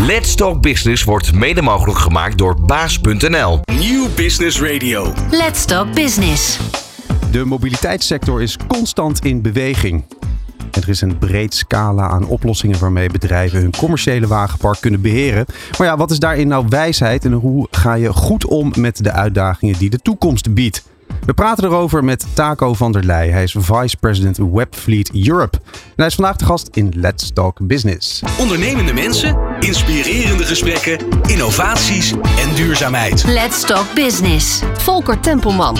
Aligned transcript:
Let's 0.00 0.34
Talk 0.34 0.60
Business 0.60 1.04
wordt 1.04 1.34
mede 1.34 1.62
mogelijk 1.62 1.98
gemaakt 1.98 2.38
door 2.38 2.60
baas.nl. 2.60 3.60
Nieuw 3.78 4.06
Business 4.16 4.60
Radio. 4.60 5.12
Let's 5.30 5.64
Talk 5.64 5.94
Business. 5.94 6.58
De 7.30 7.44
mobiliteitssector 7.44 8.42
is 8.42 8.56
constant 8.68 9.24
in 9.24 9.42
beweging. 9.42 10.04
En 10.70 10.82
er 10.82 10.88
is 10.88 11.00
een 11.00 11.18
breed 11.18 11.54
scala 11.54 12.08
aan 12.08 12.26
oplossingen 12.26 12.78
waarmee 12.78 13.10
bedrijven 13.10 13.60
hun 13.60 13.76
commerciële 13.76 14.26
wagenpark 14.26 14.80
kunnen 14.80 15.00
beheren. 15.00 15.46
Maar 15.78 15.86
ja, 15.86 15.96
wat 15.96 16.10
is 16.10 16.18
daarin 16.18 16.48
nou 16.48 16.66
wijsheid 16.68 17.24
en 17.24 17.32
hoe 17.32 17.66
ga 17.70 17.94
je 17.94 18.12
goed 18.12 18.46
om 18.46 18.72
met 18.78 19.04
de 19.04 19.12
uitdagingen 19.12 19.78
die 19.78 19.90
de 19.90 19.98
toekomst 19.98 20.54
biedt? 20.54 20.84
We 21.24 21.34
praten 21.34 21.64
erover 21.64 22.04
met 22.04 22.26
Taco 22.34 22.74
van 22.74 22.92
der 22.92 23.04
Leij. 23.04 23.30
Hij 23.30 23.42
is 23.42 23.56
Vice 23.58 23.96
President 23.96 24.36
Webfleet 24.36 25.26
Europe. 25.26 25.58
En 25.72 25.92
hij 25.96 26.06
is 26.06 26.14
vandaag 26.14 26.36
de 26.36 26.44
gast 26.44 26.68
in 26.72 26.92
Let's 26.96 27.32
Talk 27.32 27.66
Business. 27.66 28.22
Ondernemende 28.38 28.92
mensen, 28.92 29.38
inspirerende 29.60 30.44
gesprekken, 30.44 30.98
innovaties 31.22 32.12
en 32.12 32.54
duurzaamheid. 32.54 33.24
Let's 33.24 33.66
Talk 33.66 33.94
Business. 33.94 34.62
Volker 34.74 35.20
Tempelman. 35.20 35.76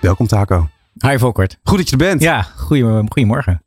Welkom 0.00 0.26
Taco. 0.26 0.68
Hi 0.98 1.18
Volkert. 1.18 1.58
Goed 1.62 1.78
dat 1.78 1.86
je 1.86 1.92
er 1.92 1.98
bent. 1.98 2.22
Ja, 2.22 2.42
goedemorgen. 2.56 3.62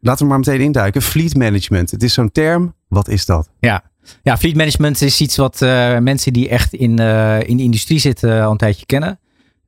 Laten 0.00 0.22
we 0.22 0.28
maar 0.30 0.38
meteen 0.38 0.60
induiken. 0.60 1.02
Fleet 1.02 1.36
management. 1.36 1.90
Het 1.90 2.02
is 2.02 2.14
zo'n 2.14 2.32
term. 2.32 2.74
Wat 2.88 3.08
is 3.08 3.26
dat? 3.26 3.50
Ja, 3.60 3.82
ja 4.22 4.36
fleet 4.36 4.56
management 4.56 5.00
is 5.00 5.20
iets 5.20 5.36
wat 5.36 5.60
uh, 5.60 5.98
mensen 5.98 6.32
die 6.32 6.48
echt 6.48 6.72
in, 6.72 7.00
uh, 7.00 7.40
in 7.40 7.56
de 7.56 7.62
industrie 7.62 7.98
zitten 7.98 8.42
al 8.44 8.50
een 8.50 8.56
tijdje 8.56 8.86
kennen. 8.86 9.20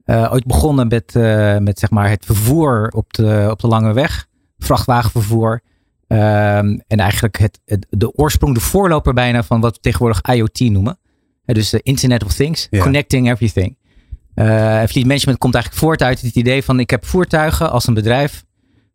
Ooit 0.06 0.46
begonnen 0.46 0.88
met, 0.88 1.14
met 1.62 1.78
zeg 1.78 1.90
maar 1.90 2.10
het 2.10 2.24
vervoer 2.24 2.88
op 2.94 3.12
de, 3.12 3.46
op 3.50 3.60
de 3.60 3.66
lange 3.66 3.92
weg. 3.92 4.26
Vrachtwagenvervoer. 4.58 5.62
Ehm, 6.06 6.78
en 6.86 6.98
eigenlijk 6.98 7.38
het, 7.38 7.60
het, 7.64 7.86
de 7.90 8.12
oorsprong, 8.12 8.54
de 8.54 8.60
voorloper 8.60 9.14
bijna 9.14 9.42
van 9.42 9.60
wat 9.60 9.74
we 9.74 9.80
tegenwoordig 9.80 10.20
IoT 10.22 10.60
noemen. 10.60 10.98
dus 11.44 11.70
de 11.70 11.80
Internet 11.82 12.24
of 12.24 12.32
Things. 12.32 12.68
Connecting 12.78 13.30
everything. 13.30 13.76
Uh, 14.34 14.82
fleet 14.82 15.06
management 15.06 15.38
komt 15.38 15.54
eigenlijk 15.54 15.84
voort 15.84 16.02
uit 16.02 16.20
het 16.20 16.34
idee 16.34 16.64
van 16.64 16.80
ik 16.80 16.90
heb 16.90 17.06
voertuigen 17.06 17.70
als 17.70 17.86
een 17.86 17.94
bedrijf. 17.94 18.44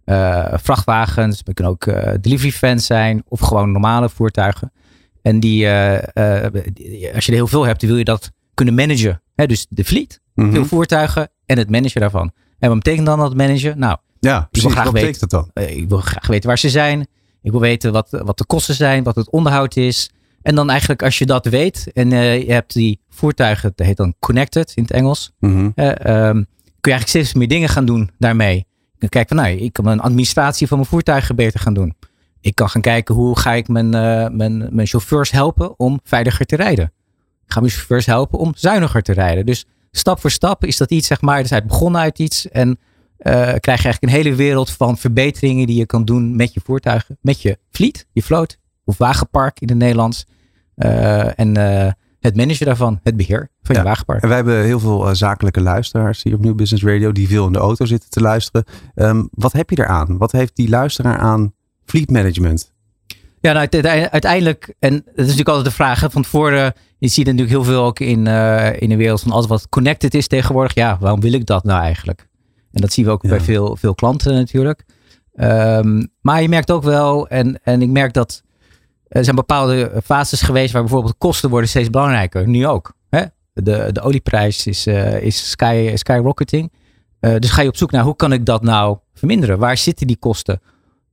Uh, 0.05 0.45
vrachtwagens, 0.53 1.41
het 1.45 1.53
kunnen 1.53 1.73
ook 1.73 1.85
delivery 2.21 2.51
vans 2.51 2.85
zijn 2.85 3.23
of 3.27 3.39
gewoon 3.39 3.71
normale 3.71 4.09
voertuigen. 4.09 4.71
En 5.21 5.39
die, 5.39 5.67
als 7.13 7.25
je 7.25 7.31
er 7.31 7.33
heel 7.33 7.47
veel 7.47 7.65
hebt, 7.65 7.79
dan 7.79 7.89
wil 7.89 7.97
je 7.97 8.03
dat 8.03 8.31
kunnen 8.53 8.73
managen. 8.73 9.21
Hè, 9.35 9.45
dus 9.45 9.65
de 9.69 9.83
fleet, 9.83 10.21
Mm 10.33 10.45
-hmm. 10.45 10.53
veel 10.53 10.65
voertuigen 10.65 11.29
en 11.45 11.57
het 11.57 11.69
managen 11.69 12.01
daarvan. 12.01 12.31
En 12.59 12.69
wat 12.69 12.77
betekent 12.77 13.05
dan 13.05 13.19
dat 13.19 13.35
managen? 13.35 13.79
Nou, 13.79 13.97
ja, 14.19 14.47
precies. 14.51 14.73
Wat 14.73 14.93
betekent 14.93 15.19
dat 15.19 15.29
dan? 15.29 15.63
ik 15.63 15.89
wil 15.89 15.97
graag 15.97 16.27
weten 16.27 16.47
waar 16.47 16.59
ze 16.59 16.69
zijn. 16.69 17.07
Ik 17.41 17.51
wil 17.51 17.59
weten 17.59 17.91
wat, 17.91 18.07
wat 18.09 18.37
de 18.37 18.45
kosten 18.45 18.75
zijn, 18.75 19.03
wat 19.03 19.15
het 19.15 19.29
onderhoud 19.29 19.75
is. 19.75 20.09
En 20.41 20.55
dan 20.55 20.69
eigenlijk 20.69 21.03
als 21.03 21.17
je 21.17 21.25
dat 21.25 21.45
weet 21.45 21.91
en 21.93 22.11
uh, 22.11 22.41
je 22.41 22.51
hebt 22.51 22.73
die 22.73 22.99
voertuigen, 23.09 23.71
dat 23.75 23.85
heet 23.85 23.97
dan 23.97 24.13
connected 24.19 24.71
in 24.75 24.83
het 24.83 24.91
Engels. 24.91 25.31
Mm 25.39 25.53
-hmm. 25.53 25.71
uh, 25.75 25.87
um, 25.87 26.47
kun 26.81 26.91
je 26.91 26.97
eigenlijk 26.97 27.07
steeds 27.07 27.33
meer 27.33 27.47
dingen 27.47 27.69
gaan 27.69 27.85
doen 27.85 28.11
daarmee. 28.17 28.55
Je 28.55 28.97
kan 28.97 29.09
kijken 29.09 29.35
van 29.35 29.45
nou, 29.45 29.57
ik 29.57 29.73
kan 29.73 29.85
mijn 29.85 29.99
administratie 29.99 30.67
van 30.67 30.77
mijn 30.77 30.89
voertuigen 30.89 31.35
beter 31.35 31.59
gaan 31.59 31.73
doen. 31.73 31.95
Ik 32.41 32.55
kan 32.55 32.69
gaan 32.69 32.81
kijken 32.81 33.15
hoe 33.15 33.39
ga 33.39 33.53
ik 33.53 33.67
mijn, 33.67 33.85
uh, 33.85 34.27
mijn, 34.37 34.67
mijn 34.71 34.87
chauffeurs 34.87 35.31
helpen 35.31 35.79
om 35.79 35.99
veiliger 36.03 36.45
te 36.45 36.55
rijden. 36.55 36.85
Ik 37.45 37.53
ga 37.53 37.59
mijn 37.59 37.71
chauffeurs 37.71 38.05
helpen 38.05 38.39
om 38.39 38.51
zuiniger 38.55 39.01
te 39.01 39.13
rijden. 39.13 39.45
Dus 39.45 39.65
stap 39.91 40.19
voor 40.19 40.31
stap 40.31 40.65
is 40.65 40.77
dat 40.77 40.91
iets, 40.91 41.07
zeg 41.07 41.21
maar, 41.21 41.41
dus 41.41 41.49
hij 41.49 41.65
begonnen 41.65 42.01
uit 42.01 42.19
iets 42.19 42.49
en 42.49 42.79
krijg 43.17 43.61
je 43.63 43.69
eigenlijk 43.69 44.03
een 44.03 44.23
hele 44.23 44.35
wereld 44.35 44.69
van 44.69 44.97
verbeteringen 44.97 45.67
die 45.67 45.77
je 45.77 45.85
kan 45.85 46.05
doen 46.05 46.35
met 46.35 46.53
je 46.53 46.61
voertuigen, 46.63 47.17
met 47.21 47.41
je 47.41 47.57
fleet, 47.69 48.07
je 48.11 48.23
vloot 48.23 48.57
of 48.85 48.97
wagenpark 48.97 49.59
in 49.59 49.67
het 49.67 49.77
Nederlands. 49.77 50.25
Uh, 50.75 51.39
en 51.39 51.57
uh, 51.57 51.91
het 52.19 52.35
managen 52.35 52.65
daarvan, 52.65 52.99
het 53.03 53.17
beheer 53.17 53.49
van 53.61 53.75
ja. 53.75 53.81
je 53.81 53.87
wagenpark. 53.87 54.21
En 54.21 54.27
wij 54.27 54.37
hebben 54.37 54.63
heel 54.63 54.79
veel 54.79 55.07
uh, 55.07 55.13
zakelijke 55.13 55.61
luisteraars 55.61 56.23
hier 56.23 56.33
op 56.33 56.39
Nieuw 56.39 56.55
Business 56.55 56.85
Radio 56.85 57.11
die 57.11 57.27
veel 57.27 57.45
in 57.45 57.53
de 57.53 57.59
auto 57.59 57.85
zitten 57.85 58.09
te 58.09 58.21
luisteren. 58.21 58.65
Um, 58.95 59.29
wat 59.31 59.51
heb 59.51 59.69
je 59.69 59.79
eraan? 59.79 60.17
Wat 60.17 60.31
heeft 60.31 60.55
die 60.55 60.69
luisteraar 60.69 61.17
aan 61.17 61.53
fleet 61.89 62.09
management? 62.09 62.71
Ja, 63.41 63.53
nou, 63.53 63.67
uiteindelijk, 64.09 64.73
en 64.79 64.93
dat 64.93 65.03
is 65.05 65.21
natuurlijk 65.21 65.47
altijd 65.47 65.65
de 65.65 65.71
vraag 65.71 66.01
hè, 66.01 66.09
van 66.09 66.21
tevoren. 66.21 66.73
Je 66.97 67.07
ziet 67.07 67.25
natuurlijk 67.25 67.51
heel 67.51 67.63
veel 67.63 67.83
ook 67.83 67.99
in, 67.99 68.27
in 68.79 68.89
de 68.89 68.95
wereld 68.95 69.21
van 69.21 69.31
alles 69.31 69.47
wat 69.47 69.69
connected 69.69 70.13
is 70.13 70.27
tegenwoordig. 70.27 70.73
Ja, 70.73 70.97
waarom 70.99 71.19
wil 71.19 71.33
ik 71.33 71.45
dat 71.45 71.63
nou 71.63 71.81
eigenlijk? 71.81 72.27
En 72.71 72.81
dat 72.81 72.93
zien 72.93 73.05
we 73.05 73.11
ook 73.11 73.23
ja. 73.23 73.29
bij 73.29 73.41
veel, 73.41 73.75
veel 73.75 73.95
klanten 73.95 74.33
natuurlijk. 74.33 74.85
Um, 75.35 76.07
maar 76.21 76.41
je 76.41 76.49
merkt 76.49 76.71
ook 76.71 76.83
wel, 76.83 77.27
en, 77.27 77.59
en 77.63 77.81
ik 77.81 77.89
merk 77.89 78.13
dat 78.13 78.43
er 79.07 79.23
zijn 79.23 79.35
bepaalde 79.35 80.01
fases 80.03 80.41
geweest 80.41 80.73
waar 80.73 80.81
bijvoorbeeld 80.81 81.15
kosten 81.17 81.49
worden 81.49 81.69
steeds 81.69 81.89
belangrijker. 81.89 82.47
Nu 82.47 82.67
ook. 82.67 82.93
Hè? 83.09 83.23
De, 83.53 83.89
de 83.91 84.01
olieprijs 84.01 84.67
is, 84.67 84.87
uh, 84.87 85.21
is 85.21 85.49
sky, 85.49 85.91
skyrocketing. 85.95 86.71
Uh, 87.21 87.35
dus 87.35 87.49
ga 87.49 87.61
je 87.61 87.67
op 87.67 87.77
zoek 87.77 87.91
naar 87.91 88.03
hoe 88.03 88.15
kan 88.15 88.33
ik 88.33 88.45
dat 88.45 88.63
nou 88.63 88.97
verminderen? 89.13 89.59
Waar 89.59 89.77
zitten 89.77 90.07
die 90.07 90.17
kosten? 90.17 90.61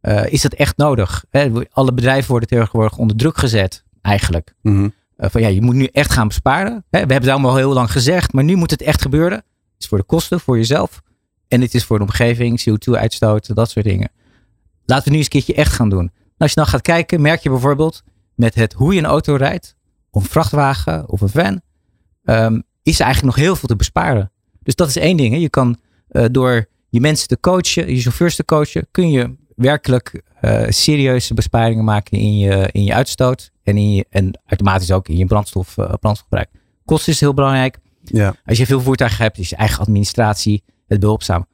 Uh, 0.07 0.33
is 0.33 0.43
dat 0.43 0.53
echt 0.53 0.77
nodig? 0.77 1.25
Hè? 1.31 1.51
Alle 1.71 1.93
bedrijven 1.93 2.31
worden 2.31 2.49
tegenwoordig 2.49 2.99
onder 2.99 3.17
druk 3.17 3.39
gezet, 3.39 3.85
eigenlijk. 4.03 4.55
Mm 4.63 4.77
-hmm. 4.77 4.93
van 5.17 5.41
ja, 5.41 5.49
je 5.49 5.63
moet 5.63 5.75
nu 5.75 5.85
echt 5.85 6.13
gaan 6.13 6.29
besparen. 6.29 6.73
Hè? 6.73 6.81
We 6.91 6.99
hebben 6.99 7.17
het 7.17 7.29
allemaal 7.29 7.57
heel 7.57 7.73
lang 7.73 7.93
gezegd, 7.93 8.33
maar 8.33 8.45
nu 8.45 8.57
moet 8.57 8.71
het 8.71 8.83
echt 8.83 9.03
gebeuren. 9.03 9.39
Het 9.39 9.45
is 9.79 9.87
voor 9.87 9.99
de 9.99 10.05
kosten, 10.05 10.41
voor 10.41 10.57
jezelf. 10.57 11.03
En 11.49 11.61
het 11.61 11.75
is 11.75 11.85
voor 11.85 11.99
de 11.99 12.05
omgeving, 12.05 12.61
CO2-uitstoot, 12.61 13.55
dat 13.55 13.71
soort 13.71 13.85
dingen. 13.85 14.11
Laten 14.85 15.05
we 15.05 15.11
nu 15.11 15.17
eens 15.17 15.25
een 15.25 15.33
keertje 15.33 15.55
echt 15.55 15.73
gaan 15.73 15.89
doen. 15.89 16.13
Als 16.39 16.51
je 16.51 16.57
dan 16.57 16.67
gaat 16.67 16.83
kijken, 16.83 17.21
merk 17.21 17.43
je 17.43 17.51
bijvoorbeeld 17.51 18.03
met 18.35 18.55
het 18.55 18.73
hoe 18.73 18.95
je 18.95 18.99
een 18.99 19.07
auto 19.07 19.35
rijdt, 19.35 19.77
of 20.11 20.23
een 20.23 20.31
vrachtwagen 20.31 21.09
of 21.09 21.21
een 21.21 21.29
van, 21.29 21.61
um, 22.25 22.63
is 22.83 22.99
er 22.99 23.05
eigenlijk 23.05 23.37
nog 23.37 23.45
heel 23.45 23.57
veel 23.57 23.69
te 23.69 23.77
besparen. 23.77 24.33
Dus 24.63 24.75
dat 24.75 24.89
is 24.89 24.97
één 24.97 25.17
ding. 25.17 25.35
Hè. 25.35 25.41
Je 25.41 25.51
kan 25.51 25.79
uh, 26.11 26.25
door 26.31 26.69
je 26.89 27.01
mensen 27.01 27.29
te 27.29 27.41
coachen, 27.41 27.95
je 27.95 28.01
chauffeurs 28.01 28.37
te 28.37 28.45
coachen, 28.45 28.87
kun 28.91 29.11
je 29.11 29.37
werkelijk 29.57 30.23
uh, 30.43 30.65
serieuze 30.69 31.35
besparingen 31.35 31.85
maken 31.85 32.19
in 32.19 32.39
je, 32.39 32.69
in 32.73 32.85
je 32.85 32.95
uitstoot 32.95 33.51
en, 33.63 33.77
in 33.77 33.95
je, 33.95 34.07
en 34.11 34.41
automatisch 34.47 34.91
ook 34.93 35.09
in 35.09 35.17
je 35.17 35.27
brandstof, 35.27 35.77
uh, 35.77 35.85
brandstofgebruik. 36.01 36.49
Kosten 36.85 37.13
is 37.13 37.21
heel 37.21 37.35
belangrijk. 37.35 37.79
Ja. 38.05 38.35
Als 38.45 38.59
je 38.59 38.67
veel 38.67 38.81
voertuigen 38.81 39.23
hebt, 39.23 39.39
is 39.39 39.49
je 39.49 39.57
eigen 39.57 39.81
administratie 39.81 40.63
het 40.87 41.01
behulpzaam. 41.01 41.47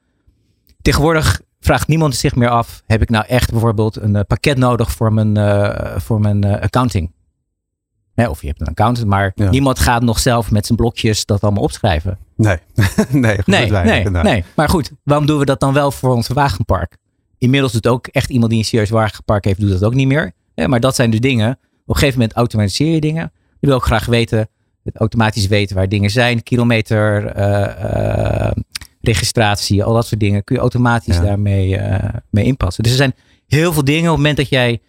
Tegenwoordig 0.82 1.40
vraagt 1.60 1.88
niemand 1.88 2.14
zich 2.16 2.34
meer 2.34 2.48
af: 2.48 2.82
heb 2.86 3.02
ik 3.02 3.10
nou 3.10 3.24
echt 3.26 3.50
bijvoorbeeld 3.50 3.96
een 3.96 4.14
uh, 4.14 4.20
pakket 4.26 4.56
nodig 4.58 4.90
voor 4.92 5.12
mijn, 5.12 5.38
uh, 5.38 5.96
voor 5.96 6.20
mijn 6.20 6.44
accounting? 6.44 7.12
Hè, 8.14 8.28
of 8.28 8.40
je 8.40 8.46
hebt 8.46 8.60
een 8.60 8.66
accountant, 8.66 9.06
maar 9.08 9.32
Ja. 9.34 9.50
niemand 9.50 9.78
gaat 9.78 10.02
nog 10.02 10.18
zelf 10.18 10.50
met 10.50 10.66
zijn 10.66 10.78
blokjes 10.78 11.26
dat 11.26 11.42
allemaal 11.42 11.62
opschrijven. 11.62 12.18
Nee, 12.36 12.56
nee, 13.10 13.38
Nee, 13.44 13.70
nee, 13.70 14.08
nee. 14.10 14.44
Maar 14.56 14.68
goed, 14.68 14.90
waarom 15.04 15.26
doen 15.26 15.38
we 15.38 15.44
dat 15.44 15.60
dan 15.60 15.72
wel 15.72 15.90
voor 15.90 16.14
ons 16.14 16.28
wagenpark? 16.28 16.96
Inmiddels 17.42 17.72
doet 17.72 17.86
ook 17.86 18.06
echt 18.06 18.30
iemand 18.30 18.50
die 18.50 18.58
een 18.58 18.64
serieus 18.64 18.90
wagenpark 18.90 19.44
heeft, 19.44 19.60
doet 19.60 19.70
dat 19.70 19.84
ook 19.84 19.94
niet 19.94 20.06
meer. 20.06 20.32
Hè, 20.54 20.68
maar 20.68 20.80
dat 20.80 20.94
zijn 20.94 21.10
dus 21.10 21.20
dingen. 21.20 21.50
Op 21.50 21.88
een 21.88 21.94
gegeven 21.94 22.18
moment 22.18 22.36
automatiseer 22.36 22.94
je 22.94 23.00
dingen. 23.00 23.32
Je 23.60 23.66
wil 23.66 23.76
ook 23.76 23.84
graag 23.84 24.06
weten, 24.06 24.48
het 24.84 24.96
automatisch 24.96 25.46
weten 25.46 25.76
waar 25.76 25.88
dingen 25.88 26.10
zijn. 26.10 26.42
Kilometer, 26.42 27.26
eh, 27.26 28.46
eh, 28.46 28.52
registratie, 29.00 29.84
al 29.84 29.94
dat 29.94 30.06
soort 30.06 30.20
dingen. 30.20 30.44
Kun 30.44 30.54
je 30.54 30.60
automatisch 30.60 31.16
Ja. 31.16 31.22
daarmee 31.22 31.76
eh, 31.76 32.14
mee 32.30 32.44
inpassen. 32.44 32.82
Dus 32.82 32.92
er 32.92 32.98
zijn 32.98 33.14
heel 33.46 33.72
veel 33.72 33.84
dingen 33.84 34.10
op 34.10 34.16
het 34.16 34.16
moment 34.16 34.36
dat 34.36 34.48
jij 34.48 34.80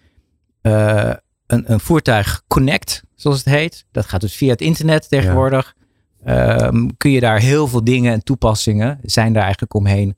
een, 1.48 1.72
een 1.72 1.80
voertuig 1.80 2.44
connect, 2.48 3.04
zoals 3.16 3.38
het 3.38 3.54
heet. 3.54 3.86
Dat 3.92 4.06
gaat 4.06 4.22
dus 4.22 4.36
via 4.36 4.50
het 4.52 4.62
internet 4.62 5.10
tegenwoordig. 5.10 5.76
Ehm, 6.24 6.88
kun 6.98 7.12
je 7.12 7.20
daar 7.20 7.40
heel 7.40 7.68
veel 7.68 7.84
dingen 7.84 8.14
en 8.14 8.24
toepassingen 8.24 9.00
zijn 9.04 9.34
daar 9.34 9.44
eigenlijk 9.44 9.74
omheen 9.74 10.16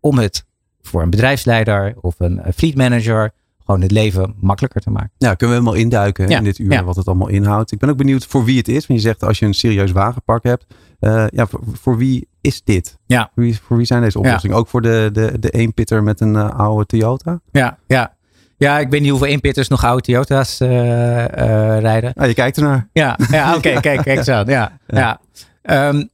om 0.00 0.18
het 0.18 0.45
voor 0.86 1.02
een 1.02 1.10
bedrijfsleider 1.10 1.94
of 2.00 2.14
een, 2.18 2.46
een 2.46 2.52
fleet 2.52 2.76
manager 2.76 3.30
gewoon 3.64 3.80
het 3.80 3.90
leven 3.90 4.34
makkelijker 4.40 4.80
te 4.80 4.90
maken. 4.90 5.10
Ja, 5.18 5.34
kunnen 5.34 5.56
we 5.56 5.62
helemaal 5.62 5.84
induiken 5.84 6.28
Ja, 6.28 6.38
in 6.38 6.44
dit 6.44 6.58
uur 6.58 6.72
ja. 6.72 6.84
wat 6.84 6.96
het 6.96 7.06
allemaal 7.06 7.28
inhoudt. 7.28 7.72
Ik 7.72 7.78
ben 7.78 7.88
ook 7.88 7.96
benieuwd 7.96 8.26
voor 8.26 8.44
wie 8.44 8.58
het 8.58 8.68
is. 8.68 8.86
Want 8.86 9.00
je 9.00 9.06
zegt 9.06 9.22
als 9.24 9.38
je 9.38 9.46
een 9.46 9.54
serieus 9.54 9.92
wagenpark 9.92 10.42
hebt. 10.44 10.66
eh, 11.00 11.24
ja, 11.28 11.46
voor, 11.46 11.60
voor 11.72 11.96
wie 11.96 12.28
is 12.40 12.62
dit? 12.64 12.98
Ja. 13.06 13.30
Voor 13.34 13.42
wie, 13.42 13.58
voor 13.60 13.76
wie 13.76 13.86
zijn 13.86 14.02
deze 14.02 14.18
oplossingen? 14.18 14.56
Ook 14.56 14.68
voor 14.68 14.82
de, 14.82 15.10
de, 15.12 15.38
de 15.40 15.50
eenpitter 15.50 16.02
met 16.02 16.20
een 16.20 16.36
eh, 16.36 16.50
oude 16.58 16.86
Toyota? 16.86 17.40
Ja, 17.50 17.78
ja. 17.86 18.14
Ja, 18.58 18.78
ik 18.78 18.88
weet 18.90 19.00
niet 19.00 19.10
hoeveel 19.10 19.28
inpitters 19.28 19.68
nog 19.68 19.84
oude 19.84 20.02
Toyota's 20.02 20.60
eh, 20.60 21.24
eh, 21.24 21.80
rijden. 21.80 22.12
Ah, 22.14 22.26
je 22.26 22.34
kijkt 22.34 22.56
ernaar. 22.56 22.88
Ja, 22.92 23.18
ja 23.30 23.50
oké, 23.56 23.60
kijk, 23.80 23.82
kijk 24.02 24.06
eens 24.06 24.28
aan. 24.28 24.46
Ja, 24.46 24.78
ja. 24.86 25.20
Ehm, 25.62 26.04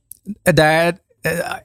daar, 0.43 0.87
eh, 0.87 0.93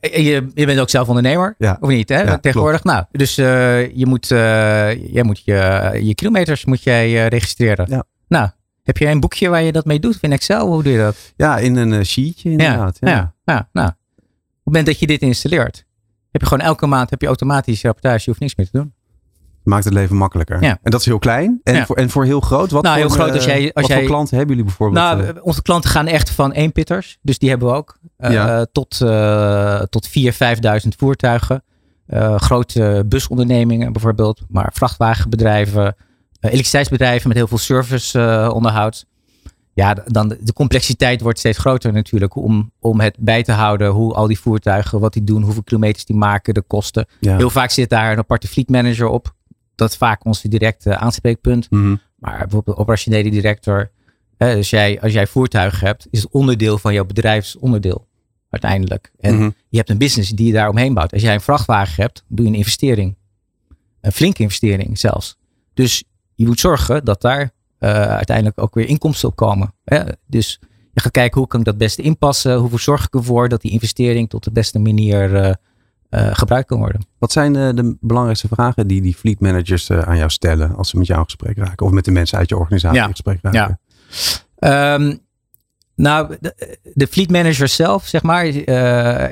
je, 0.01 0.47
je 0.53 0.65
bent 0.65 0.79
ook 0.79 0.89
zelf 0.89 1.07
ondernemer, 1.07 1.55
Ja. 1.57 1.77
of 1.81 1.89
niet? 1.89 2.09
Hè? 2.09 2.21
Ja, 2.21 2.37
Tegenwoordig. 2.37 2.83
Nou, 2.83 3.05
dus 3.11 3.37
eh, 3.37 3.95
je 3.95 4.05
moet, 4.05 4.31
eh, 4.31 5.13
jij 5.13 5.23
moet 5.23 5.41
je, 5.45 5.89
je 6.03 6.15
kilometers 6.15 6.65
moet 6.65 6.83
jij 6.83 7.05
eh, 7.05 7.27
registreren. 7.27 7.85
Ja. 7.89 8.03
Nou, 8.27 8.49
heb 8.83 8.97
je 8.97 9.07
een 9.07 9.19
boekje 9.19 9.49
waar 9.49 9.61
je 9.63 9.71
dat 9.71 9.85
mee 9.85 9.99
doet 9.99 10.17
in 10.21 10.31
Excel? 10.31 10.67
Hoe 10.67 10.83
doe 10.83 10.91
je 10.91 10.97
dat? 10.97 11.33
Ja, 11.35 11.57
in 11.57 11.75
een 11.75 11.93
eh, 11.93 12.03
sheetje 12.03 12.49
inderdaad. 12.51 12.97
Ja. 12.99 13.09
ja, 13.09 13.33
ja, 13.43 13.69
nou. 13.71 13.87
Op 13.87 13.93
het 14.73 14.75
moment 14.75 14.85
dat 14.85 14.99
je 14.99 15.07
dit 15.07 15.21
installeert, 15.21 15.85
heb 16.31 16.41
je 16.41 16.47
gewoon 16.47 16.65
elke 16.65 16.85
maand 16.87 17.09
heb 17.09 17.21
je 17.21 17.27
automatisch 17.27 17.81
rapportage. 17.81 18.19
Je 18.19 18.25
hoeft 18.25 18.39
niks 18.39 18.55
meer 18.55 18.69
te 18.69 18.77
doen. 18.77 18.93
Maakt 19.67 19.83
het 19.83 19.93
leven 19.93 20.15
makkelijker. 20.15 20.61
Ja. 20.63 20.77
En 20.81 20.91
dat 20.91 20.99
is 20.99 21.05
heel 21.05 21.19
klein. 21.19 21.59
En, 21.63 21.75
Ja. 21.75 21.85
voor, 21.85 21.95
en 21.95 22.09
voor 22.09 22.25
heel 22.25 22.39
groot? 22.39 22.71
Wat 22.71 22.83
Nou, 22.83 22.99
voor, 22.99 23.05
heel 23.07 23.15
groot 23.15 23.33
als 23.35 23.45
eh, 23.45 23.53
jij- 23.55 23.63
als 23.65 23.71
wat 23.73 23.87
jij- 23.87 23.97
voor 23.97 24.07
klanten 24.07 24.37
hebben 24.37 24.55
jullie 24.55 24.69
bijvoorbeeld? 24.71 25.05
Nou, 25.05 25.23
eh? 25.23 25.43
onze 25.43 25.61
klanten 25.61 25.89
gaan 25.89 26.07
echt 26.07 26.29
van 26.29 26.53
één 26.53 26.71
pitters. 26.71 27.17
Dus 27.21 27.37
die 27.39 27.49
hebben 27.49 27.67
we 27.67 27.73
ook. 27.73 27.97
Ja. 28.17 28.65
tot, 28.71 28.97
tot 29.89 30.07
4.000, 30.07 30.33
5.000 30.37 30.95
voertuigen. 30.97 31.63
Grote 32.37 33.03
busondernemingen 33.07 33.91
bijvoorbeeld. 33.93 34.41
Maar 34.49 34.69
vrachtwagenbedrijven. 34.73 35.95
elektriciteitsbedrijven 36.39 37.27
met 37.27 37.37
heel 37.37 37.47
veel 37.47 37.57
service 37.57 38.19
eh, 38.19 38.49
onderhoud. 38.53 39.05
Ja, 39.73 39.95
dan 40.05 40.27
de 40.41 40.53
complexiteit 40.53 41.21
wordt 41.21 41.39
steeds 41.39 41.57
groter 41.57 41.93
natuurlijk. 41.93 42.35
Om, 42.35 42.71
om 42.79 42.99
het 42.99 43.15
bij 43.19 43.43
te 43.43 43.51
houden. 43.51 43.89
Hoe 43.91 44.13
al 44.13 44.27
die 44.27 44.39
voertuigen, 44.39 44.99
wat 44.99 45.13
die 45.13 45.23
doen. 45.23 45.41
Hoeveel 45.43 45.63
kilometers 45.63 46.05
die 46.05 46.15
maken. 46.15 46.53
De 46.53 46.61
kosten. 46.61 47.05
ja. 47.19 47.37
Heel 47.37 47.49
vaak 47.49 47.69
zit 47.69 47.89
daar 47.89 48.11
een 48.11 48.17
aparte 48.17 48.47
fleet 48.47 48.69
manager 48.69 49.07
op. 49.07 49.35
Dat 49.77 49.89
is 49.89 49.97
vaak 49.97 50.25
onze 50.25 50.47
directe 50.47 50.97
aanspreekpunt. 50.97 51.71
Mhm. 51.71 51.95
Maar 52.15 52.37
bijvoorbeeld 52.37 52.77
operationele 52.77 53.29
director. 53.29 53.91
Hè, 54.37 54.55
als, 54.55 54.69
jij, 54.69 55.01
als 55.01 55.13
jij 55.13 55.27
voertuigen 55.27 55.87
hebt, 55.87 56.07
is 56.11 56.21
het 56.21 56.31
onderdeel 56.31 56.77
van 56.77 56.93
jouw 56.93 57.05
bedrijfsonderdeel. 57.05 58.07
Uiteindelijk. 58.49 59.11
En 59.19 59.35
Mhm. 59.35 59.49
je 59.69 59.77
hebt 59.77 59.89
een 59.89 59.97
business 59.97 60.29
die 60.29 60.47
je 60.47 60.53
daar 60.53 60.69
omheen 60.69 60.93
bouwt. 60.93 61.13
Als 61.13 61.21
jij 61.21 61.33
een 61.33 61.41
vrachtwagen 61.41 62.01
hebt, 62.03 62.23
doe 62.27 62.45
je 62.45 62.51
een 62.51 62.57
investering. 62.57 63.17
Een 64.01 64.11
flinke 64.11 64.41
investering 64.41 64.99
zelfs. 64.99 65.37
Dus 65.73 66.03
je 66.35 66.45
moet 66.45 66.59
zorgen 66.59 67.05
dat 67.05 67.21
daar 67.21 67.51
eh, 67.77 67.91
uiteindelijk 67.91 68.61
ook 68.61 68.73
weer 68.75 68.87
inkomsten 68.87 69.29
op 69.29 69.35
komen. 69.35 69.73
Hè? 69.83 70.03
Dus 70.27 70.59
je 70.93 71.01
gaat 71.01 71.11
kijken 71.11 71.39
hoe 71.39 71.47
kan 71.47 71.59
ik 71.59 71.65
dat 71.65 71.77
beste 71.77 72.01
inpassen. 72.01 72.55
Hoe 72.55 72.79
zorg 72.79 73.05
ik 73.05 73.13
ervoor 73.13 73.49
dat 73.49 73.61
die 73.61 73.71
investering 73.71 74.29
tot 74.29 74.43
de 74.43 74.51
beste 74.51 74.79
manier 74.79 75.35
eh, 75.35 75.53
eh, 76.09 76.29
gebruikt 76.31 76.67
kan 76.67 76.77
worden. 76.77 77.05
Wat 77.17 77.31
zijn 77.31 77.55
eh, 77.55 77.69
de 77.73 77.97
belangrijkste 78.01 78.47
vragen 78.47 78.87
die 78.87 79.01
die 79.01 79.15
fleet 79.15 79.39
managers 79.39 79.89
eh, 79.89 79.99
aan 79.99 80.17
jou 80.17 80.29
stellen 80.29 80.75
als 80.75 80.89
ze 80.89 80.97
met 80.97 81.07
jou 81.07 81.19
in 81.19 81.25
gesprek 81.25 81.57
raken? 81.57 81.85
Of 81.85 81.91
met 81.91 82.05
de 82.05 82.11
mensen 82.11 82.37
uit 82.37 82.49
je 82.49 82.57
organisatie 82.57 82.97
Ja. 82.97 83.03
in 83.03 83.11
gesprek 83.11 83.39
raken? 83.41 83.79
Ehm, 84.59 85.15
nou, 85.95 86.35
de, 86.39 86.77
de 86.93 87.07
fleet 87.07 87.31
manager 87.31 87.67
zelf, 87.67 88.05
zeg 88.05 88.21
maar, 88.23 88.45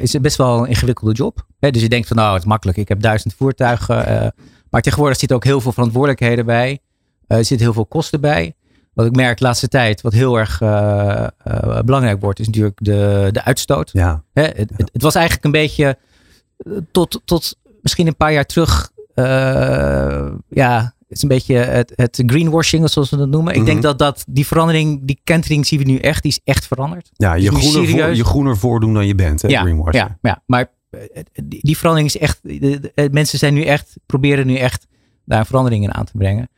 is 0.02 0.12
best 0.22 0.38
wel 0.38 0.60
een 0.60 0.68
ingewikkelde 0.68 1.14
job. 1.14 1.46
Dus 1.60 1.82
je 1.82 1.90
denkt 1.90 2.08
van, 2.08 2.18
nou, 2.18 2.34
het 2.34 2.42
is 2.42 2.48
makkelijk. 2.48 2.78
Ik 2.78 2.88
heb 2.88 3.02
duizend 3.02 3.34
voertuigen. 3.34 4.34
maar 4.70 4.82
tegenwoordig 4.82 5.18
zit 5.18 5.34
ook 5.34 5.44
heel 5.44 5.62
veel 5.62 5.72
verantwoordelijkheden 5.72 6.46
bij. 6.46 6.80
Er 7.28 7.38
zitten 7.46 7.66
heel 7.66 7.74
veel 7.74 7.86
kosten 7.86 8.22
bij. 8.22 8.56
Wat 8.94 9.06
ik 9.06 9.16
merk 9.16 9.38
de 9.38 9.44
laatste 9.44 9.68
tijd, 9.68 10.02
wat 10.02 10.14
heel 10.14 10.40
erg 10.40 10.58
belangrijk 11.86 12.22
wordt, 12.22 12.40
is 12.40 12.46
natuurlijk 12.46 12.78
de, 12.82 13.30
de 13.32 13.44
uitstoot. 13.44 13.90
Ja. 13.94 14.24
Het, 14.34 14.58
het, 14.58 14.90
het 14.94 15.02
was 15.02 15.16
eigenlijk 15.16 15.46
een 15.46 15.52
beetje 15.52 15.98
tot, 16.92 17.22
tot 17.26 17.58
misschien 17.82 18.08
een 18.08 18.16
paar 18.16 18.34
jaar 18.34 18.46
terug. 18.46 18.94
eh, 19.14 20.32
ja, 20.50 20.94
het 21.08 21.18
is 21.18 21.22
een 21.22 21.28
beetje 21.28 21.56
het, 21.56 21.94
het 21.96 22.24
greenwashing, 22.26 22.90
zoals 22.90 23.10
we 23.10 23.18
dat 23.18 23.30
noemen. 23.30 23.54
Ik 23.54 23.58
Mhm. 23.60 23.66
denk 23.70 23.82
dat, 23.82 24.00
dat 24.00 24.24
die 24.30 24.46
verandering, 24.48 25.00
die 25.04 25.20
kentering 25.24 25.66
zien 25.68 25.80
we 25.80 25.86
nu 25.86 25.98
echt, 25.98 26.22
die 26.24 26.32
is 26.32 26.40
echt 26.44 26.68
veranderd. 26.68 27.10
Ja, 27.14 27.34
je 27.34 27.52
groener, 27.52 27.90
voor, 27.90 28.16
je 28.16 28.24
groener 28.24 28.58
voordoen 28.58 28.94
dan 28.94 29.08
je 29.08 29.16
bent, 29.16 29.42
hè, 29.42 29.48
ja, 29.48 29.62
greenwashing. 29.62 30.04
ja, 30.08 30.18
ja, 30.22 30.44
maar 30.46 30.72
eh, 30.90 31.00
die, 31.44 31.60
die 31.62 31.78
verandering 31.78 32.14
is 32.14 32.22
echt, 32.22 32.40
de- 32.42 32.60
de- 32.60 32.92
de- 32.96 33.10
mensen 33.12 33.40
zijn 33.40 33.54
nu 33.54 33.64
echt, 33.64 33.96
proberen 34.06 34.48
nu 34.48 34.56
echt 34.56 34.88
daar 35.26 35.40
een 35.40 35.46
verandering 35.46 35.84
in 35.84 35.94
aan 35.94 36.06
te 36.06 36.18
brengen. 36.18 36.50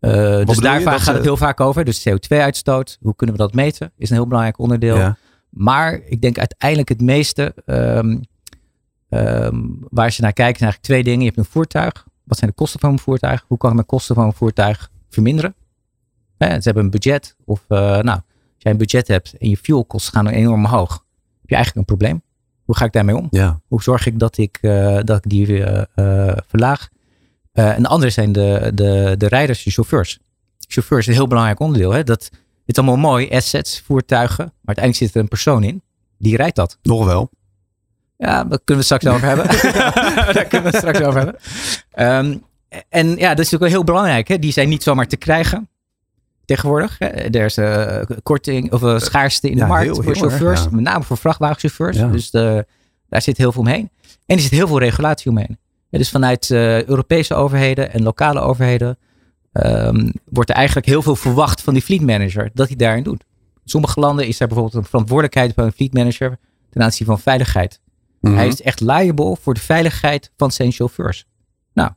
Eh, 0.00 0.44
dus 0.44 0.56
daar 0.58 0.80
gaat 0.80 1.00
ze- 1.00 1.12
het 1.12 1.22
heel 1.22 1.36
vaak 1.36 1.60
over. 1.60 1.84
Dus 1.84 2.08
CO2-uitstoot, 2.08 2.98
hoe 3.00 3.16
kunnen 3.16 3.36
we 3.36 3.42
dat 3.42 3.54
meten? 3.54 3.92
Is 3.98 4.08
een 4.10 4.16
heel 4.16 4.26
belangrijk 4.26 4.58
onderdeel. 4.58 4.96
Ja. 4.96 5.16
Maar 5.50 6.00
ik 6.06 6.20
denk 6.20 6.38
uiteindelijk 6.38 6.88
het 6.88 7.00
meeste 7.00 7.54
ehm, 7.66 8.18
ehm, 9.08 9.62
waar 9.90 10.12
ze 10.12 10.20
naar 10.20 10.32
kijken 10.32 10.58
zijn 10.58 10.70
eigenlijk 10.70 10.82
twee 10.82 11.02
dingen. 11.02 11.20
Je 11.20 11.26
hebt 11.26 11.38
een 11.38 11.52
voertuig. 11.52 12.06
Wat 12.24 12.38
zijn 12.38 12.50
de 12.50 12.56
kosten 12.56 12.80
van 12.80 12.90
een 12.90 12.98
voertuig? 12.98 13.44
Hoe 13.48 13.58
kan 13.58 13.68
ik 13.68 13.74
mijn 13.74 13.86
kosten 13.86 14.14
van 14.14 14.26
een 14.26 14.32
voertuig 14.32 14.90
verminderen? 15.08 15.54
Ze 16.38 16.60
hebben 16.60 16.84
een 16.84 16.90
budget. 16.90 17.36
Of 17.44 17.64
eh, 17.68 17.78
nou, 17.78 18.08
als 18.08 18.22
jij 18.58 18.72
een 18.72 18.78
budget 18.78 19.08
hebt 19.08 19.34
en 19.38 19.48
je 19.48 19.56
fuelkosten 19.56 20.12
gaan 20.12 20.28
enorm 20.28 20.64
omhoog. 20.64 20.92
Heb 21.40 21.48
je 21.48 21.54
eigenlijk 21.54 21.76
een 21.76 21.96
probleem. 21.96 22.22
Hoe 22.64 22.76
ga 22.76 22.84
ik 22.84 22.92
daarmee 22.92 23.16
om? 23.16 23.26
Ja. 23.30 23.60
Hoe 23.68 23.82
zorg 23.82 24.06
ik 24.06 24.18
dat 24.18 24.38
ik, 24.38 24.58
eh, 24.60 24.98
dat 25.04 25.24
ik 25.24 25.30
die 25.30 25.64
eh, 25.64 26.36
verlaag? 26.46 26.88
En 27.52 27.82
de 27.82 27.88
andere 27.88 28.10
zijn 28.10 28.32
de, 28.32 28.70
de, 28.74 29.14
de 29.18 29.26
rijders, 29.26 29.62
de 29.62 29.70
chauffeurs. 29.70 30.18
Chauffeurs 30.58 31.00
is 31.00 31.06
een 31.06 31.18
heel 31.18 31.26
belangrijk 31.26 31.60
onderdeel. 31.60 31.92
Hè? 31.92 32.04
Dat, 32.04 32.24
het 32.24 32.32
is 32.64 32.76
allemaal 32.76 33.10
mooi, 33.10 33.30
assets, 33.30 33.80
voertuigen. 33.80 34.44
Maar 34.44 34.76
uiteindelijk 34.76 35.04
zit 35.04 35.14
er 35.14 35.20
een 35.20 35.28
persoon 35.28 35.62
in. 35.62 35.82
Die 36.18 36.36
rijdt 36.36 36.56
dat. 36.56 36.78
Nog 36.82 37.04
wel. 37.04 37.30
Ja, 38.18 38.44
daar 38.44 38.58
kunnen 38.64 38.84
we 38.86 38.94
straks 38.94 39.06
over 39.06 39.26
hebben. 39.26 39.46
daar 40.34 40.44
kunnen 40.44 40.70
we 40.72 40.78
straks 40.78 41.00
over 41.00 41.16
hebben. 41.20 41.36
Ehm, 41.90 42.36
en 42.88 43.08
ja, 43.08 43.28
dat 43.28 43.44
is 43.44 43.50
natuurlijk 43.50 43.60
wel 43.60 43.68
heel 43.70 43.84
belangrijk. 43.84 44.28
Hè? 44.28 44.38
Die 44.38 44.52
zijn 44.52 44.68
niet 44.68 44.82
zomaar 44.82 45.06
te 45.06 45.16
krijgen 45.16 45.68
tegenwoordig. 46.44 46.98
Hè? 46.98 47.06
Er 47.06 47.44
is 47.44 47.56
eh, 47.56 48.02
korting 48.22 48.72
of 48.72 48.82
uh, 48.82 48.98
schaarste 48.98 49.48
in 49.48 49.54
de 49.54 49.60
Ja, 49.60 49.66
markt 49.66 49.84
heel- 49.84 49.94
voor 49.94 50.04
heel 50.04 50.12
erg, 50.12 50.20
chauffeurs. 50.22 50.62
ja. 50.62 50.68
Met 50.70 50.80
name 50.84 51.04
voor 51.04 51.16
vrachtwagenchauffeurs. 51.16 51.96
Ja. 51.96 52.06
Dus 52.06 52.30
de, 52.30 52.66
daar 53.08 53.22
zit 53.22 53.36
heel 53.36 53.52
veel 53.52 53.60
omheen. 53.60 53.90
En 54.26 54.36
er 54.36 54.42
zit 54.42 54.50
heel 54.50 54.66
veel 54.66 54.78
regulatie 54.78 55.30
omheen. 55.30 55.58
Dus 55.90 56.10
vanuit 56.10 56.50
eh, 56.50 56.84
Europese 56.84 57.34
overheden 57.34 57.92
en 57.92 58.02
lokale 58.02 58.40
overheden 58.40 58.98
ehm, 59.52 60.10
wordt 60.24 60.50
er 60.50 60.56
eigenlijk 60.56 60.86
heel 60.86 61.02
veel 61.02 61.16
verwacht 61.16 61.62
van 61.62 61.74
die 61.74 61.82
fleet 61.82 62.00
manager 62.00 62.50
dat 62.54 62.66
hij 62.66 62.76
daarin 62.76 63.02
doet. 63.02 63.24
In 63.54 63.70
sommige 63.72 64.00
landen 64.00 64.26
is 64.26 64.40
er 64.40 64.46
bijvoorbeeld 64.46 64.76
een 64.82 64.88
verantwoordelijkheid 64.88 65.52
van 65.54 65.64
een 65.64 65.72
fleet 65.72 65.92
manager 65.92 66.36
ten 66.70 66.82
aanzien 66.82 67.06
van 67.06 67.18
veiligheid. 67.20 67.80
Mhm. 68.26 68.36
Hij 68.36 68.46
is 68.48 68.62
echt 68.62 68.80
liable 68.80 69.36
voor 69.40 69.54
de 69.54 69.60
veiligheid 69.60 70.32
van 70.36 70.50
zijn 70.50 70.72
chauffeurs. 70.72 71.26
Nou, 71.72 71.90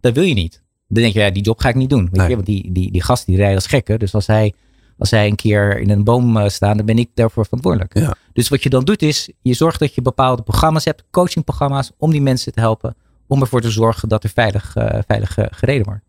dat 0.00 0.14
wil 0.14 0.22
je 0.22 0.34
niet. 0.34 0.62
Dan 0.88 1.02
denk 1.02 1.14
je, 1.14 1.20
ja, 1.20 1.30
die 1.30 1.42
job 1.42 1.60
ga 1.60 1.68
ik 1.68 1.74
niet 1.74 1.90
doen. 1.90 2.02
Weet 2.04 2.12
Nee. 2.12 2.28
je? 2.28 2.34
Want 2.34 2.46
die, 2.46 2.72
die, 2.72 2.92
die 2.92 3.02
gast 3.02 3.26
die 3.26 3.36
rijdt 3.36 3.54
als 3.54 3.66
gekke. 3.66 3.98
Dus 3.98 4.14
als 4.14 4.26
hij, 4.26 4.54
als 4.98 5.10
hij 5.10 5.26
een 5.26 5.36
keer 5.36 5.78
in 5.80 5.90
een 5.90 6.04
boom 6.04 6.36
eh, 6.36 6.48
staat, 6.48 6.76
dan 6.76 6.86
ben 6.86 6.98
ik 6.98 7.10
daarvoor 7.14 7.44
verantwoordelijk. 7.44 7.98
Ja. 7.98 8.14
Dus 8.32 8.48
wat 8.48 8.62
je 8.62 8.68
dan 8.70 8.84
doet 8.84 9.02
is, 9.02 9.30
je 9.42 9.54
zorgt 9.54 9.78
dat 9.80 9.94
je 9.94 10.02
bepaalde 10.02 10.42
programma's 10.42 10.84
hebt, 10.84 11.04
coachingprogramma's, 11.10 11.90
om 11.98 12.10
die 12.10 12.22
mensen 12.22 12.52
te 12.52 12.60
helpen. 12.60 12.96
Om 13.26 13.40
ervoor 13.40 13.60
te 13.60 13.70
zorgen 13.70 14.08
dat 14.08 14.24
er 14.24 14.30
veilig, 14.30 14.72
veilig 15.06 15.38
eh, 15.38 15.46
gereden 15.50 15.84
wordt. 15.86 16.02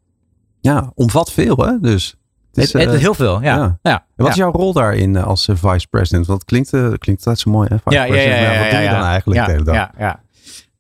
ja, 0.62 0.92
omvat 0.96 1.32
veel 1.32 1.58
hè, 1.58 1.80
dus. 1.80 2.16
Het 2.60 2.74
het, 2.74 2.84
het 2.84 2.94
eh, 2.94 3.00
heel 3.00 3.14
veel, 3.14 3.42
ja. 3.42 3.56
ja. 3.56 3.80
ja. 3.82 3.94
En 3.94 4.24
wat 4.24 4.30
is 4.30 4.36
jouw 4.36 4.52
rol 4.52 4.74
daarin 4.74 5.16
eh, 5.16 5.24
als 5.24 5.48
eh, 5.48 5.56
vice 5.56 5.88
president? 5.88 6.26
Want 6.28 6.40
dat 6.40 6.48
klinkt, 6.48 6.70
klinkt 7.00 7.26
altijd 7.26 7.40
zo 7.40 7.52
mooi, 7.52 7.68
hè? 7.70 7.76
Vice 7.76 7.96
ja, 7.96 8.04
ja, 8.04 8.10
president. 8.10 8.42
ja, 8.42 8.60
wat 8.60 8.70
doe 8.70 8.80
je 8.80 8.86
ja, 8.86 8.92
dan 8.92 9.08
eigenlijk 9.08 9.40
ja, 9.40 9.46
de 9.46 9.52
hele 9.52 9.64
dag? 9.64 9.76
Ja, 9.76 9.92
ja. 9.98 10.22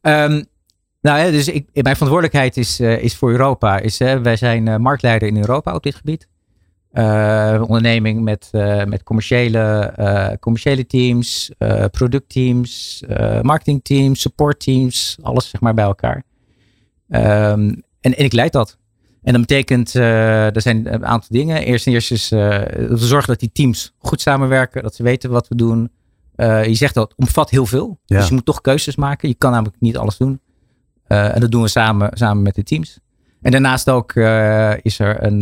Ehm, 0.01 0.43
nou 1.01 1.19
ja, 1.19 1.31
dus 1.31 1.47
ik, 1.47 1.67
mijn 1.73 1.95
verantwoordelijkheid 1.95 2.57
is, 2.57 2.79
is 2.79 3.15
voor 3.15 3.31
Europa. 3.31 3.79
Is, 3.79 3.97
wij 3.97 4.35
zijn 4.35 4.81
marktleider 4.81 5.27
in 5.27 5.37
Europa 5.37 5.73
op 5.73 5.83
dit 5.83 5.95
gebied. 5.95 6.27
Onderneming 7.61 8.21
met, 8.21 8.49
met 8.85 9.03
commerciële, 9.03 10.38
commerciële 10.39 10.86
teams, 10.86 11.51
productteams, 11.91 13.03
marketingteams, 13.41 14.21
supportteams, 14.21 15.17
alles 15.21 15.50
zeg 15.50 15.62
maar 15.62 15.74
bij 15.74 15.86
elkaar. 15.86 16.24
Ehm, 17.09 17.74
en, 18.01 18.17
en 18.17 18.25
ik 18.25 18.33
leid 18.33 18.51
dat. 18.51 18.77
En 19.23 19.31
dat 19.31 19.41
betekent, 19.41 19.95
eh, 19.95 20.55
er 20.55 20.61
zijn 20.61 20.93
een 20.93 21.05
aantal 21.05 21.29
dingen. 21.31 21.63
Eerst 21.63 21.88
en 21.88 21.93
eerst 21.93 22.11
is 22.11 22.29
we 22.29 22.97
zorgen 22.97 23.27
dat 23.27 23.39
die 23.39 23.51
teams 23.51 23.93
goed 23.97 24.21
samenwerken, 24.21 24.83
dat 24.83 24.95
ze 24.95 25.03
weten 25.03 25.29
wat 25.29 25.47
we 25.47 25.55
doen. 25.55 25.91
Eh, 26.35 26.65
je 26.65 26.73
zegt 26.73 26.93
dat 26.93 27.09
het 27.09 27.17
omvat 27.17 27.49
heel 27.49 27.65
veel. 27.65 27.99
Ja. 28.05 28.17
Dus 28.17 28.27
je 28.27 28.33
moet 28.33 28.45
toch 28.45 28.61
keuzes 28.61 28.95
maken. 28.95 29.29
Je 29.29 29.35
kan 29.35 29.51
namelijk 29.51 29.75
niet 29.79 29.97
alles 29.97 30.17
doen. 30.17 30.39
En 31.07 31.39
dat 31.39 31.51
doen 31.51 31.61
we 31.61 31.67
samen, 31.67 32.09
samen 32.13 32.43
met 32.43 32.55
de 32.55 32.63
teams. 32.63 32.99
En 33.41 33.51
daarnaast 33.51 33.89
ook 33.89 34.15
is 34.81 34.99
er 34.99 35.23
een, 35.23 35.39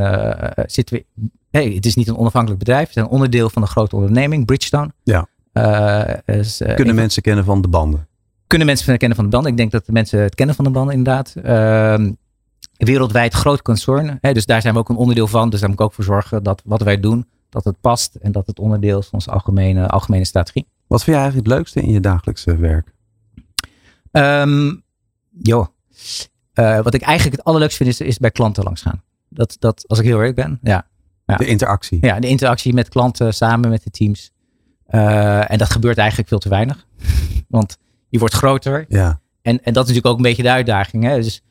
zitten 0.65 0.95
we, 0.95 1.29
hey, 1.49 1.71
het 1.71 1.85
is 1.85 1.95
niet 1.95 2.07
een 2.07 2.17
onafhankelijk 2.17 2.59
bedrijf. 2.59 2.87
Het 2.87 2.97
is 2.97 3.03
een 3.03 3.09
onderdeel 3.09 3.49
van 3.49 3.61
een 3.61 3.67
grote 3.67 3.95
onderneming, 3.95 4.45
Bridgestone. 4.45 4.91
Ja. 5.03 5.27
Is, 6.25 6.61
Kunnen 6.75 6.95
mensen 6.95 7.21
kennen 7.21 7.45
van 7.45 7.61
de 7.61 7.67
banden? 7.67 8.07
kunnen 8.47 8.67
mensen 8.67 8.97
kennen 8.97 9.17
van 9.17 9.25
de 9.25 9.31
banden? 9.31 9.51
Ik 9.51 9.57
denk 9.57 9.71
dat 9.71 9.85
de 9.85 9.91
mensen 9.91 10.19
het 10.19 10.35
kennen 10.35 10.55
van 10.55 10.65
de 10.65 10.71
banden 10.71 10.95
inderdaad. 10.95 11.33
Wereldwijd 12.77 13.33
groot 13.33 13.61
concern. 13.61 14.17
Hè, 14.21 14.33
dus 14.33 14.45
daar 14.45 14.61
zijn 14.61 14.73
we 14.73 14.79
ook 14.79 14.89
een 14.89 14.95
onderdeel 14.95 15.27
van. 15.27 15.49
Dus 15.49 15.59
daar 15.59 15.69
moet 15.69 15.79
ik 15.79 15.85
ook 15.85 15.93
voor 15.93 16.03
zorgen 16.03 16.43
dat 16.43 16.61
wat 16.65 16.81
wij 16.81 16.99
doen, 16.99 17.27
dat 17.49 17.63
het 17.63 17.81
past. 17.81 18.15
En 18.15 18.31
dat 18.31 18.47
het 18.47 18.59
onderdeel 18.59 18.99
is 18.99 19.05
van 19.05 19.13
onze 19.13 19.31
algemene, 19.31 19.87
algemene 19.87 20.25
strategie. 20.25 20.67
Wat 20.87 21.03
vind 21.03 21.15
jij 21.15 21.25
eigenlijk 21.25 21.47
het 21.47 21.57
leukste 21.57 21.81
in 21.81 21.91
je 21.91 21.99
dagelijkse 21.99 22.57
werk? 22.57 22.93
Ehm 24.11 24.75
joh. 25.41 25.67
Eh, 26.53 26.81
wat 26.81 26.93
ik 26.93 27.01
eigenlijk 27.01 27.37
het 27.37 27.45
allerleukste 27.45 27.83
vind 27.83 27.99
is, 27.99 28.07
is 28.07 28.17
bij 28.17 28.31
klanten 28.31 28.63
langs 28.63 28.81
gaan. 28.81 29.03
Dat, 29.29 29.55
dat, 29.59 29.83
als 29.87 29.99
ik 29.99 30.05
heel 30.05 30.17
eerlijk 30.17 30.35
ben. 30.35 30.59
Ja. 30.61 30.87
Ja. 31.25 31.35
De 31.35 31.45
interactie. 31.45 31.97
ja, 32.01 32.19
de 32.19 32.27
interactie 32.27 32.73
met 32.73 32.89
klanten 32.89 33.33
samen 33.33 33.69
met 33.69 33.83
de 33.83 33.89
teams. 33.89 34.31
Eh, 34.85 35.51
en 35.51 35.57
dat 35.57 35.69
gebeurt 35.69 35.97
eigenlijk 35.97 36.29
veel 36.29 36.39
te 36.39 36.49
weinig. 36.49 36.85
Want 37.47 37.77
je 38.09 38.19
wordt 38.19 38.33
groter. 38.33 38.85
Ja. 38.89 39.19
En, 39.41 39.63
en 39.63 39.73
dat 39.73 39.83
is 39.83 39.89
natuurlijk 39.89 40.05
ook 40.05 40.15
een 40.15 40.21
beetje 40.21 40.43
de 40.43 40.51
uitdaging. 40.51 41.03
Hè? 41.03 41.15
Dus, 41.21 41.43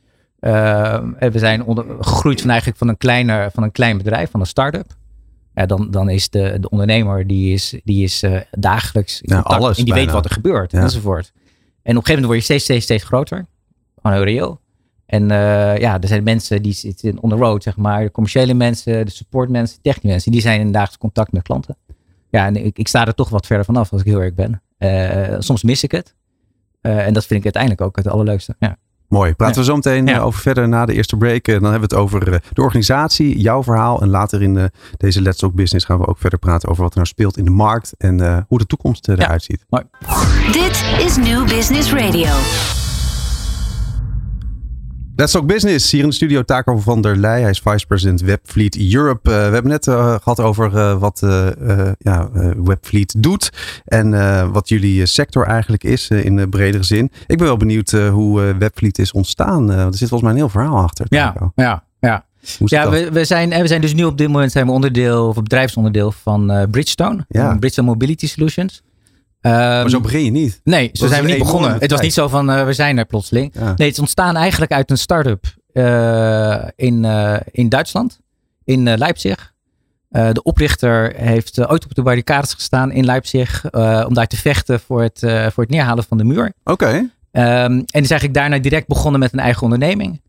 eh, 0.46 1.30
we 1.30 1.38
zijn 1.38 1.64
onder, 1.64 1.84
gegroeid 2.00 2.40
van 2.40 2.50
eigenlijk 2.50 2.78
van 2.78 2.88
een, 2.88 2.96
kleiner, 2.96 3.50
van 3.50 3.62
een 3.62 3.72
klein 3.72 3.96
bedrijf, 3.96 4.30
van 4.30 4.40
een 4.40 4.46
start-up. 4.46 4.86
Ja, 5.54 5.66
dan, 5.66 5.90
dan 5.90 6.08
is 6.08 6.30
de, 6.30 6.56
de 6.60 6.68
ondernemer, 6.68 7.26
die 7.26 7.52
is, 7.52 7.80
die 7.84 8.04
is 8.04 8.22
eh, 8.22 8.40
dagelijks 8.50 9.20
in 9.20 9.28
Ja, 9.28 9.34
contact 9.34 9.62
alles 9.62 9.78
en 9.78 9.84
die 9.84 9.94
weet 9.94 10.10
wat 10.10 10.24
er 10.24 10.30
gebeurt 10.30 10.72
Ja. 10.72 10.80
enzovoort. 10.80 11.32
En 11.34 11.42
op 11.42 11.82
een 11.82 11.92
gegeven 11.92 12.12
moment 12.12 12.26
word 12.26 12.38
je 12.38 12.44
steeds, 12.44 12.64
steeds, 12.64 12.84
steeds 12.84 13.04
groter. 13.04 13.46
Gewoon 14.02 14.16
heel 14.16 14.26
reëel. 14.26 14.60
En 15.06 15.30
eh, 15.30 15.78
ja, 15.78 16.00
er 16.00 16.08
zijn 16.08 16.22
mensen 16.22 16.62
die 16.62 16.72
zitten 16.72 17.18
on 17.20 17.30
the 17.30 17.36
road, 17.36 17.62
zeg 17.62 17.76
maar. 17.76 18.02
De 18.02 18.10
commerciële 18.10 18.54
mensen, 18.54 19.04
de 19.06 19.10
support 19.12 19.48
mensen, 19.50 19.78
technische 19.82 20.08
mensen. 20.08 20.32
Die 20.32 20.40
zijn 20.40 20.60
in 20.60 20.72
dagelijks 20.72 20.98
contact 20.98 21.32
met 21.32 21.42
klanten. 21.42 21.76
Ja, 22.30 22.46
en 22.46 22.56
ik, 22.64 22.78
ik 22.78 22.88
sta 22.88 23.06
er 23.06 23.14
toch 23.14 23.28
wat 23.28 23.46
verder 23.46 23.64
vanaf 23.64 23.92
als 23.92 24.00
ik 24.00 24.06
heel 24.06 24.22
erg 24.22 24.34
ben. 24.34 24.62
Soms 25.42 25.62
mis 25.62 25.82
ik 25.82 25.90
het. 25.90 26.14
En 26.80 27.12
dat 27.12 27.26
vind 27.26 27.38
ik 27.38 27.44
uiteindelijk 27.44 27.82
ook 27.82 27.96
het 27.96 28.08
allerleukste. 28.08 28.56
Ja. 28.58 28.76
Mooi. 29.08 29.34
Praten 29.34 29.56
we 29.58 29.64
zo 29.64 29.74
meteen 29.74 30.06
Ja. 30.06 30.14
eh, 30.16 30.24
over 30.24 30.40
verder 30.40 30.68
na 30.68 30.86
de 30.86 30.92
eerste 30.94 31.16
break. 31.16 31.48
Eh, 31.48 31.54
Dan 31.60 31.70
hebben 31.70 31.88
we 31.88 31.94
het 31.94 32.04
over 32.04 32.32
eh, 32.32 32.38
de 32.52 32.62
organisatie, 32.62 33.38
jouw 33.40 33.62
verhaal. 33.62 34.00
En 34.02 34.08
later 34.08 34.42
in 34.42 34.70
deze 34.96 35.22
Let's 35.22 35.38
Talk 35.38 35.54
Business 35.54 35.84
gaan 35.84 35.98
we 35.98 36.06
ook 36.06 36.18
verder 36.18 36.38
praten 36.38 36.68
over 36.68 36.82
wat 36.82 36.90
er 36.92 36.96
nou 36.98 37.08
speelt 37.08 37.36
in 37.36 37.44
de 37.44 37.50
markt. 37.50 37.92
En 37.98 38.20
eh, 38.20 38.38
hoe 38.48 38.58
de 38.58 38.66
toekomst 38.66 39.06
Ja. 39.06 39.14
eruit 39.16 39.42
ziet. 39.42 39.64
Dit 40.52 40.84
is 41.06 41.16
New 41.16 41.48
Business 41.48 41.92
Radio. 41.92 42.28
Let's 45.18 45.32
Talk 45.32 45.46
Business. 45.46 45.90
Hier 45.90 46.02
in 46.02 46.08
de 46.08 46.14
studio 46.14 46.42
Taco 46.42 46.78
van 46.78 47.00
der 47.00 47.16
Leij. 47.16 47.40
Hij 47.40 47.50
is 47.50 47.60
Vice 47.60 47.86
President 47.86 48.20
Webfleet 48.20 48.92
Europe. 48.94 49.30
Eh, 49.30 49.36
we 49.36 49.52
hebben 49.52 49.70
net 49.70 49.86
eh, 49.86 50.14
gehad 50.14 50.40
over 50.40 50.76
eh, 50.76 50.98
wat 50.98 51.20
ja, 51.98 52.28
Webfleet 52.64 53.22
doet. 53.22 53.52
En 53.84 54.10
wat 54.52 54.68
jullie 54.68 55.06
sector 55.06 55.46
eigenlijk 55.46 55.84
is 55.84 56.08
in 56.10 56.36
de 56.36 56.48
bredere 56.48 56.82
zin. 56.82 57.10
Ik 57.26 57.38
ben 57.38 57.46
wel 57.46 57.56
benieuwd 57.56 57.90
hoe 57.90 58.54
Webfleet 58.58 58.98
is 58.98 59.12
ontstaan. 59.12 59.70
Er 59.70 59.96
zit 59.96 60.08
volgens 60.08 60.22
mij 60.22 60.30
een 60.30 60.36
heel 60.36 60.48
verhaal 60.48 60.82
achter. 60.82 61.06
Ja, 61.08 61.32
Taco. 61.32 61.52
ja, 61.54 61.84
ja. 62.00 62.24
Ja, 62.64 62.90
we, 62.90 63.10
we, 63.10 63.24
zijn, 63.24 63.48
we 63.50 63.66
zijn 63.66 63.80
dus 63.80 63.94
nu 63.94 64.04
op 64.04 64.18
dit 64.18 64.28
moment 64.28 64.52
zijn 64.52 64.66
we 64.66 64.72
onderdeel, 64.72 65.28
of 65.28 65.34
bedrijfsonderdeel 65.34 66.12
van 66.12 66.66
Bridgestone. 66.70 67.24
Ja. 67.28 67.48
Bridgestone 67.48 67.88
Mobility 67.88 68.26
Solutions. 68.26 68.82
Maar 69.50 69.80
Ehm, 69.80 69.88
zo 69.88 70.00
begin 70.00 70.24
je 70.24 70.30
niet. 70.30 70.60
Nee, 70.64 70.90
zo 70.92 71.06
zijn 71.06 71.22
we 71.22 71.28
niet 71.28 71.38
begonnen. 71.38 71.76
Het 71.78 71.90
was 71.90 72.00
niet 72.00 72.12
zo 72.12 72.28
van 72.28 72.50
eh, 72.50 72.64
we 72.64 72.72
zijn 72.72 72.98
er 72.98 73.04
plotseling. 73.04 73.50
Ja. 73.54 73.60
Nee, 73.60 73.86
het 73.86 73.96
is 73.96 73.98
ontstaan 73.98 74.36
eigenlijk 74.36 74.72
uit 74.72 74.90
een 74.90 74.98
start-up 74.98 75.44
eh, 75.72 76.64
in, 76.76 77.04
eh, 77.04 77.36
in 77.50 77.68
Duitsland, 77.68 78.20
in 78.64 78.96
Leipzig. 78.98 79.54
De 80.08 80.42
oprichter 80.42 81.12
heeft 81.16 81.66
ooit 81.66 81.84
op 81.84 81.94
de 81.94 82.02
barricades 82.02 82.54
gestaan 82.54 82.92
in 82.92 83.04
Leipzig 83.04 83.64
om 84.06 84.14
daar 84.14 84.26
te 84.26 84.36
vechten 84.36 84.80
voor 84.80 85.02
het, 85.02 85.18
voor 85.52 85.62
het 85.62 85.68
neerhalen 85.68 86.04
van 86.04 86.18
de 86.18 86.24
muur. 86.24 86.52
Oké. 86.64 87.10
Ehm, 87.30 87.72
en 87.72 88.02
is 88.02 88.10
eigenlijk 88.10 88.34
daarna 88.34 88.58
direct 88.58 88.86
begonnen 88.86 89.20
met 89.20 89.32
een 89.32 89.38
eigen 89.38 89.62
onderneming. 89.62 90.22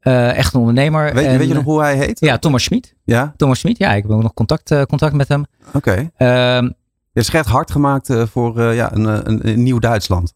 Echt 0.00 0.54
een 0.54 0.60
ondernemer. 0.60 1.14
Weet, 1.14 1.26
En, 1.26 1.38
weet 1.38 1.48
je 1.48 1.54
nog 1.54 1.64
hoe 1.64 1.80
hij 1.80 1.96
heet? 1.96 2.20
Ja, 2.20 2.38
Thomas 2.38 2.62
Schmid. 2.62 2.94
Ja? 3.04 3.34
Thomas 3.36 3.58
Schmid, 3.58 3.78
ja, 3.78 3.92
ik 3.92 4.02
heb 4.02 4.12
ook 4.12 4.22
nog 4.22 4.34
contact, 4.34 4.86
contact 4.86 5.12
met 5.12 5.28
hem. 5.28 5.44
Oké. 5.72 6.10
Ehm, 6.16 6.68
Je 7.18 7.24
is 7.24 7.34
echt 7.34 7.48
hard 7.48 7.70
gemaakt 7.70 8.10
eh, 8.10 8.26
voor 8.26 8.58
eh, 8.58 8.74
ja, 8.74 8.92
een, 8.92 9.06
eh, 9.06 9.20
een, 9.22 9.48
een 9.48 9.62
nieuw 9.62 9.78
Duitsland. 9.78 10.34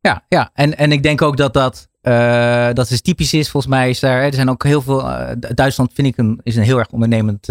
Ja, 0.00 0.24
ja. 0.28 0.50
En, 0.54 0.78
en 0.78 0.92
ik 0.92 1.02
denk 1.02 1.22
ook 1.22 1.36
dat 1.36 1.52
dat, 1.52 1.88
dat 2.76 2.90
is 2.90 3.00
typisch 3.00 3.34
is. 3.34 3.50
Volgens 3.50 3.72
mij 3.72 3.90
is 3.90 4.00
daar, 4.00 4.22
er 4.22 4.34
zijn 4.34 4.50
ook 4.50 4.64
heel 4.64 4.82
veel, 4.82 5.10
Duitsland 5.54 5.92
vind 5.94 6.06
ik 6.06 6.16
een, 6.16 6.40
is 6.42 6.56
een 6.56 6.62
heel 6.62 6.78
erg 6.78 6.88
ondernemend 6.88 7.48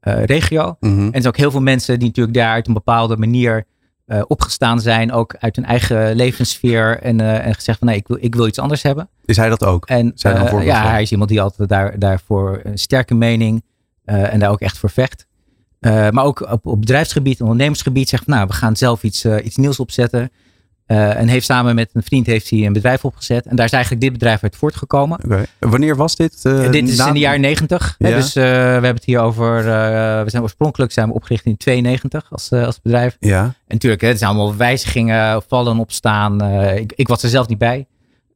regio. 0.00 0.76
Mhm. 0.80 0.98
En 0.98 1.04
er 1.04 1.10
zijn 1.12 1.26
ook 1.26 1.36
heel 1.36 1.50
veel 1.50 1.60
mensen 1.60 1.98
die 1.98 2.08
natuurlijk 2.08 2.36
daar 2.36 2.52
uit 2.52 2.66
een 2.66 2.74
bepaalde 2.74 3.16
manier 3.16 3.64
opgestaan 4.26 4.80
zijn. 4.80 5.12
Ook 5.12 5.36
uit 5.38 5.56
hun 5.56 5.64
eigen 5.64 6.14
levenssfeer. 6.14 6.98
En, 6.98 7.20
en 7.20 7.54
gezegd 7.54 7.78
van 7.78 7.88
nee, 7.88 7.96
ik 7.96 8.08
wil, 8.08 8.18
ik 8.20 8.34
wil 8.34 8.46
iets 8.46 8.58
anders 8.58 8.82
hebben. 8.82 9.08
Is 9.24 9.36
hij 9.36 9.48
dat 9.48 9.64
ook? 9.64 9.86
En 9.86 10.12
Zijn 10.14 10.64
ja, 10.64 10.90
hij 10.90 11.02
is 11.02 11.10
iemand 11.10 11.30
die 11.30 11.40
altijd 11.40 11.68
daar, 11.68 11.98
daarvoor 11.98 12.60
een 12.62 12.78
sterke 12.78 13.14
mening 13.14 13.64
en 14.04 14.38
daar 14.38 14.50
ook 14.50 14.60
echt 14.60 14.78
voor 14.78 14.90
vecht. 14.90 15.26
Eh, 15.80 16.10
maar 16.10 16.24
ook 16.24 16.40
op, 16.50 16.66
op 16.66 16.80
bedrijfsgebied, 16.80 17.40
ondernemersgebied 17.40 18.08
zegt 18.08 18.24
van, 18.24 18.34
nou, 18.34 18.46
we 18.46 18.52
gaan 18.52 18.76
zelf 18.76 19.02
iets, 19.02 19.24
eh, 19.24 19.44
iets 19.44 19.56
nieuws 19.56 19.80
opzetten. 19.80 20.30
Eh, 20.86 21.16
en 21.16 21.28
heeft 21.28 21.46
samen 21.46 21.74
met 21.74 21.90
een 21.92 22.02
vriend 22.02 22.26
heeft 22.26 22.50
hij 22.50 22.66
een 22.66 22.72
bedrijf 22.72 23.04
opgezet. 23.04 23.46
En 23.46 23.56
daar 23.56 23.66
is 23.66 23.72
eigenlijk 23.72 24.02
dit 24.02 24.12
bedrijf 24.12 24.42
uit 24.42 24.56
voortgekomen. 24.56 25.18
Wanneer 25.58 25.96
was 25.96 26.16
dit? 26.16 26.42
dit 26.42 26.88
is 26.88 26.96
na- 26.96 27.06
in 27.06 27.12
de 27.12 27.18
jaren 27.18 27.40
negentig. 27.40 27.94
Ja. 27.98 28.16
Dus 28.16 28.32
we 28.32 28.40
hebben 28.40 28.94
het 28.94 29.04
hier 29.04 29.20
over, 29.20 29.64
we 30.24 30.30
zijn 30.30 30.42
oorspronkelijk 30.42 30.92
zijn 30.92 31.08
we 31.08 31.14
opgericht 31.14 31.44
in 31.44 31.56
92 31.56 32.26
als, 32.30 32.52
als 32.52 32.80
bedrijf. 32.82 33.16
Ja. 33.20 33.42
En 33.42 33.54
natuurlijk, 33.66 34.02
hè, 34.02 34.08
het 34.08 34.18
zijn 34.18 34.30
allemaal 34.30 34.56
wijzigingen, 34.56 35.42
vallen, 35.48 35.78
opstaan. 35.78 36.42
Ik, 36.74 36.92
ik 36.92 37.08
was 37.08 37.22
er 37.22 37.28
zelf 37.28 37.48
niet 37.48 37.58
bij. 37.58 37.86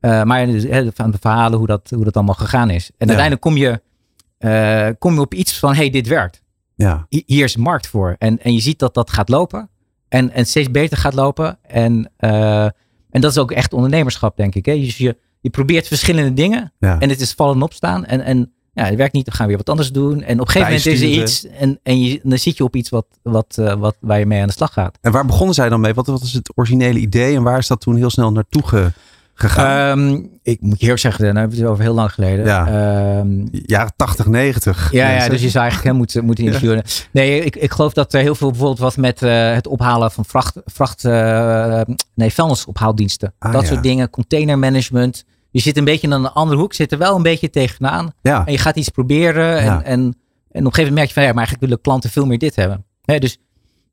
Maar 0.00 0.46
dus, 0.46 0.62
hè, 0.62 0.88
van 0.94 1.10
de 1.10 1.18
verhalen 1.20 1.58
hoe 1.58 1.66
dat, 1.66 1.90
hoe 1.94 2.04
dat 2.04 2.14
allemaal 2.14 2.34
gegaan 2.34 2.70
is. 2.70 2.90
En 2.98 3.08
uiteindelijk 3.08 3.40
kom 3.40 3.56
je, 3.56 3.80
kom 4.98 5.14
je 5.14 5.20
op 5.20 5.34
iets 5.34 5.58
van, 5.58 5.74
hey, 5.74 5.90
dit 5.90 6.08
werkt. 6.08 6.42
Ja. 6.75 7.07
Hi- 7.09 7.23
Hier 7.26 7.45
is 7.45 7.57
markt 7.57 7.87
voor. 7.87 8.16
En, 8.19 8.43
en 8.43 8.52
je 8.52 8.61
ziet 8.61 8.78
dat 8.78 8.95
dat 8.95 9.11
gaat 9.11 9.28
lopen. 9.28 9.69
En, 10.09 10.31
en 10.33 10.47
steeds 10.47 10.71
beter 10.71 10.97
gaat 10.97 11.14
lopen. 11.14 11.59
En, 11.62 12.11
eh, 12.16 12.64
en 13.11 13.21
dat 13.21 13.31
is 13.31 13.38
ook 13.38 13.50
echt 13.50 13.73
ondernemerschap, 13.73 14.37
denk 14.37 14.54
ik. 14.54 14.66
Hè? 14.66 14.75
Dus 14.75 14.97
je, 14.99 15.16
je 15.40 15.50
probeert 15.50 15.87
verschillende 15.87 16.33
dingen. 16.35 16.73
Ja. 16.78 17.00
En 17.00 17.09
het 17.09 17.21
is 17.21 17.33
vallen 17.33 17.54
en 17.54 17.62
opstaan. 17.62 18.04
En, 18.04 18.21
en 18.21 18.52
ja, 18.73 18.85
het 18.85 18.95
werkt 18.95 19.12
niet, 19.12 19.25
dan 19.25 19.35
gaan 19.35 19.45
we 19.47 19.49
weer 19.49 19.62
wat 19.64 19.69
anders 19.71 19.93
doen. 19.93 20.23
En 20.23 20.40
op 20.40 20.47
een 20.47 20.52
gegeven 20.52 20.61
moment 20.75 20.87
is 20.87 21.00
er 21.00 21.23
iets. 21.23 21.47
En, 21.47 21.81
en 21.83 22.00
je, 22.02 22.21
dan 22.23 22.38
zit 22.38 22.57
je 22.57 22.64
op 22.64 22.76
iets 22.76 22.88
wat, 22.88 23.07
wat, 23.23 23.57
eh, 23.59 23.75
wat, 23.75 23.97
waar 24.00 24.19
je 24.19 24.26
mee 24.26 24.40
aan 24.40 24.47
de 24.47 24.52
slag 24.52 24.73
gaat. 24.73 24.99
En 25.00 25.12
waar 25.12 25.26
begonnen 25.26 25.54
zij 25.54 25.69
dan 25.69 25.81
mee? 25.81 25.95
Wat, 25.95 26.07
wat 26.07 26.21
was 26.21 26.33
het 26.33 26.52
originele 26.54 26.99
idee 26.99 27.37
en 27.37 27.43
waar 27.43 27.59
is 27.59 27.66
dat 27.66 27.81
toen 27.81 27.97
heel 27.97 28.11
snel 28.11 28.33
naartoe 28.33 28.66
ge- 28.66 28.93
gegaan? 29.35 29.99
Ehm, 29.99 30.23
ik 30.43 30.61
moet 30.61 30.81
je 30.81 30.87
heel 30.87 30.99
zeggen, 30.99 31.25
dan 31.25 31.37
hebben 31.37 31.57
we 31.57 31.62
het 31.62 31.73
over 31.73 31.85
heel 31.85 31.95
lang 31.95 32.12
geleden. 32.12 32.45
Ja. 32.45 32.67
Ehm, 32.67 33.47
Jaren 33.50 33.93
80, 33.97 34.26
90. 34.26 34.93
ja, 34.93 35.11
ja, 35.11 35.29
dus 35.29 35.43
je 35.43 35.49
zou 35.49 35.64
eigenlijk 35.64 35.97
moeten, 35.97 36.25
moeten 36.25 36.45
interviewen. 36.45 36.83
Nee, 37.11 37.45
ik, 37.45 37.57
ik 37.57 37.73
geloof 37.73 37.93
dat 37.93 38.14
er 38.14 38.21
heel 38.21 38.35
veel 38.35 38.50
bijvoorbeeld 38.50 38.79
wat 38.79 38.97
met 38.97 39.23
eh, 39.23 39.53
het 39.53 39.67
ophalen 39.67 40.11
van 40.11 40.25
vracht, 40.25 40.61
vracht 40.64 41.05
eh, 41.05 41.81
nee, 42.14 42.33
vuilnisophaaldiensten. 42.33 43.35
Ah, 43.38 43.53
dat 43.53 43.62
ja. 43.62 43.69
soort 43.69 43.83
dingen, 43.83 44.11
containermanagement. 44.11 45.25
Je 45.50 45.61
zit 45.61 45.76
een 45.76 45.85
beetje 45.85 46.11
aan 46.11 46.23
de 46.23 46.31
andere 46.31 46.61
hoek, 46.61 46.75
zit 46.75 46.93
er 46.93 46.99
wel 46.99 47.17
een 47.17 47.23
beetje 47.23 47.50
tegenaan. 47.50 48.12
Ja. 48.23 48.47
En 48.47 48.53
je 48.53 48.59
gaat 48.59 48.76
iets 48.76 48.88
proberen. 48.88 49.59
En, 49.59 49.85
en, 49.85 49.85
en 49.85 50.00
op 50.00 50.14
een 50.50 50.64
gegeven 50.64 50.75
moment 50.75 50.95
merk 50.95 51.09
je 51.09 51.14
van 51.14 51.23
ja, 51.23 51.29
maar 51.29 51.38
eigenlijk 51.38 51.67
willen 51.67 51.81
klanten 51.81 52.11
veel 52.11 52.26
meer 52.26 52.38
dit 52.38 52.57
hebben. 52.57 52.85
Dus 53.05 53.38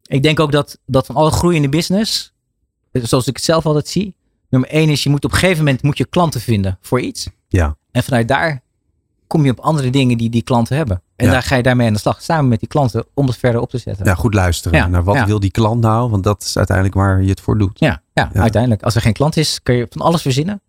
ik 0.04 0.24
denk 0.24 0.40
ook 0.40 0.52
dat, 0.52 0.78
dat 0.86 1.06
van 1.06 1.16
alle 1.16 1.32
groeiende 1.32 1.70
business, 1.70 2.34
eh, 2.92 3.04
zoals 3.04 3.28
ik 3.28 3.36
het 3.36 3.46
zelf 3.46 3.66
altijd 3.66 3.88
zie. 3.88 4.16
Nummer 4.52 4.70
één 4.70 4.90
is, 4.90 5.04
je 5.04 5.10
moet 5.10 5.26
op 5.26 5.32
een 5.32 5.38
gegeven 5.38 5.64
moment 5.64 5.84
moet 5.84 5.98
je 5.98 6.06
klanten 6.06 6.42
vinden 6.42 6.78
voor 6.82 7.00
iets. 7.00 7.28
Ja. 7.48 7.76
En 7.92 8.04
vanuit 8.04 8.28
daar 8.28 8.62
kom 9.28 9.46
je 9.46 9.52
op 9.52 9.60
andere 9.60 9.90
dingen 9.90 10.18
die 10.18 10.30
die 10.30 10.42
klanten 10.42 10.76
hebben. 10.78 11.02
En 11.16 11.26
Ja. 11.26 11.32
daar 11.32 11.44
ga 11.44 11.56
je 11.56 11.64
daarmee 11.64 11.88
aan 11.88 11.94
de 11.94 12.00
slag, 12.00 12.22
samen 12.22 12.48
met 12.48 12.60
die 12.60 12.68
klanten, 12.70 13.06
om 13.14 13.28
het 13.28 13.38
verder 13.38 13.62
op 13.62 13.70
te 13.70 13.78
zetten. 13.78 14.06
ja, 14.06 14.16
goed 14.16 14.34
luisteren 14.34 14.78
Ja, 14.80 14.88
naar 14.88 15.04
wat 15.04 15.16
ja. 15.16 15.26
wil 15.26 15.40
die 15.40 15.52
klant 15.52 15.82
nou, 15.82 16.10
want 16.10 16.24
dat 16.24 16.44
is 16.44 16.58
uiteindelijk 16.58 16.96
waar 16.96 17.22
je 17.22 17.30
het 17.30 17.42
voor 17.42 17.58
doet. 17.58 17.80
Ja, 17.80 18.02
ja, 18.14 18.32
uiteindelijk. 18.34 18.84
Als 18.84 18.96
er 18.96 19.02
geen 19.02 19.14
klant 19.14 19.38
is, 19.38 19.60
kun 19.64 19.76
je 19.76 19.88
van 19.90 20.02
alles 20.02 20.22
verzinnen. 20.22 20.62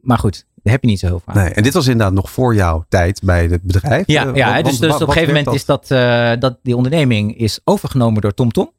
Maar 0.00 0.18
goed, 0.18 0.44
daar 0.62 0.72
heb 0.72 0.82
je 0.82 0.88
niet 0.88 0.98
zo 0.98 1.06
heel 1.06 1.20
veel 1.24 1.34
aan. 1.34 1.42
Nee, 1.42 1.52
en 1.52 1.62
dit 1.62 1.72
was 1.74 1.86
inderdaad 1.86 2.14
nog 2.14 2.30
voor 2.30 2.54
jouw 2.54 2.84
tijd 2.88 3.20
bij 3.22 3.46
het 3.46 3.62
bedrijf. 3.62 4.06
Ja, 4.06 4.26
Eh, 4.26 4.34
ja 4.34 4.52
want- 4.52 4.64
dus, 4.64 4.78
dus 4.78 4.94
op 4.94 5.00
een 5.00 5.12
gegeven 5.12 5.34
moment 5.34 5.54
is 5.54 5.64
dat, 5.64 5.90
eh, 5.90 6.32
dat 6.38 6.58
die 6.62 6.76
onderneming 6.76 7.36
is 7.38 7.60
overgenomen 7.64 8.20
door 8.22 8.34
TomTom. 8.34 8.70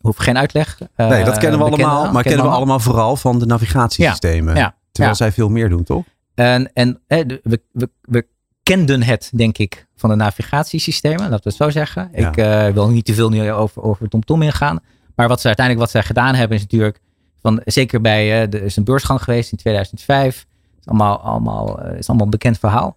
Hoef 0.00 0.16
geen 0.16 0.38
uitleg. 0.38 0.78
eh, 0.96 1.08
Nee, 1.08 1.24
dat 1.24 1.38
kennen 1.38 1.58
we 1.58 1.64
allemaal, 1.64 2.12
maar 2.12 2.22
kennen 2.22 2.44
we 2.44 2.50
allemaal 2.50 2.80
vooral 2.80 3.16
van 3.16 3.38
de 3.38 3.46
navigatiesystemen. 3.46 4.56
Ja, 4.56 4.74
Terwijl 4.92 5.16
zij 5.16 5.32
veel 5.32 5.48
meer 5.48 5.68
doen, 5.68 5.82
toch? 5.84 6.04
En, 6.34 6.70
en 6.72 7.00
de- 7.06 7.40
we, 7.42 7.60
we, 7.72 7.90
we 8.02 8.26
kenden 8.62 9.02
het, 9.02 9.30
denk 9.34 9.58
ik, 9.58 9.86
van 9.96 10.10
de 10.10 10.16
navigatiesystemen. 10.16 11.18
Laten 11.20 11.36
we 11.42 11.48
het 11.48 11.54
zo 11.54 11.70
zeggen. 11.70 12.08
Ja. 12.14 12.28
Ik 12.28 12.36
eh, 12.36 12.68
wil 12.68 12.88
niet 12.88 13.04
te 13.04 13.14
veel 13.14 13.28
nu 13.28 13.52
over, 13.52 13.82
over 13.82 14.08
TomTom 14.08 14.42
ingaan. 14.42 14.80
Maar 15.14 15.28
wat 15.28 15.40
ze 15.40 15.46
uiteindelijk 15.46 15.84
wat 15.86 15.94
zij 15.94 16.02
gedaan 16.08 16.34
hebben 16.34 16.56
is 16.56 16.62
natuurlijk... 16.62 17.00
Van, 17.40 17.60
zeker 17.64 18.00
bij, 18.00 18.22
eh, 18.30 18.40
er 18.54 18.62
is 18.62 18.76
een 18.76 18.84
beursgang 18.84 19.22
geweest 19.22 19.52
in 19.52 19.58
2005. 19.58 20.36
Het 20.36 20.46
is 20.80 20.86
allemaal, 20.86 21.20
allemaal, 21.20 21.80
eh, 21.82 21.98
is 21.98 22.06
allemaal 22.08 22.24
een 22.26 22.30
bekend 22.32 22.58
verhaal. 22.58 22.96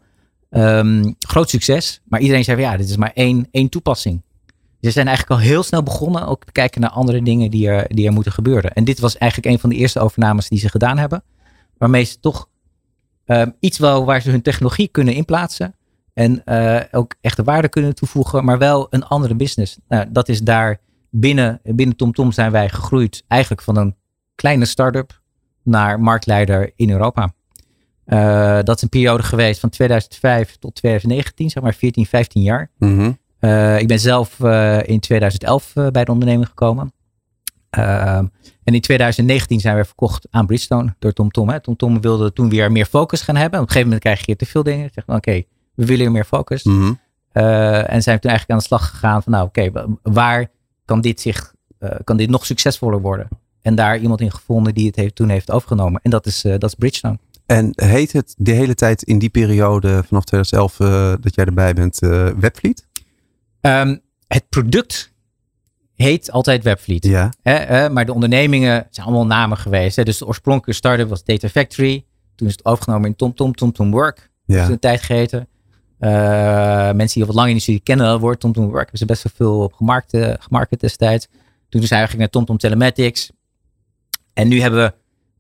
Ehm, 0.49 1.11
groot 1.19 1.49
succes. 1.49 2.01
Maar 2.05 2.19
iedereen 2.19 2.43
zei 2.43 2.61
van 2.61 2.71
ja, 2.71 2.77
dit 2.77 2.89
is 2.89 2.97
maar 2.97 3.11
één, 3.13 3.47
één 3.51 3.69
toepassing. 3.69 4.21
Ze 4.81 4.91
zijn 4.91 5.07
eigenlijk 5.07 5.39
al 5.39 5.47
heel 5.47 5.63
snel 5.63 5.83
begonnen 5.83 6.27
ook 6.27 6.45
te 6.45 6.51
kijken 6.51 6.81
naar 6.81 6.89
andere 6.89 7.21
dingen 7.21 7.51
die 7.51 7.67
er, 7.67 7.95
die 7.95 8.07
er 8.07 8.13
moeten 8.13 8.31
gebeuren. 8.31 8.73
En 8.73 8.83
dit 8.83 8.99
was 8.99 9.17
eigenlijk 9.17 9.53
een 9.53 9.59
van 9.59 9.69
de 9.69 9.75
eerste 9.75 9.99
overnames 9.99 10.49
die 10.49 10.59
ze 10.59 10.69
gedaan 10.69 10.97
hebben. 10.97 11.23
Waarmee 11.77 12.03
ze 12.03 12.19
toch 12.19 12.49
ehm, 13.25 13.49
iets 13.59 13.77
wel 13.77 14.05
waar 14.05 14.21
ze 14.21 14.29
hun 14.29 14.41
technologie 14.41 14.87
kunnen 14.87 15.13
inplaatsen. 15.13 15.75
En 16.13 16.45
eh, 16.45 16.79
ook 16.91 17.15
echte 17.21 17.43
waarde 17.43 17.69
kunnen 17.69 17.95
toevoegen, 17.95 18.45
maar 18.45 18.57
wel 18.57 18.87
een 18.89 19.05
andere 19.05 19.35
business. 19.35 19.77
Nou, 19.87 20.05
dat 20.11 20.29
is 20.29 20.41
daar 20.41 20.79
binnen, 21.09 21.59
binnen 21.63 21.95
TomTom 21.95 22.31
zijn 22.31 22.51
wij 22.51 22.69
gegroeid 22.69 23.23
eigenlijk 23.27 23.61
van 23.61 23.77
een 23.77 23.95
kleine 24.35 24.65
start-up 24.65 25.21
naar 25.63 25.99
marktleider 25.99 26.71
in 26.75 26.89
Europa. 26.89 27.33
Eh, 28.05 28.59
dat 28.63 28.75
is 28.75 28.81
een 28.81 28.89
periode 28.89 29.23
geweest 29.23 29.59
van 29.59 29.69
2005 29.69 30.55
tot 30.59 30.75
2019, 30.75 31.49
zeg 31.49 31.63
maar 31.63 31.73
14, 31.73 32.05
15 32.05 32.41
jaar. 32.41 32.71
Mhm. 32.77 33.11
Eh, 33.41 33.79
ik 33.79 33.87
ben 33.87 33.99
zelf 33.99 34.39
eh, 34.39 34.79
in 34.83 34.99
2011 34.99 35.71
eh, 35.75 35.87
bij 35.87 36.03
de 36.05 36.11
onderneming 36.11 36.47
gekomen. 36.47 36.93
Ehm, 37.69 38.25
en 38.63 38.73
in 38.73 38.81
2019 38.81 39.59
zijn 39.59 39.75
we 39.75 39.85
verkocht 39.85 40.27
aan 40.29 40.45
Bridgestone 40.45 40.95
door 40.99 41.13
TomTom. 41.13 41.49
hè. 41.49 41.59
TomTom 41.61 42.01
wilde 42.01 42.33
toen 42.33 42.49
weer 42.49 42.71
meer 42.71 42.85
focus 42.85 43.21
gaan 43.21 43.35
hebben. 43.35 43.59
Op 43.59 43.65
een 43.65 43.71
gegeven 43.71 43.87
moment 43.91 44.01
krijg 44.05 44.25
je 44.25 44.35
te 44.35 44.45
veel 44.45 44.63
dingen. 44.63 44.89
Zeg 44.93 45.03
van 45.05 45.15
oké, 45.15 45.43
we 45.75 45.85
willen 45.85 46.11
meer 46.11 46.25
focus. 46.25 46.63
Mhm. 46.63 46.93
En 47.31 48.01
zijn 48.03 48.15
we 48.15 48.21
toen 48.21 48.31
eigenlijk 48.31 48.49
aan 48.49 48.57
de 48.57 48.63
slag 48.63 48.89
gegaan 48.89 49.23
van 49.23 49.31
nou 49.31 49.45
oké, 49.45 49.71
wa- 49.71 49.87
waar 50.03 50.47
kan 50.85 51.01
dit, 51.01 51.21
zich, 51.21 51.53
kan 52.03 52.17
dit 52.17 52.29
nog 52.29 52.45
succesvoller 52.45 53.01
worden? 53.01 53.27
En 53.61 53.75
daar 53.75 53.97
iemand 53.97 54.21
in 54.21 54.31
gevonden 54.31 54.73
die 54.73 54.87
het 54.87 54.95
heeft, 54.95 55.15
toen 55.15 55.29
heeft 55.29 55.51
overgenomen. 55.51 55.99
En 56.03 56.11
dat 56.11 56.25
is, 56.25 56.41
dat 56.41 56.63
is 56.63 56.75
Bridgestone. 56.75 57.19
En 57.45 57.71
heet 57.75 58.11
het 58.11 58.35
de 58.37 58.51
hele 58.51 58.75
tijd 58.75 59.03
in 59.03 59.19
die 59.19 59.29
periode 59.29 60.03
vanaf 60.07 60.23
2011 60.23 60.79
uh, 60.79 61.13
dat 61.21 61.35
jij 61.35 61.45
erbij 61.45 61.73
bent 61.73 61.99
Webfleet? 62.39 62.89
Um, 63.61 63.99
het 64.27 64.49
product 64.49 65.13
heet 65.95 66.31
altijd 66.31 66.63
Webfleet. 66.63 67.05
Ja. 67.05 67.33
Hè, 67.41 67.89
maar 67.89 68.05
de 68.05 68.13
ondernemingen 68.13 68.87
zijn 68.89 69.05
allemaal 69.05 69.25
namen 69.25 69.57
geweest. 69.57 69.95
Hè. 69.95 70.03
Dus 70.03 70.17
de 70.17 70.25
oorspronkelijke 70.27 70.73
start-up 70.73 71.09
was 71.09 71.23
Data 71.23 71.49
Factory. 71.49 72.05
Toen 72.35 72.47
is 72.47 72.53
het 72.53 72.65
overgenomen 72.65 73.09
in 73.09 73.15
TomTom, 73.15 73.55
TomTom 73.55 73.91
Work. 73.91 74.29
Ja. 74.45 74.55
Dat 74.55 74.65
is 74.65 74.71
een 74.71 74.79
tijd 74.79 75.01
geheten. 75.01 75.47
Uh, 75.99 76.09
mensen 76.91 77.07
die 77.07 77.21
al 77.21 77.27
wat 77.27 77.35
lang 77.35 77.49
in 77.49 77.55
de 77.55 77.61
studie 77.61 77.81
kennen 77.81 78.05
dat 78.05 78.19
woord 78.19 78.39
TomTom 78.39 78.63
Work. 78.65 78.79
Hebben 78.79 78.97
ze 78.97 79.05
best 79.05 79.23
wel 79.23 79.33
veel 79.35 79.63
op 79.63 79.73
gemarkt, 79.73 80.13
uh, 80.13 80.33
gemarket 80.39 80.79
destijds. 80.79 81.27
Toen 81.69 81.81
zijn 81.81 81.81
we 81.89 81.95
eigenlijk 81.95 82.17
naar 82.19 82.29
TomTom 82.29 82.57
Telematics. 82.57 83.31
En 84.33 84.47
nu 84.47 84.61
hebben 84.61 84.83
we 84.83 84.93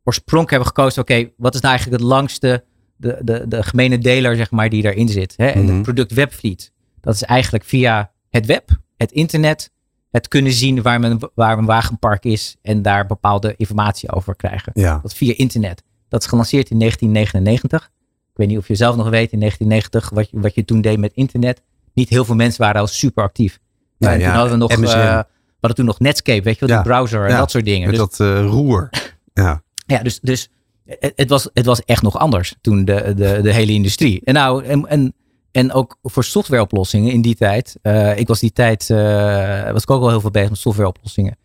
oorspronkelijk 0.03 0.49
hebben 0.63 0.67
we 0.73 0.75
gekozen. 0.75 1.01
Oké, 1.01 1.11
okay, 1.11 1.33
wat 1.37 1.53
is 1.55 1.61
nou 1.61 1.73
eigenlijk 1.73 2.01
het 2.03 2.11
langste, 2.11 2.63
de, 2.95 3.17
de, 3.21 3.45
de 3.47 3.63
gemene 3.63 3.97
deler 3.97 4.35
zeg 4.35 4.51
maar 4.51 4.69
die 4.69 4.81
daarin 4.81 5.07
zit. 5.09 5.33
Hè? 5.37 5.47
En 5.47 5.63
Mhm. 5.63 5.73
het 5.73 5.81
product 5.81 6.11
Webfleet. 6.13 6.71
Dat 7.01 7.13
is 7.13 7.23
eigenlijk 7.23 7.63
via 7.63 8.11
het 8.29 8.45
web, 8.45 8.69
het 8.97 9.11
internet, 9.11 9.71
het 10.11 10.27
kunnen 10.27 10.51
zien 10.51 10.81
waar, 10.81 10.99
men, 10.99 11.19
waar 11.35 11.57
een 11.57 11.65
wagenpark 11.65 12.23
is 12.23 12.55
en 12.61 12.81
daar 12.81 13.05
bepaalde 13.05 13.53
informatie 13.57 14.11
over 14.11 14.35
krijgen. 14.35 14.71
Ja. 14.75 14.99
Dat 15.01 15.13
via 15.13 15.33
internet. 15.37 15.83
Dat 16.09 16.21
is 16.21 16.27
gelanceerd 16.27 16.69
in 16.69 16.79
1999. 16.79 17.91
Ik 18.31 18.37
weet 18.37 18.47
niet 18.47 18.57
of 18.57 18.67
je 18.67 18.75
zelf 18.75 18.95
nog 18.95 19.09
weet 19.09 19.31
in 19.31 19.39
1990 19.39 20.09
wat 20.09 20.29
je, 20.29 20.39
wat 20.39 20.55
je 20.55 20.65
toen 20.65 20.81
deed 20.81 20.97
met 20.97 21.13
internet. 21.13 21.61
Niet 21.93 22.09
heel 22.09 22.25
veel 22.25 22.35
mensen 22.35 22.61
waren 22.61 22.81
al 22.81 22.87
super 22.87 23.23
actief. 23.23 23.59
Nou 23.97 24.13
en 24.13 24.19
ja, 24.19 24.25
toen 24.25 24.35
hadden 24.35 24.51
we 24.53 24.59
nog, 24.59 24.71
uh, 24.71 24.77
we 24.79 25.25
hadden 25.59 25.75
toen 25.75 25.85
nog 25.85 25.99
Netscape, 25.99 26.41
weet 26.41 26.59
je 26.59 26.65
wel, 26.65 26.75
Ja. 26.75 26.83
die 26.83 26.91
browser 26.91 27.23
en 27.23 27.29
Ja. 27.31 27.37
dat 27.37 27.51
soort 27.51 27.65
dingen. 27.65 27.89
Met 27.89 27.99
Dus, 27.99 28.17
dat 28.17 28.27
uh, 28.27 28.45
roer. 28.45 28.89
Ja. 29.33 29.61
ja, 29.85 30.03
dus, 30.03 30.19
dus 30.19 30.49
het, 30.85 31.13
het 31.15 31.29
was, 31.29 31.49
het 31.53 31.65
was 31.65 31.83
echt 31.83 32.01
nog 32.01 32.17
anders 32.17 32.55
toen 32.61 32.85
de, 32.85 33.13
de, 33.15 33.39
de 33.41 33.53
hele 33.53 33.71
industrie. 33.71 34.21
En 34.23 34.33
nou, 34.33 34.63
en, 34.65 34.87
en, 34.87 35.13
en 35.51 35.71
ook 35.73 35.97
voor 36.03 36.23
softwareoplossingen 36.23 37.11
in 37.11 37.21
die 37.21 37.35
tijd. 37.35 37.75
uh, 37.83 38.17
ik 38.17 38.27
was 38.27 38.39
die 38.39 38.51
tijd, 38.51 38.89
uh, 38.89 39.71
was 39.71 39.81
ik 39.83 39.89
ook 39.91 39.99
wel 39.99 40.09
heel 40.09 40.21
veel 40.21 40.31
bezig 40.31 40.49
met 40.49 40.57
softwareoplossingen. 40.59 41.37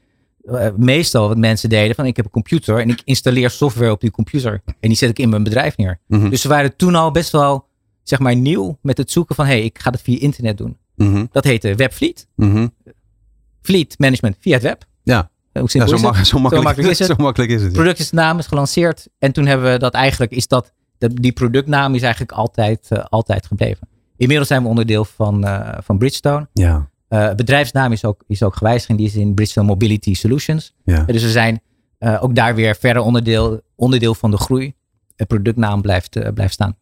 Uh, 0.45 0.67
meestal 0.77 1.29
wat 1.29 1.37
mensen 1.39 1.69
deden 1.69 1.95
van 1.95 2.07
ik 2.07 2.17
heb 2.17 2.25
een 2.25 2.31
computer 2.31 2.79
en 2.79 2.89
ik 2.89 3.01
installeer 3.05 3.51
software 3.51 3.91
op 3.91 4.01
die 4.01 4.11
computer. 4.11 4.63
En 4.65 4.75
die 4.89 4.95
zet 4.97 5.11
ik 5.11 5.19
in 5.19 5.29
mijn 5.29 5.43
bedrijf 5.43 5.77
neer. 5.77 5.99
Mhm. 6.07 6.29
Dus 6.31 6.41
ze 6.41 6.49
waren 6.49 6.77
toen 6.77 6.95
al 6.95 7.11
best 7.11 7.31
wel, 7.33 7.67
zeg 8.03 8.19
maar, 8.19 8.37
nieuw 8.37 8.79
met 8.83 8.99
het 8.99 9.11
zoeken 9.11 9.35
van 9.35 9.45
hé, 9.47 9.53
hey, 9.53 9.63
ik 9.65 9.79
ga 9.79 9.91
het 9.91 10.03
via 10.03 10.19
internet 10.21 10.59
doen. 10.59 10.77
Mhm. 10.95 11.25
Dat 11.33 11.45
heette 11.45 11.75
Webfleet. 11.75 12.27
Mhm. 12.37 12.67
Fleet 13.63 13.99
management 13.99 14.37
via 14.41 14.53
het 14.53 14.63
web. 14.63 14.85
Ja. 15.03 15.31
Hoe 15.53 15.63
Ja, 15.63 15.69
simpel 15.69 15.89
zo, 15.89 15.95
is 15.97 16.03
het? 16.03 16.13
mak- 16.13 16.25
zo, 16.25 16.39
makkelijk, 16.39 16.67
makkelijk 16.67 16.93
is 16.93 16.99
het. 17.09 17.09
Zo 17.09 17.23
makkelijk 17.23 17.51
is 17.53 17.63
het. 17.63 17.71
ja. 17.75 17.77
productnaam 17.83 18.39
is 18.39 18.47
gelanceerd. 18.47 19.07
En 19.19 19.33
toen 19.33 19.47
hebben 19.47 19.73
we 19.73 19.79
dat 19.79 19.95
eigenlijk, 19.95 20.33
is 20.33 20.47
dat, 20.49 20.73
de, 20.99 21.15
die 21.15 21.33
productnaam 21.33 21.95
is 21.95 22.03
eigenlijk 22.03 22.33
altijd, 22.33 22.87
eh, 22.89 23.05
altijd 23.05 23.47
gebleven. 23.47 23.89
Inmiddels 24.17 24.49
zijn 24.49 24.63
we 24.63 24.69
onderdeel 24.69 25.05
van, 25.05 25.45
eh, 25.45 25.79
van 25.83 25.99
Bridgestone. 25.99 26.49
Ja. 26.53 26.91
Eh, 27.09 27.35
bedrijfsnaam 27.35 27.93
is 27.93 28.05
ook, 28.05 28.25
is 28.27 28.43
ook 28.43 28.57
gewijzigd. 28.57 28.91
en 28.91 28.97
Die 28.97 29.07
is 29.07 29.15
in 29.15 29.35
Bridgestone 29.35 29.67
Mobility 29.67 30.15
Solutions. 30.15 30.75
Ja. 30.85 31.03
Dus 31.05 31.23
we 31.23 31.31
zijn 31.31 31.61
eh, 31.99 32.23
ook 32.23 32.35
daar 32.35 32.55
weer 32.55 32.77
verder 32.77 33.03
onderdeel, 33.03 33.61
onderdeel 33.75 34.15
van 34.15 34.31
de 34.31 34.37
groei. 34.37 34.75
De 35.17 35.25
productnaam 35.25 35.83
blijft, 35.83 36.35
blijft 36.35 36.53
staan. 36.53 36.77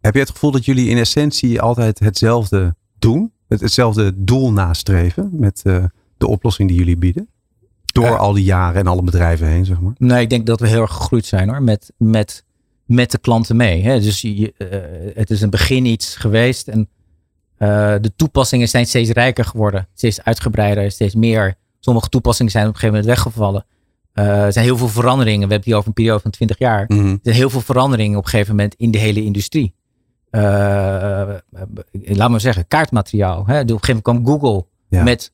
Heb 0.00 0.14
je 0.14 0.20
het 0.20 0.30
gevoel 0.30 0.50
dat 0.50 0.64
jullie 0.64 0.88
in 0.88 0.96
essentie 0.96 1.60
altijd 1.60 1.98
hetzelfde 1.98 2.74
doen? 2.98 3.32
Het, 3.48 3.60
hetzelfde 3.60 4.12
doel 4.16 4.52
nastreven 4.52 5.30
met 5.32 5.62
de 6.16 6.26
oplossing 6.26 6.68
die 6.68 6.78
jullie 6.78 6.96
bieden? 6.96 7.28
Door 7.84 8.18
al 8.18 8.32
die 8.32 8.44
jaren 8.44 8.80
en 8.80 8.86
alle 8.86 9.02
bedrijven 9.02 9.46
heen, 9.46 9.64
zeg 9.64 9.80
maar. 9.80 9.92
Nee, 9.98 10.22
ik 10.22 10.30
denk 10.30 10.46
dat 10.46 10.60
we 10.60 10.68
heel 10.68 10.80
erg 10.80 10.92
gegroeid 10.92 11.26
zijn 11.26 11.48
hoor. 11.48 11.62
Met, 11.62 11.92
met, 11.96 12.44
met 12.86 13.10
de 13.10 13.18
klanten 13.18 13.56
mee. 13.56 13.82
Hè? 13.82 14.00
Dus 14.00 14.20
je, 14.20 14.52
eh, 14.58 15.14
het 15.14 15.30
is 15.30 15.40
een 15.40 15.50
begin 15.50 15.84
iets 15.84 16.16
geweest. 16.16 16.68
En 16.68 16.88
eh, 17.56 17.94
de 18.00 18.12
toepassingen 18.16 18.68
zijn 18.68 18.86
steeds 18.86 19.10
rijker 19.10 19.44
geworden. 19.44 19.88
Steeds 19.94 20.22
uitgebreider, 20.22 20.90
steeds 20.90 21.14
meer. 21.14 21.54
Sommige 21.80 22.08
toepassingen 22.08 22.52
zijn 22.52 22.66
op 22.66 22.74
een 22.74 22.78
gegeven 22.78 23.00
moment 23.00 23.14
weggevallen. 23.14 23.66
Eh, 24.12 24.44
er 24.44 24.52
zijn 24.52 24.64
heel 24.64 24.76
veel 24.76 24.88
veranderingen. 24.88 25.48
We 25.48 25.54
hebben 25.54 25.56
het 25.56 25.64
hier 25.66 25.74
over 25.76 25.88
een 25.88 25.94
periode 25.94 26.20
van 26.20 26.30
20 26.30 26.58
jaar. 26.58 26.84
Mhm. 26.88 27.06
Er 27.08 27.18
zijn 27.22 27.36
heel 27.36 27.50
veel 27.50 27.60
veranderingen 27.60 28.18
op 28.18 28.24
een 28.24 28.30
gegeven 28.30 28.56
moment 28.56 28.74
in 28.74 28.90
de 28.90 28.98
hele 28.98 29.24
industrie. 29.24 29.74
Laat 32.02 32.30
maar 32.30 32.40
zeggen, 32.40 32.66
kaartmateriaal. 32.66 33.46
Hè? 33.46 33.60
Op 33.60 33.70
een 33.70 33.78
gegeven 33.78 34.02
moment 34.04 34.24
kwam 34.24 34.26
Google 34.26 34.66
Ja. 34.88 35.02
met, 35.02 35.32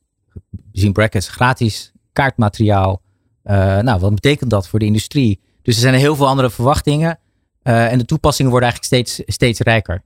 zien 0.73 0.93
brackets, 0.93 1.29
gratis 1.29 1.93
kaartmateriaal. 2.13 3.03
Nou, 3.43 4.01
wat 4.01 4.15
betekent 4.15 4.51
dat 4.51 4.69
voor 4.69 4.79
de 4.79 4.85
industrie? 4.85 5.41
Dus 5.63 5.75
er 5.75 5.81
zijn 5.81 5.95
heel 5.95 6.17
veel 6.17 6.29
andere 6.29 6.51
verwachtingen. 6.51 7.19
Eh, 7.63 7.93
en 7.93 7.99
de 7.99 8.05
toepassingen 8.05 8.51
worden 8.51 8.71
eigenlijk 8.71 9.03
steeds, 9.07 9.35
steeds 9.35 9.61
rijker. 9.61 10.03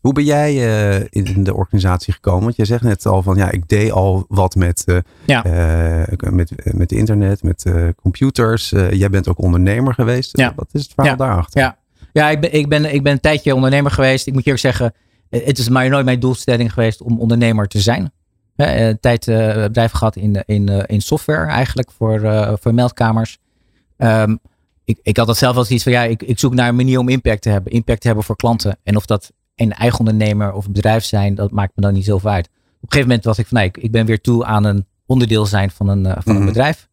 Hoe 0.00 0.12
ben 0.12 0.24
jij 0.24 0.50
eh, 0.50 1.06
in 1.10 1.44
de 1.44 1.54
organisatie 1.54 2.12
gekomen? 2.12 2.42
Want 2.42 2.56
jij 2.56 2.64
zegt 2.66 2.82
net 2.82 3.06
al 3.06 3.22
van 3.22 3.36
ja, 3.36 3.50
ik 3.50 3.68
deed 3.68 3.90
al 3.90 4.24
wat 4.28 4.54
met, 4.54 4.84
eh, 4.84 4.96
Ja. 5.26 5.42
met, 6.30 6.52
met 6.74 6.92
internet, 6.92 7.42
met 7.42 7.64
computers. 8.02 8.68
Jij 8.70 9.10
bent 9.10 9.28
ook 9.28 9.38
ondernemer 9.38 9.94
geweest. 9.94 10.38
Ja. 10.38 10.52
Wat 10.56 10.68
is 10.72 10.82
het 10.82 10.92
verhaal 10.94 11.12
Ja. 11.12 11.18
daarachter? 11.18 11.60
Ja, 11.60 11.76
ja 12.12 12.30
ik, 12.30 12.40
ben, 12.40 12.52
ik, 12.52 12.68
ben, 12.68 12.94
ik 12.94 13.02
ben 13.02 13.12
een 13.12 13.20
tijdje 13.20 13.54
ondernemer 13.54 13.90
geweest. 13.90 14.26
Ik 14.26 14.32
moet 14.32 14.44
je 14.44 14.50
ook 14.50 14.58
zeggen, 14.58 14.94
het 15.30 15.58
is 15.58 15.68
maar 15.68 15.88
nooit 15.88 16.04
mijn 16.04 16.20
doelstelling 16.20 16.72
geweest 16.72 17.02
om 17.02 17.20
ondernemer 17.20 17.68
te 17.68 17.80
zijn. 17.80 18.12
Hè, 18.56 18.88
Een 18.88 19.00
tijd 19.00 19.24
bedrijf 19.24 19.92
gehad 19.92 20.16
in, 20.16 20.42
in, 20.46 20.68
in 20.86 21.00
software 21.00 21.46
eigenlijk 21.46 21.90
voor, 21.90 22.20
voor 22.60 22.74
meldkamers. 22.74 23.38
Ehm, 23.96 24.36
ik, 24.92 24.98
ik 25.02 25.16
had 25.16 25.26
dat 25.26 25.36
zelf 25.36 25.54
wel 25.54 25.64
zoiets 25.64 25.84
van, 25.84 25.92
ja, 25.92 26.02
ik, 26.02 26.22
ik 26.22 26.38
zoek 26.38 26.54
naar 26.54 26.68
een 26.68 26.76
manier 26.76 26.98
om 26.98 27.08
impact 27.08 27.42
te 27.42 27.48
hebben. 27.48 27.72
Impact 27.72 28.00
te 28.00 28.06
hebben 28.06 28.24
voor 28.24 28.36
klanten. 28.36 28.78
En 28.82 28.96
of 28.96 29.06
dat 29.06 29.32
een 29.54 29.72
eigen 29.72 29.98
ondernemer 29.98 30.52
of 30.52 30.66
een 30.66 30.72
bedrijf 30.72 31.04
zijn, 31.04 31.34
dat 31.34 31.50
maakt 31.50 31.72
me 31.74 31.82
dan 31.82 31.92
niet 31.92 32.04
zoveel 32.04 32.30
uit. 32.30 32.46
Op 32.46 32.52
een 32.52 32.78
gegeven 32.80 33.06
moment 33.08 33.24
was 33.24 33.38
ik 33.38 33.46
van, 33.46 33.58
nee, 33.58 33.66
ik, 33.66 33.76
ik 33.76 33.90
ben 33.90 34.06
weer 34.06 34.20
toe 34.20 34.44
aan 34.44 34.64
een 34.64 34.86
onderdeel 35.06 35.46
zijn 35.46 35.70
van 35.70 35.88
een, 35.88 36.06
eh, 36.06 36.12
van 36.12 36.32
Mhm. 36.32 36.40
een 36.40 36.46
bedrijf. 36.46 36.88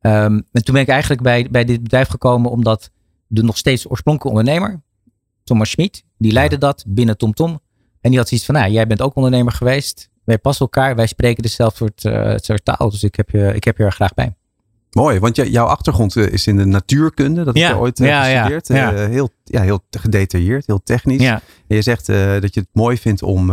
Ehm, 0.00 0.40
en 0.52 0.64
toen 0.64 0.74
ben 0.74 0.82
ik 0.82 0.88
eigenlijk 0.88 1.22
bij, 1.22 1.48
bij 1.50 1.64
dit 1.64 1.82
bedrijf 1.82 2.08
gekomen 2.08 2.50
omdat 2.50 2.90
de 3.26 3.42
nog 3.42 3.56
steeds 3.56 3.90
oorspronkelijke 3.90 4.38
ondernemer, 4.38 4.80
Thomas 5.44 5.70
Schmid, 5.70 6.04
die 6.18 6.32
leidde 6.32 6.58
dat 6.58 6.84
binnen 6.86 7.16
TomTom. 7.16 7.60
En 8.00 8.10
die 8.10 8.18
had 8.18 8.28
zoiets 8.28 8.46
van, 8.46 8.54
nou, 8.54 8.70
jij 8.70 8.86
bent 8.86 9.02
ook 9.02 9.14
ondernemer 9.14 9.52
geweest. 9.52 10.10
Wij 10.24 10.38
passen 10.38 10.64
elkaar, 10.64 10.96
wij 10.96 11.06
spreken 11.06 11.42
dezelfde 11.42 11.76
soort, 11.76 12.04
eh, 12.04 12.34
soort 12.36 12.64
taal. 12.64 12.90
Dus 12.90 13.02
ik 13.02 13.14
heb, 13.14 13.30
je, 13.30 13.54
ik 13.54 13.64
heb 13.64 13.76
je 13.76 13.84
er 13.84 13.92
graag 13.92 14.14
bij. 14.14 14.36
Mooi, 14.90 15.18
want 15.18 15.36
jouw 15.36 15.66
achtergrond 15.66 16.16
eh, 16.16 16.26
is 16.32 16.46
in 16.46 16.56
de 16.56 16.64
natuurkunde. 16.64 17.44
Dat 17.44 17.54
heb 17.54 17.56
Ja, 17.56 17.68
je 17.68 17.76
ooit 17.76 18.00
eh, 18.00 18.06
ja, 18.06 18.22
gestudeerd. 18.24 18.68
ja. 18.68 18.92
Eh, 18.92 19.06
heel, 19.08 19.30
ja, 19.44 19.62
heel 19.62 19.80
gedetailleerd, 19.90 20.66
heel 20.66 20.82
technisch. 20.84 21.24
En 21.26 21.40
je 21.66 21.82
zegt 21.82 22.06
dat 22.40 22.54
je 22.54 22.60
het 22.60 22.68
mooi 22.72 22.96
vindt 22.98 23.22
om 23.22 23.52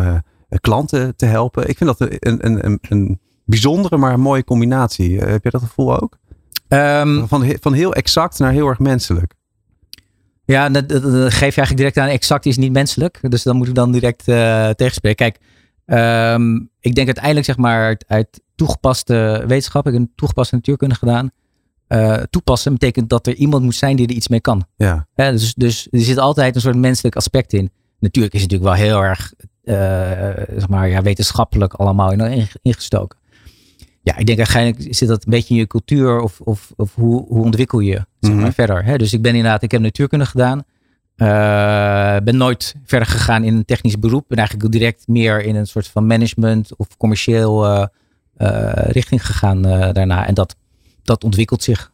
klanten 0.59 1.15
te 1.15 1.25
helpen. 1.25 1.69
Ik 1.69 1.77
vind 1.77 1.97
dat 1.97 2.09
een, 2.09 2.45
een, 2.45 2.65
een, 2.65 2.79
een 2.89 3.19
bijzondere, 3.45 3.97
maar 3.97 4.13
een 4.13 4.19
mooie 4.19 4.43
combinatie. 4.43 5.19
Heb 5.19 5.43
je 5.43 5.49
dat 5.49 5.61
gevoel 5.61 6.01
ook? 6.01 6.17
Ehm, 6.67 7.25
Van, 7.27 7.53
van 7.59 7.73
heel 7.73 7.93
exact 7.93 8.39
naar 8.39 8.51
heel 8.51 8.67
erg 8.67 8.79
menselijk. 8.79 9.33
ja 10.45 10.69
dat, 10.69 10.89
dat- 10.89 11.01
dat 11.03 11.11
geef 11.33 11.55
je 11.55 11.61
eigenlijk 11.61 11.77
direct 11.77 11.97
aan. 11.97 12.07
Exact 12.07 12.45
is 12.45 12.57
niet 12.57 12.71
menselijk. 12.71 13.19
Dus 13.21 13.43
dan 13.43 13.55
moet 13.55 13.67
ik 13.67 13.75
dan 13.75 13.91
direct 13.91 14.23
tegenspreken. 14.23 15.15
Kijk, 15.15 15.37
ehm, 15.85 16.55
ik 16.79 16.95
denk 16.95 17.05
uiteindelijk 17.07 17.45
zeg 17.45 17.57
maar 17.57 17.83
uit, 17.85 18.05
uit 18.07 18.41
toegepaste 18.55 19.43
wetenschap. 19.47 19.87
Ik 19.87 19.93
heb 19.93 20.01
een 20.01 20.11
toegepaste 20.15 20.55
natuurkunde 20.55 20.95
gedaan. 20.95 21.31
Eh, 21.87 22.17
toepassen 22.29 22.71
betekent 22.71 23.09
dat 23.09 23.27
er 23.27 23.35
iemand 23.35 23.63
moet 23.63 23.75
zijn 23.75 23.95
die 23.95 24.07
er 24.07 24.13
iets 24.15 24.27
mee 24.27 24.41
kan. 24.41 24.65
Ja, 24.77 25.07
dus, 25.31 25.53
dus 25.53 25.87
er 25.91 25.99
zit 25.99 26.17
altijd 26.17 26.55
een 26.55 26.61
soort 26.61 26.75
menselijk 26.75 27.15
aspect 27.15 27.53
in. 27.53 27.69
Natuurlijk 27.99 28.33
is 28.33 28.41
het 28.41 28.51
natuurlijk 28.51 28.77
wel 28.79 28.87
heel 28.87 29.01
erg 29.03 29.33
eh, 29.63 29.75
zeg 30.57 30.67
maar, 30.69 30.89
ja, 30.89 31.01
wetenschappelijk 31.01 31.73
allemaal 31.73 32.11
in- 32.11 32.47
ingestoken. 32.61 33.17
Ja, 34.01 34.17
ik 34.17 34.25
denk 34.25 34.37
eigenlijk 34.39 34.95
zit 34.95 35.07
dat 35.07 35.25
een 35.25 35.31
beetje 35.31 35.53
in 35.53 35.59
je 35.59 35.67
cultuur 35.67 36.19
of, 36.19 36.41
of, 36.41 36.71
of 36.75 36.95
hoe, 36.95 37.25
hoe 37.27 37.43
ontwikkel 37.43 37.79
je 37.79 38.05
zeg 38.19 38.31
maar, 38.33 38.41
Mhm. 38.43 38.51
verder. 38.51 38.83
Hè? 38.85 38.97
Dus 38.97 39.13
ik 39.13 39.21
ben 39.21 39.35
inderdaad, 39.35 39.63
ik 39.63 39.71
heb 39.71 39.81
natuurkunde 39.81 40.25
gedaan. 40.25 40.63
Eh, 41.15 42.17
ben 42.23 42.37
nooit 42.37 42.75
verder 42.85 43.07
gegaan 43.07 43.43
in 43.43 43.55
een 43.55 43.65
technisch 43.65 43.99
beroep. 43.99 44.25
Ben 44.27 44.37
eigenlijk 44.37 44.71
direct 44.71 45.07
meer 45.07 45.43
in 45.43 45.55
een 45.55 45.67
soort 45.67 45.87
van 45.87 46.07
management 46.07 46.75
of 46.75 46.97
commercieel 46.97 47.65
eh, 47.65 47.85
eh, 48.35 48.91
richting 48.91 49.25
gegaan 49.25 49.61
daarna. 49.93 50.27
En 50.27 50.33
dat, 50.33 50.55
dat 51.03 51.23
ontwikkelt 51.23 51.63
zich. 51.63 51.93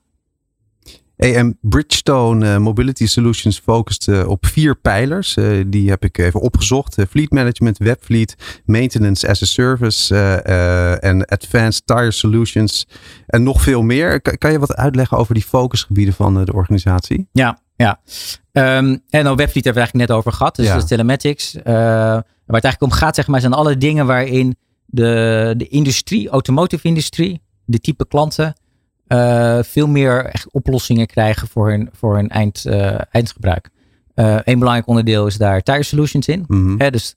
Hey, 1.16 1.36
en 1.36 1.58
Bridgestone 1.62 2.60
Mobility 2.60 3.08
Solutions 3.08 3.60
focust 3.60 4.26
op 4.26 4.46
vier 4.46 4.76
pijlers. 4.76 5.38
Die 5.68 5.90
heb 5.90 6.04
ik 6.04 6.18
even 6.18 6.40
opgezocht. 6.40 6.98
Fleet 7.10 7.32
Management, 7.32 7.78
Webfleet, 7.78 8.62
Maintenance 8.66 9.28
as 9.28 9.42
a 9.42 9.46
Service 9.46 10.16
en 11.00 11.26
Advanced 11.26 11.82
Tire 11.86 12.12
Solutions. 12.12 12.88
En 13.28 13.44
nog 13.44 13.62
veel 13.62 13.82
meer. 13.82 14.22
Kan, 14.22 14.38
kan 14.38 14.52
je 14.52 14.60
wat 14.60 14.76
uitleggen 14.76 15.18
over 15.18 15.34
die 15.34 15.44
focusgebieden 15.44 16.14
van 16.14 16.46
de 16.46 16.54
organisatie? 16.54 17.28
Ja, 17.32 17.61
ja. 17.82 18.00
Ehm, 18.52 18.98
en 19.10 19.24
dan 19.24 19.36
Webfleet 19.36 19.64
hebben 19.66 19.74
we 19.74 19.80
eigenlijk 19.80 20.08
net 20.10 20.12
over 20.18 20.32
gehad. 20.32 20.56
Dus 20.56 20.66
Ja. 20.66 20.76
is 20.76 20.86
telematics. 20.86 21.56
Eh, 21.56 21.64
waar 21.64 22.24
het 22.46 22.64
eigenlijk 22.64 22.82
om 22.82 22.92
gaat, 23.00 23.16
zeg 23.16 23.28
maar, 23.28 23.40
zijn 23.40 23.54
alle 23.54 23.78
dingen 23.78 24.06
waarin 24.06 24.56
de, 24.86 25.54
de 25.58 25.68
industrie, 25.68 26.30
automotive 26.30 26.88
industrie, 26.88 27.42
de 27.66 27.80
type 27.80 28.08
klanten, 28.08 28.54
eh, 29.08 29.60
veel 29.64 29.88
meer 29.88 30.26
echt 30.26 30.52
oplossingen 30.52 31.08
krijgen 31.08 31.48
voor 31.48 31.70
hun, 31.70 31.90
voor 31.92 32.16
hun 32.16 32.30
eind, 32.30 32.66
eh, 32.66 33.00
eindgebruik. 33.12 33.70
Een 34.16 34.60
belangrijk 34.60 34.88
onderdeel 34.88 35.28
is 35.28 35.38
daar 35.38 35.62
tire 35.62 35.84
solutions 35.84 36.28
in. 36.28 36.44
Mhm. 36.48 36.76
Hè, 36.78 36.92
dus 36.92 37.16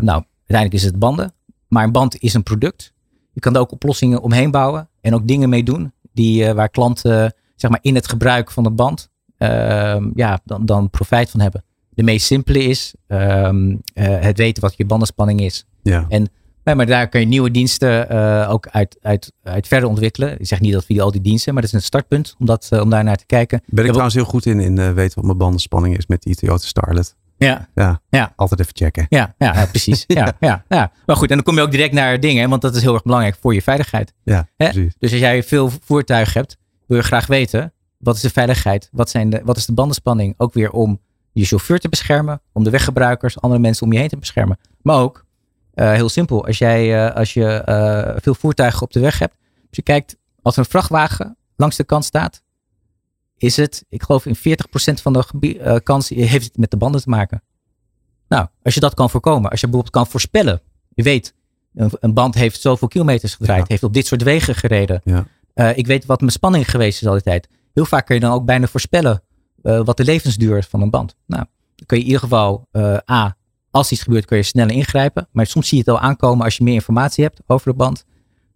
nou, 0.00 0.24
uiteindelijk 0.38 0.72
is 0.72 0.82
het 0.82 0.98
banden. 0.98 1.32
Maar 1.68 1.84
een 1.84 1.92
band 1.92 2.16
is 2.18 2.34
een 2.34 2.42
product. 2.42 2.92
Je 3.32 3.40
kan 3.40 3.54
er 3.54 3.60
ook 3.60 3.72
oplossingen 3.72 4.20
omheen 4.22 4.50
bouwen. 4.50 4.88
En 5.00 5.14
ook 5.14 5.26
dingen 5.26 5.48
mee 5.48 5.62
doen. 5.62 5.92
Die, 6.12 6.52
waar 6.52 6.68
klanten 6.68 7.34
zeg 7.56 7.70
maar, 7.70 7.78
in 7.82 7.94
het 7.94 8.08
gebruik 8.08 8.50
van 8.50 8.62
de 8.62 8.70
band 8.70 9.10
ehm, 9.38 10.10
ja, 10.14 10.40
dan, 10.44 10.66
dan 10.66 10.90
profijt 10.90 11.30
van 11.30 11.40
hebben. 11.40 11.64
De 11.90 12.02
meest 12.02 12.26
simpele 12.26 12.62
is 12.62 12.94
ehm, 13.06 13.76
eh, 13.94 14.20
het 14.20 14.38
weten 14.38 14.62
wat 14.62 14.74
je 14.76 14.84
bandenspanning 14.86 15.40
is. 15.40 15.66
Ja. 15.82 16.06
En, 16.08 16.28
nee, 16.64 16.74
maar 16.74 16.86
daar 16.86 17.08
kun 17.08 17.20
je 17.20 17.26
nieuwe 17.26 17.50
diensten 17.50 18.08
eh, 18.08 18.50
ook 18.50 18.68
uit, 18.68 18.98
uit, 19.02 19.32
uit 19.42 19.66
verder 19.68 19.88
ontwikkelen. 19.88 20.40
Ik 20.40 20.46
zeg 20.46 20.60
niet 20.60 20.72
dat 20.72 20.86
we 20.86 21.02
al 21.02 21.10
die 21.10 21.20
diensten, 21.20 21.52
maar 21.52 21.62
dat 21.62 21.72
is 21.72 21.76
een 21.78 21.84
startpunt 21.84 22.34
om, 22.38 22.46
dat, 22.46 22.66
eh, 22.70 22.80
om 22.80 22.90
daar 22.90 23.04
naar 23.04 23.16
te 23.16 23.26
kijken. 23.26 23.62
Ben 23.66 23.84
ik 23.84 23.88
trouwens 23.90 24.14
heel 24.14 24.24
goed 24.24 24.46
in, 24.46 24.60
in 24.60 24.94
weten 24.94 25.14
wat 25.14 25.24
mijn 25.24 25.38
bandenspanning 25.38 25.96
is 25.96 26.06
met 26.06 26.22
die 26.22 26.34
Toyota 26.34 26.66
Starlet. 26.66 27.16
Ja, 27.36 27.68
Ja, 27.74 28.00
Ja. 28.10 28.32
altijd 28.36 28.60
even 28.60 28.72
checken. 28.76 29.06
ja, 29.08 29.34
ja, 29.38 29.54
ja, 29.54 29.66
precies. 29.66 30.04
ja, 30.20 30.36
ja, 30.40 30.64
ja. 30.68 30.92
Maar 31.06 31.16
goed, 31.16 31.28
en 31.28 31.34
dan 31.34 31.44
kom 31.44 31.54
je 31.54 31.60
ook 31.62 31.70
direct 31.70 31.92
naar 31.92 32.20
dingen, 32.20 32.48
want 32.50 32.62
dat 32.62 32.74
is 32.76 32.82
heel 32.82 32.94
erg 32.94 33.02
belangrijk 33.02 33.36
voor 33.40 33.54
je 33.54 33.62
veiligheid. 33.62 34.12
Ja, 34.24 34.48
Hè? 34.56 34.70
precies. 34.70 34.94
Dus 34.98 35.10
als 35.10 35.20
jij 35.20 35.42
veel 35.42 35.70
voertuigen 35.84 36.40
hebt, 36.40 36.56
wil 36.86 36.96
je 36.96 37.02
graag 37.02 37.26
weten, 37.26 37.72
wat 38.04 38.16
is 38.16 38.22
de 38.22 38.30
veiligheid? 38.30 38.88
Wat, 38.92 39.10
zijn 39.10 39.30
de, 39.30 39.40
wat 39.44 39.56
is 39.56 39.66
de 39.66 39.72
bandenspanning? 39.72 40.34
Ook 40.36 40.52
weer 40.52 40.70
om 40.70 41.00
je 41.32 41.44
chauffeur 41.44 41.78
te 41.78 41.88
beschermen, 41.88 42.40
om 42.52 42.64
de 42.64 42.70
weggebruikers, 42.70 43.40
andere 43.40 43.60
mensen 43.60 43.86
om 43.86 43.92
je 43.92 43.98
heen 43.98 44.08
te 44.08 44.16
beschermen. 44.16 44.58
Maar 44.82 45.00
ook, 45.00 45.24
eh, 45.74 45.92
heel 45.92 46.08
simpel, 46.08 46.46
als, 46.46 46.58
jij, 46.58 47.06
eh, 47.06 47.16
als 47.16 47.34
je 47.34 47.46
eh, 47.46 48.16
veel 48.16 48.34
voertuigen 48.34 48.82
op 48.82 48.92
de 48.92 49.00
weg 49.00 49.18
hebt, 49.18 49.34
als 49.68 49.76
je 49.76 49.82
kijkt, 49.82 50.16
als 50.42 50.56
een 50.56 50.64
vrachtwagen 50.64 51.36
langs 51.56 51.76
de 51.76 51.84
kant 51.84 52.04
staat, 52.04 52.42
is 53.36 53.56
het, 53.56 53.84
ik 53.88 54.02
geloof 54.02 54.26
in 54.26 54.36
40% 54.36 55.00
van 55.02 55.12
de 55.12 55.80
kans 55.82 56.08
heeft 56.08 56.44
het 56.44 56.56
met 56.56 56.70
de 56.70 56.76
banden 56.76 57.02
te 57.02 57.08
maken. 57.08 57.42
Nou, 58.28 58.46
als 58.62 58.74
je 58.74 58.80
dat 58.80 58.94
kan 58.94 59.10
voorkomen, 59.10 59.50
als 59.50 59.60
je 59.60 59.66
bijvoorbeeld 59.66 59.94
kan 59.94 60.06
voorspellen, 60.06 60.60
je 60.94 61.02
weet, 61.02 61.34
een, 61.74 61.90
een 62.00 62.14
band 62.14 62.34
heeft 62.34 62.60
zoveel 62.60 62.88
kilometers 62.88 63.34
gedraaid, 63.34 63.60
Ja. 63.60 63.66
heeft 63.68 63.82
op 63.82 63.94
dit 63.94 64.06
soort 64.06 64.22
wegen 64.22 64.54
gereden. 64.54 65.00
Ja. 65.04 65.26
Ik 65.74 65.86
weet 65.86 66.06
wat 66.06 66.20
mijn 66.20 66.32
spanning 66.32 66.70
geweest 66.70 67.02
is 67.02 67.06
al 67.08 67.12
die 67.12 67.22
tijd. 67.22 67.48
Heel 67.74 67.84
vaak 67.84 68.06
kun 68.06 68.14
je 68.14 68.20
dan 68.20 68.32
ook 68.32 68.44
bijna 68.44 68.66
voorspellen 68.66 69.22
eh, 69.62 69.80
wat 69.84 69.96
de 69.96 70.04
levensduur 70.04 70.58
is 70.58 70.66
van 70.66 70.80
een 70.80 70.90
band. 70.90 71.16
Nou, 71.26 71.44
dan 71.74 71.86
kun 71.86 71.96
je 71.96 72.02
in 72.02 72.08
ieder 72.08 72.22
geval, 72.22 72.68
eh, 72.70 72.96
A, 73.10 73.36
als 73.70 73.92
iets 73.92 74.02
gebeurt, 74.02 74.24
kun 74.24 74.36
je 74.36 74.42
sneller 74.42 74.74
ingrijpen. 74.74 75.28
Maar 75.32 75.46
soms 75.46 75.68
zie 75.68 75.78
je 75.78 75.84
het 75.90 75.94
al 75.94 76.00
aankomen 76.00 76.44
als 76.44 76.56
je 76.56 76.64
meer 76.64 76.74
informatie 76.74 77.24
hebt 77.24 77.40
over 77.46 77.70
de 77.70 77.76
band. 77.76 78.04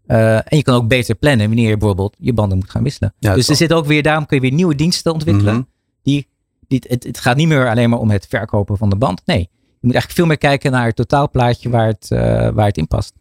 Eh, 0.06 0.34
en 0.34 0.56
je 0.56 0.62
kan 0.62 0.74
ook 0.74 0.88
beter 0.88 1.14
plannen 1.14 1.46
wanneer 1.46 1.68
je 1.68 1.76
bijvoorbeeld 1.76 2.16
je 2.18 2.32
banden 2.32 2.58
moet 2.58 2.70
gaan 2.70 2.82
wisselen. 2.82 3.14
Ja, 3.18 3.34
dus 3.34 3.48
er 3.48 3.56
zit 3.56 3.72
ook 3.72 3.86
weer, 3.86 4.02
daarom 4.02 4.26
kun 4.26 4.36
je 4.36 4.42
weer 4.42 4.52
nieuwe 4.52 4.74
diensten 4.74 5.12
ontwikkelen. 5.12 5.54
Mhm. 5.54 5.62
die, 6.02 6.28
die, 6.68 6.82
het, 6.88 7.04
het 7.04 7.18
gaat 7.18 7.36
niet 7.36 7.48
meer 7.48 7.68
alleen 7.68 7.90
maar 7.90 7.98
om 7.98 8.10
het 8.10 8.26
verkopen 8.26 8.76
van 8.76 8.90
de 8.90 8.96
band. 8.96 9.22
Nee, 9.24 9.40
je 9.40 9.86
moet 9.86 9.92
eigenlijk 9.92 10.14
veel 10.14 10.26
meer 10.26 10.38
kijken 10.38 10.72
naar 10.72 10.86
het 10.86 10.96
totaalplaatje 10.96 11.68
waar 11.70 11.86
het, 11.86 12.08
waar 12.54 12.66
het 12.66 12.76
in 12.76 12.86
past. 12.86 13.12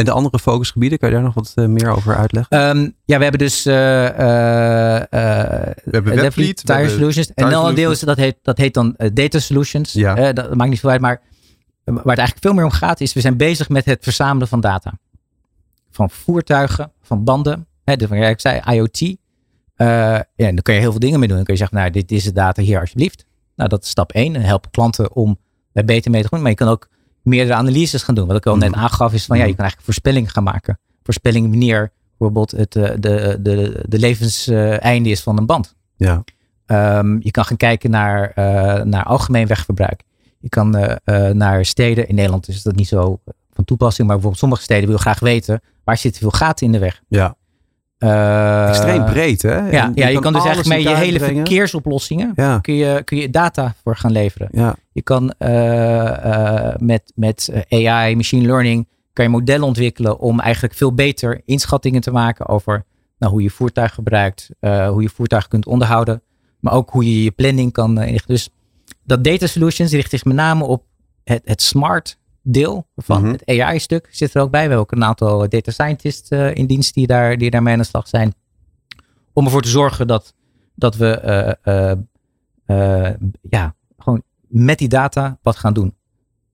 En 0.00 0.06
de 0.06 0.12
andere 0.12 0.38
focusgebieden, 0.38 0.98
kan 0.98 1.08
je 1.08 1.14
daar 1.14 1.24
nog 1.24 1.34
wat 1.34 1.52
eh, 1.54 1.66
meer 1.66 1.90
over 1.90 2.16
uitleggen? 2.16 2.58
Ehm, 2.58 2.88
ja, 3.04 3.16
we 3.16 3.22
hebben 3.22 3.38
dus 3.40 3.66
eh, 3.66 4.08
eh, 4.08 4.96
eh, 4.96 5.04
we 5.84 5.90
hebben 5.90 6.02
Webfleet, 6.02 6.20
Webfleet, 6.20 6.60
we 6.60 6.66
Tire 6.66 6.78
hebben 6.78 6.98
Solutions. 6.98 7.32
En 7.34 7.50
dan 7.50 7.66
een 7.66 7.74
deel 7.74 7.90
is 7.90 8.00
dat 8.00 8.16
heet, 8.16 8.36
dat 8.42 8.58
heet 8.58 8.74
dan 8.74 8.94
Data 9.12 9.38
Solutions. 9.38 9.92
Ja. 9.92 10.32
Dat 10.32 10.54
maakt 10.54 10.70
niet 10.70 10.80
veel 10.80 10.90
uit, 10.90 11.00
maar 11.00 11.20
waar 11.84 11.96
het 11.96 12.06
eigenlijk 12.06 12.40
veel 12.40 12.52
meer 12.52 12.64
om 12.64 12.70
gaat 12.70 13.00
is 13.00 13.12
we 13.12 13.20
zijn 13.20 13.36
bezig 13.36 13.68
met 13.68 13.84
het 13.84 14.02
verzamelen 14.02 14.48
van 14.48 14.60
data. 14.60 14.98
Van 15.90 16.10
voertuigen, 16.10 16.92
van 17.02 17.24
banden. 17.24 17.66
Hè, 17.84 17.96
dus, 17.96 18.08
ja, 18.08 18.28
ik 18.28 18.40
zei 18.40 18.60
IoT. 18.70 19.00
Eh, 19.00 19.16
ja, 19.86 20.24
en 20.36 20.54
dan 20.54 20.62
kun 20.62 20.74
je 20.74 20.80
heel 20.80 20.90
veel 20.90 21.00
dingen 21.00 21.18
mee 21.18 21.28
doen. 21.28 21.36
Dan 21.36 21.44
kun 21.44 21.54
je 21.54 21.60
zeggen, 21.60 21.78
nou, 21.78 21.90
dit 21.90 22.12
is 22.12 22.24
de 22.24 22.32
data 22.32 22.62
hier 22.62 22.80
alsjeblieft. 22.80 23.24
Nou, 23.56 23.68
dat 23.68 23.82
is 23.82 23.90
stap 23.90 24.12
één. 24.12 24.34
En 24.34 24.42
helpen 24.42 24.70
klanten 24.70 25.14
om 25.14 25.38
daar 25.72 25.84
beter 25.84 26.10
mee 26.10 26.22
te 26.22 26.28
doen. 26.30 26.40
Maar 26.40 26.50
je 26.50 26.56
kan 26.56 26.68
ook 26.68 26.88
meerdere 27.30 27.56
analyses 27.56 28.02
gaan 28.02 28.14
doen. 28.14 28.26
Wat 28.26 28.36
ik 28.36 28.46
al 28.46 28.56
net 28.56 28.70
Mhm. 28.70 28.80
aangaf 28.80 29.12
is 29.12 29.24
van, 29.26 29.36
ja, 29.36 29.42
je 29.42 29.48
Mhm. 29.48 29.56
kan 29.56 29.64
eigenlijk 29.66 29.84
voorspellingen 29.92 30.30
gaan 30.30 30.42
maken. 30.42 30.78
Voorspelling 31.02 31.48
wanneer 31.50 31.92
bijvoorbeeld 32.18 32.50
het, 32.50 32.76
eh, 32.76 32.90
de, 32.98 33.38
de, 33.40 33.84
de 33.88 33.98
levenseinde 33.98 35.08
is 35.08 35.20
van 35.22 35.38
een 35.38 35.46
band. 35.46 35.74
Ja. 35.96 36.24
Ehm, 36.66 37.16
je 37.20 37.30
kan 37.30 37.44
gaan 37.44 37.56
kijken 37.56 37.90
naar, 37.90 38.30
eh, 38.34 38.82
naar 38.82 39.04
algemeen 39.04 39.46
wegverbruik. 39.46 40.02
Je 40.38 40.48
kan 40.48 40.76
eh, 40.76 41.30
naar 41.30 41.64
steden. 41.64 42.08
In 42.08 42.14
Nederland 42.14 42.48
is 42.48 42.62
dat 42.62 42.74
niet 42.74 42.88
zo 42.88 43.20
van 43.52 43.64
toepassing. 43.64 44.06
Maar 44.06 44.16
bijvoorbeeld 44.16 44.38
sommige 44.42 44.62
steden 44.62 44.84
willen 44.84 45.00
graag 45.00 45.20
weten. 45.20 45.60
Waar 45.84 45.96
zitten 45.96 46.20
veel 46.20 46.30
gaten 46.30 46.66
in 46.66 46.72
de 46.72 46.78
weg? 46.78 47.02
Ja. 47.08 47.34
Eh, 48.00 48.68
Extreem 48.68 49.04
breed, 49.04 49.42
hè? 49.42 49.50
En 49.50 49.70
Ja, 49.72 49.92
ja, 49.94 50.08
je 50.08 50.18
kan 50.20 50.32
dus 50.32 50.44
eigenlijk 50.44 50.74
met 50.74 50.82
je 50.92 50.96
hele 50.98 51.18
brengen. 51.18 51.34
verkeersoplossingen. 51.36 52.32
Ja, 52.34 52.58
Kun 52.58 52.74
je, 52.74 53.02
kun 53.04 53.16
je 53.18 53.30
data 53.30 53.74
voor 53.82 53.96
gaan 53.96 54.12
leveren. 54.12 54.48
ja. 54.52 54.74
Je 54.92 55.02
kan 55.02 55.30
eh, 55.38 56.68
eh, 56.68 56.74
met, 56.78 57.12
met 57.14 57.50
AI, 57.68 58.16
machine 58.16 58.46
learning, 58.46 58.88
kan 59.12 59.24
je 59.24 59.30
modellen 59.30 59.66
ontwikkelen 59.66 60.18
om 60.18 60.40
eigenlijk 60.40 60.74
veel 60.74 60.94
beter 60.94 61.40
inschattingen 61.44 62.00
te 62.00 62.10
maken 62.10 62.48
over 62.48 62.84
nou, 63.18 63.32
hoe 63.32 63.42
je 63.42 63.50
voertuig 63.50 63.94
gebruikt, 63.94 64.50
hoe 64.60 65.02
je 65.02 65.08
voertuig 65.08 65.48
kunt 65.48 65.66
onderhouden, 65.66 66.22
maar 66.60 66.72
ook 66.72 66.90
hoe 66.90 67.04
je 67.04 67.22
je 67.22 67.30
planning 67.30 67.72
kan 67.72 68.02
inrichten. 68.02 68.34
Dus 68.34 68.48
dat 69.04 69.24
data 69.24 69.46
solutions 69.46 69.92
richt 69.92 70.10
zich 70.10 70.24
met 70.24 70.36
name 70.36 70.64
op 70.64 70.84
het, 71.24 71.42
het 71.44 71.62
smart 71.62 72.18
deel 72.42 72.86
van 72.96 73.22
Mhm. 73.22 73.32
het 73.32 73.46
AI-stuk 73.46 74.08
zit 74.10 74.34
er 74.34 74.42
ook 74.42 74.50
bij. 74.50 74.60
We 74.62 74.66
hebben 74.68 74.78
ook 74.78 74.92
een 74.92 75.04
aantal 75.04 75.48
data 75.48 75.70
scientists 75.70 76.28
eh, 76.28 76.54
in 76.54 76.66
dienst 76.66 76.94
die, 76.94 77.06
daar, 77.06 77.38
die 77.38 77.50
daarmee 77.50 77.72
aan 77.72 77.78
de 77.78 77.84
slag 77.84 78.08
zijn. 78.08 78.34
Om 79.32 79.44
ervoor 79.44 79.62
te 79.62 79.68
zorgen 79.68 80.06
dat, 80.06 80.34
dat 80.74 80.96
we 80.96 81.06
eh, 81.18 81.90
eh, 81.90 81.98
eh, 82.66 83.14
ja, 83.50 83.74
gewoon 83.98 84.22
met 84.48 84.78
die 84.78 84.88
data 84.88 85.38
wat 85.42 85.56
gaan 85.56 85.72
doen. 85.74 85.94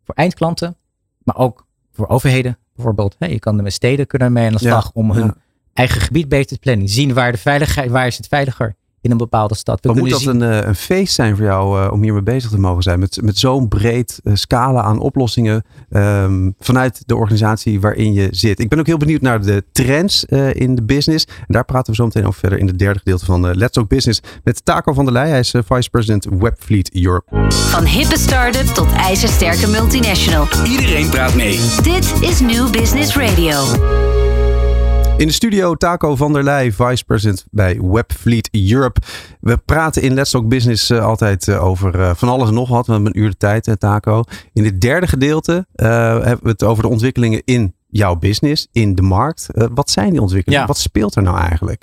Voor 0.05 0.15
eindklanten, 0.15 0.77
maar 1.23 1.37
ook 1.37 1.67
voor 1.93 2.09
overheden 2.09 2.59
bijvoorbeeld. 2.75 3.17
Hè, 3.19 3.27
je 3.27 3.39
kan 3.39 3.57
er 3.57 3.63
met 3.63 3.73
steden 3.73 4.07
kunnen 4.07 4.33
mee 4.33 4.47
aan 4.47 4.53
de 4.57 4.65
Ja, 4.65 4.71
slag 4.71 4.91
om 4.93 5.11
hun 5.11 5.25
ja. 5.27 5.37
eigen 5.73 6.01
gebied 6.01 6.29
beter 6.29 6.57
te 6.57 6.59
plannen. 6.59 6.89
Zien 6.89 7.15
waar 7.15 7.33
de 7.33 7.39
veiligheid, 7.39 7.91
waar 7.91 8.07
is 8.07 8.17
het 8.17 8.27
veiliger 8.29 8.77
in 9.07 9.13
een 9.13 9.17
bepaalde 9.19 9.55
stad. 9.55 9.79
We 9.83 9.93
moet 9.93 10.11
dat 10.11 10.21
zien- 10.21 10.41
een, 10.41 10.61
eh, 10.61 10.67
een 10.69 10.75
feest 10.75 11.15
zijn 11.15 11.37
voor 11.37 11.45
jou 11.45 11.83
eh, 11.83 11.93
om 11.93 12.03
hiermee 12.03 12.23
bezig 12.23 12.51
te 12.51 12.59
mogen 12.59 12.83
zijn? 12.83 12.99
Met, 12.99 13.19
met 13.23 13.39
zo'n 13.39 13.69
breed 13.69 14.21
eh, 14.25 14.35
scala 14.35 14.83
aan 14.83 14.99
oplossingen 14.99 15.65
ehm, 15.91 16.51
vanuit 16.59 17.03
de 17.07 17.17
organisatie 17.17 17.81
waarin 17.81 18.13
je 18.13 18.29
zit. 18.31 18.61
Ik 18.61 18.69
ben 18.69 18.79
ook 18.79 18.87
heel 18.87 18.97
benieuwd 18.97 19.21
naar 19.21 19.43
de 19.43 19.65
trends 19.73 20.27
eh, 20.27 20.55
in 20.55 20.75
de 20.75 20.83
business. 20.83 21.25
En 21.25 21.45
daar 21.47 21.65
praten 21.65 21.91
we 21.91 21.97
zo 21.97 22.05
meteen 22.05 22.27
over 22.27 22.41
verder 22.41 22.59
in 22.59 22.67
het 22.67 22.79
derde 22.79 22.99
gedeelte 22.99 23.25
van 23.25 23.55
Let's 23.57 23.73
Talk 23.73 23.89
Business. 23.89 24.21
Met 24.45 24.65
Taco 24.65 24.93
van 24.93 25.05
der 25.05 25.13
Leij. 25.15 25.29
Hij 25.29 25.39
is 25.39 25.55
Vice 25.67 25.91
President 25.91 26.27
Webfleet 26.39 26.95
Europe. 27.05 27.51
Van 27.55 27.85
hippe 27.85 28.19
start-up 28.19 28.67
tot 28.67 28.93
ijzersterke 28.93 29.69
multinational. 29.69 30.47
Iedereen 30.65 31.09
praat 31.09 31.35
mee. 31.35 31.61
Dit 31.83 32.13
is 32.21 32.41
New 32.41 32.71
Business 32.71 33.17
Radio. 33.17 33.55
In 35.17 35.27
de 35.27 35.33
studio 35.33 35.75
Taco 35.75 36.17
van 36.17 36.33
der 36.33 36.45
Leij, 36.45 36.73
Vice 36.73 37.05
President 37.05 37.45
bij 37.51 37.81
Webfleet 37.81 38.49
Europe. 38.71 39.01
We 39.41 39.57
praten 39.57 40.03
in 40.03 40.15
Let's 40.15 40.31
Talk 40.31 40.49
Business 40.49 40.91
eh, 40.91 41.05
altijd 41.05 41.49
eh, 41.49 41.65
over 41.65 42.01
eh, 42.01 42.11
van 42.15 42.29
alles 42.29 42.49
en 42.49 42.55
nog 42.55 42.69
wat. 42.69 42.87
We 42.87 42.93
hebben 42.93 43.15
een 43.15 43.23
uur 43.23 43.31
de 43.31 43.37
tijd, 43.37 43.77
Taco. 43.79 44.23
In 44.53 44.65
het 44.65 44.81
derde 44.81 45.07
gedeelte 45.07 45.67
hebben 45.73 46.39
we 46.43 46.49
het 46.49 46.65
over 46.65 46.83
de 46.83 46.89
ontwikkelingen 46.89 47.43
in 47.45 47.75
jouw 47.89 48.17
business, 48.17 48.69
in 48.73 48.95
de 48.95 49.03
markt. 49.03 49.47
Wat 49.75 49.91
zijn 49.91 50.11
die 50.11 50.21
ontwikkelingen? 50.21 50.61
Ja. 50.61 50.67
Wat 50.73 50.79
speelt 50.79 51.15
er 51.15 51.23
nou 51.23 51.39
eigenlijk? 51.39 51.83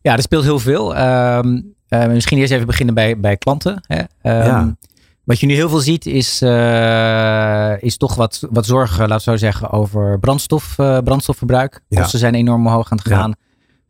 Ja, 0.00 0.16
er 0.16 0.22
speelt 0.22 0.44
heel 0.44 0.58
veel. 0.58 0.94
Ehm, 0.96 1.60
eh, 1.88 2.06
misschien 2.06 2.38
eerst 2.38 2.52
even 2.52 2.66
beginnen 2.66 2.94
bij, 2.94 3.20
bij 3.20 3.36
klanten. 3.36 3.80
Hè. 3.86 4.02
Ehm, 4.22 4.46
Ja. 4.46 4.76
Wat 5.32 5.40
je 5.40 5.46
nu 5.46 5.54
heel 5.54 5.68
veel 5.68 5.78
ziet 5.80 6.06
is, 6.06 6.42
eh, 6.42 7.82
is 7.82 7.96
toch 7.96 8.14
wat, 8.14 8.46
wat 8.50 8.66
zorgen, 8.66 9.08
laten 9.08 9.24
we 9.24 9.30
zo 9.30 9.36
zeggen, 9.36 9.70
over 9.70 10.18
brandstof, 10.18 10.78
eh, 10.78 10.98
brandstofverbruik. 10.98 11.80
Ja. 11.88 12.00
Kosten 12.00 12.18
zijn 12.18 12.34
enorm 12.34 12.66
omhoog 12.66 12.90
aan 12.90 12.98
het 12.98 13.06
gaan. 13.06 13.34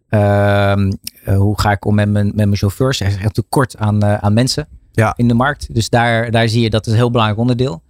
Ehm, 0.08 0.92
eh, 1.24 1.36
hoe 1.36 1.60
ga 1.60 1.70
ik 1.70 1.84
om 1.84 1.94
met 1.94 2.08
mijn, 2.08 2.26
met 2.26 2.34
mijn 2.34 2.56
chauffeurs? 2.56 3.00
Er 3.00 3.06
is 3.06 3.16
echt 3.16 3.34
tekort 3.34 3.76
aan, 3.76 4.04
aan 4.04 4.32
mensen 4.32 4.68
Ja. 4.92 5.12
in 5.16 5.28
de 5.28 5.34
markt. 5.34 5.74
Dus 5.74 5.88
daar, 5.88 6.30
daar 6.30 6.48
zie 6.48 6.62
je 6.62 6.70
dat 6.70 6.86
is 6.86 6.92
een 6.92 6.98
heel 6.98 7.10
belangrijk 7.10 7.40
onderdeel. 7.40 7.82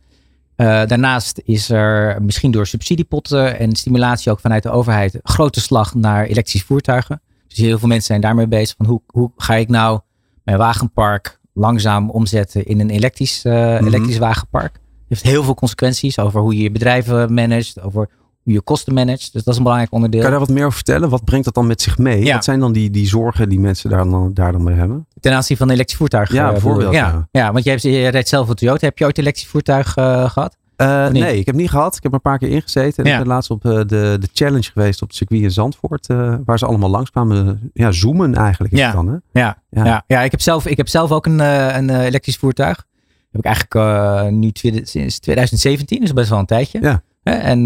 Daarnaast 0.57 1.41
is 1.45 1.71
er 1.71 2.23
misschien 2.23 2.51
door 2.51 2.67
subsidiepotten 2.67 3.59
en 3.59 3.77
stimulatie 3.77 4.33
ook 4.33 4.41
vanuit 4.41 4.63
de 4.63 4.71
overheid 4.71 5.19
grote 5.23 5.61
slag 5.61 5.95
naar 5.95 6.25
elektrische 6.25 6.67
voertuigen. 6.67 7.23
Dus 7.49 7.59
heel 7.59 7.79
veel 7.79 7.89
mensen 7.89 8.07
zijn 8.07 8.21
daarmee 8.21 8.49
bezig 8.49 8.77
van 8.77 8.87
hoe, 8.87 9.03
hoe 9.07 9.33
ga 9.37 9.55
ik 9.55 9.69
nou 9.69 10.01
mijn 10.45 10.59
wagenpark 10.59 11.41
langzaam 11.55 12.11
omzetten 12.11 12.65
in 12.67 12.81
een 12.81 12.91
elektrisch, 12.91 13.45
eh, 13.45 13.53
Mhm. 13.53 13.87
elektrisch 13.87 14.19
wagenpark. 14.19 14.73
Het 14.73 15.21
heeft 15.21 15.23
heel 15.23 15.43
veel 15.45 15.55
consequenties 15.55 16.19
over 16.19 16.41
hoe 16.41 16.57
je 16.57 16.63
je 16.63 16.71
bedrijven 16.71 17.35
managt, 17.35 17.81
over 17.81 18.09
hoe 18.43 18.53
je 18.53 18.61
kosten 18.61 18.95
managt. 18.95 19.33
Dus 19.33 19.43
dat 19.43 19.47
is 19.53 19.57
een 19.57 19.63
belangrijk 19.63 19.93
onderdeel. 19.93 20.21
Kan 20.21 20.31
je 20.31 20.37
daar 20.37 20.47
wat 20.47 20.55
meer 20.55 20.65
over 20.65 20.77
vertellen? 20.77 21.09
Wat 21.09 21.25
brengt 21.25 21.45
dat 21.45 21.55
dan 21.55 21.67
met 21.67 21.83
zich 21.83 21.99
mee? 21.99 22.25
Ja. 22.25 22.35
Wat 22.35 22.45
zijn 22.45 22.61
dan 22.61 22.73
die, 22.73 22.91
die 22.91 23.07
zorgen 23.07 23.49
die 23.49 23.61
mensen 23.61 23.91
daar 23.91 24.05
dan, 24.05 24.35
daar 24.35 24.53
dan 24.53 24.63
mee 24.63 24.75
hebben? 24.75 25.07
Ten 25.21 25.33
aanzien 25.33 25.57
van 25.57 25.71
elektrisch 25.71 25.97
voertuig. 25.99 26.33
Ja, 26.33 26.47
eh, 26.47 26.53
bijvoorbeeld, 26.53 26.93
ja. 26.93 27.09
Ja, 27.09 27.29
ja 27.31 27.53
want 27.53 27.65
je, 27.65 27.71
hebt, 27.71 27.83
rijdt 27.83 28.29
zelf 28.29 28.49
een 28.49 28.55
Toyota. 28.55 28.87
Heb 28.87 28.99
je 28.99 29.05
ooit 29.05 29.17
een 29.17 29.23
elektrisch 29.23 29.49
voertuig 29.49 29.97
eh, 29.97 30.31
gehad? 30.31 30.57
Eh, 30.77 31.09
nee, 31.09 31.39
ik 31.39 31.47
heb 31.47 31.55
niet 31.55 31.71
gehad. 31.71 31.97
Ik 31.97 32.03
heb 32.03 32.13
er 32.13 32.17
een 32.17 32.31
paar 32.31 32.39
keer 32.39 32.49
ingezeten. 32.49 33.05
En 33.05 33.11
Ja. 33.11 33.17
Ik 33.17 33.23
ben 33.25 33.33
laatst 33.33 33.51
op 33.51 33.65
eh, 33.65 33.73
de, 33.73 34.17
de 34.21 34.29
challenge 34.33 34.71
geweest 34.73 35.03
op 35.03 35.09
het 35.09 35.17
circuit 35.17 35.43
in 35.43 35.51
Zandvoort. 35.51 36.07
eh, 36.07 36.35
waar 36.45 36.59
ze 36.59 36.67
allemaal 36.67 36.91
langskwamen. 36.91 37.71
Ja, 37.75 37.91
zoomen 37.93 38.35
eigenlijk. 38.35 38.73
Is 38.73 38.79
Ja. 38.79 38.93
dan, 38.93 39.07
hè? 39.09 39.41
Ja, 39.41 39.63
Ja. 39.71 39.85
ja. 39.85 40.05
Ja, 40.07 40.23
ik, 40.23 40.31
heb 40.31 40.41
zelf, 40.41 40.67
ik 40.67 40.77
heb 40.77 40.89
zelf 40.89 41.11
ook 41.13 41.27
een, 41.27 41.39
een 41.77 41.91
elektrisch 41.91 42.37
voertuig. 42.37 42.87
Heb 43.31 43.41
ik 43.41 43.47
eigenlijk 43.47 44.31
nu 44.31 44.51
sinds 44.83 45.19
2017, 45.19 46.01
dus 46.01 46.13
best 46.13 46.29
wel 46.31 46.39
een 46.39 46.47
tijdje. 46.47 46.81
Ja. 46.81 47.03
En 47.23 47.63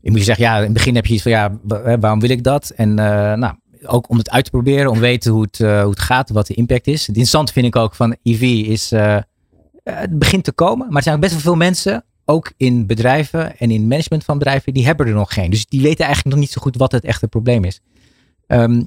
je 0.00 0.10
moet 0.10 0.18
je 0.18 0.24
zeggen, 0.24 0.44
ja, 0.44 0.56
in 0.56 0.62
het 0.62 0.72
begin 0.72 0.94
heb 0.94 1.06
je 1.06 1.14
iets 1.14 1.22
van, 1.22 1.32
ja, 1.32 1.52
waarom 2.00 2.20
wil 2.20 2.30
ik 2.30 2.42
dat? 2.44 2.70
En 2.76 2.94
nou, 2.94 3.54
ook 3.86 4.08
om 4.10 4.16
het 4.18 4.30
uit 4.30 4.44
te 4.44 4.50
proberen, 4.50 4.88
om 4.88 4.94
te 4.94 5.00
weten 5.00 5.32
hoe 5.32 5.42
het, 5.42 5.58
hoe 5.58 5.90
het 5.90 6.00
gaat, 6.00 6.30
wat 6.30 6.46
de 6.46 6.54
impact 6.54 6.86
is. 6.86 6.98
Het 7.00 7.08
interessante 7.08 7.52
vind 7.52 7.66
ik 7.66 7.76
ook 7.76 7.94
van 7.94 8.16
EV 8.22 8.42
is, 8.42 8.92
het 9.84 10.18
begint 10.18 10.44
te 10.44 10.52
komen. 10.52 10.86
Maar 10.86 10.96
er 10.96 11.02
zijn 11.02 11.14
ook 11.14 11.20
best 11.20 11.32
wel 11.32 11.42
veel 11.42 11.54
mensen, 11.56 12.04
ook 12.24 12.52
in 12.56 12.86
bedrijven 12.86 13.58
en 13.58 13.70
in 13.70 13.86
management 13.86 14.24
van 14.24 14.38
bedrijven, 14.38 14.74
die 14.74 14.86
hebben 14.86 15.06
er 15.06 15.12
nog 15.12 15.32
geen. 15.34 15.50
Dus 15.50 15.66
die 15.66 15.82
weten 15.82 16.04
eigenlijk 16.04 16.34
nog 16.34 16.44
niet 16.44 16.52
zo 16.52 16.60
goed 16.60 16.76
wat 16.76 16.92
het 16.92 17.04
echte 17.04 17.28
probleem 17.28 17.64
is. 17.64 17.80
Ehm 18.46 18.82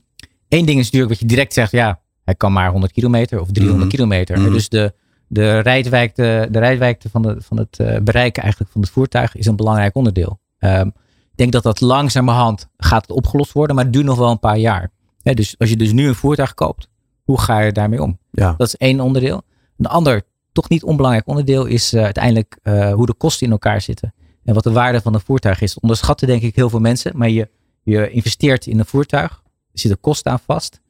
Eén 0.50 0.66
ding 0.66 0.80
is 0.80 0.84
natuurlijk 0.86 1.12
wat 1.12 1.20
je 1.20 1.26
direct 1.26 1.54
zegt, 1.54 1.72
ja, 1.72 2.00
hij 2.24 2.36
kan 2.36 2.54
maar 2.54 2.72
100 2.72 2.92
kilometer 2.94 3.40
of 3.42 3.52
300 3.52 3.88
Mhm. 3.88 3.96
kilometer. 3.96 4.40
Mhm. 4.40 4.52
Dus 4.52 4.70
de, 4.70 4.94
de 5.28 5.60
rijdwijkte, 5.60 6.48
de 6.52 6.60
rijdwijkte 6.60 7.10
van, 7.10 7.22
de, 7.22 7.36
van 7.40 7.58
het 7.58 7.80
eh, 7.80 7.98
bereiken 8.02 8.42
eigenlijk 8.44 8.72
van 8.72 8.82
het 8.82 8.90
voertuig 8.90 9.36
is 9.36 9.46
een 9.46 9.56
belangrijk 9.56 9.96
onderdeel. 9.96 10.40
Ehm, 10.60 10.88
ik 10.88 11.36
denk 11.36 11.52
dat 11.52 11.64
dat 11.64 11.82
langzamerhand 11.82 12.68
gaat 12.78 13.12
opgelost 13.12 13.52
worden, 13.52 13.76
maar 13.76 13.84
het 13.84 13.94
duurt 13.94 14.06
nog 14.06 14.18
wel 14.18 14.32
een 14.32 14.40
paar 14.40 14.58
jaar. 14.58 14.92
Dus 15.24 15.56
als 15.58 15.70
je 15.70 15.76
dus 15.78 15.92
nu 15.92 16.08
een 16.08 16.16
voertuig 16.16 16.54
koopt, 16.54 16.88
hoe 17.24 17.40
ga 17.40 17.60
je 17.60 17.72
daarmee 17.72 18.02
om? 18.02 18.18
Ja. 18.32 18.54
Dat 18.58 18.68
is 18.68 18.76
één 18.76 19.00
onderdeel. 19.00 19.42
Een 19.78 19.86
ander, 19.86 20.22
toch 20.58 20.70
niet 20.70 20.84
onbelangrijk 20.84 21.28
onderdeel, 21.28 21.66
is 21.66 21.94
eh, 21.94 22.04
uiteindelijk 22.04 22.60
eh, 22.64 22.94
hoe 22.94 23.06
de 23.06 23.14
kosten 23.14 23.46
in 23.46 23.52
elkaar 23.52 23.82
zitten. 23.82 24.14
En 24.44 24.54
wat 24.54 24.64
de 24.64 24.72
waarde 24.72 25.02
van 25.02 25.14
een 25.14 25.20
voertuig 25.20 25.62
is. 25.62 25.74
Dat 25.74 25.84
onderschatten 25.84 26.28
denk 26.28 26.42
ik 26.42 26.56
heel 26.56 26.70
veel 26.70 26.80
mensen. 26.80 27.12
Maar 27.16 27.30
je, 27.30 27.50
je 27.84 28.10
investeert 28.10 28.66
in 28.66 28.80
een 28.80 28.86
voertuig. 28.86 29.42
Er 29.72 29.80
zitten 29.80 30.00
kosten 30.00 30.32
aan 30.32 30.40
vast. 30.40 30.82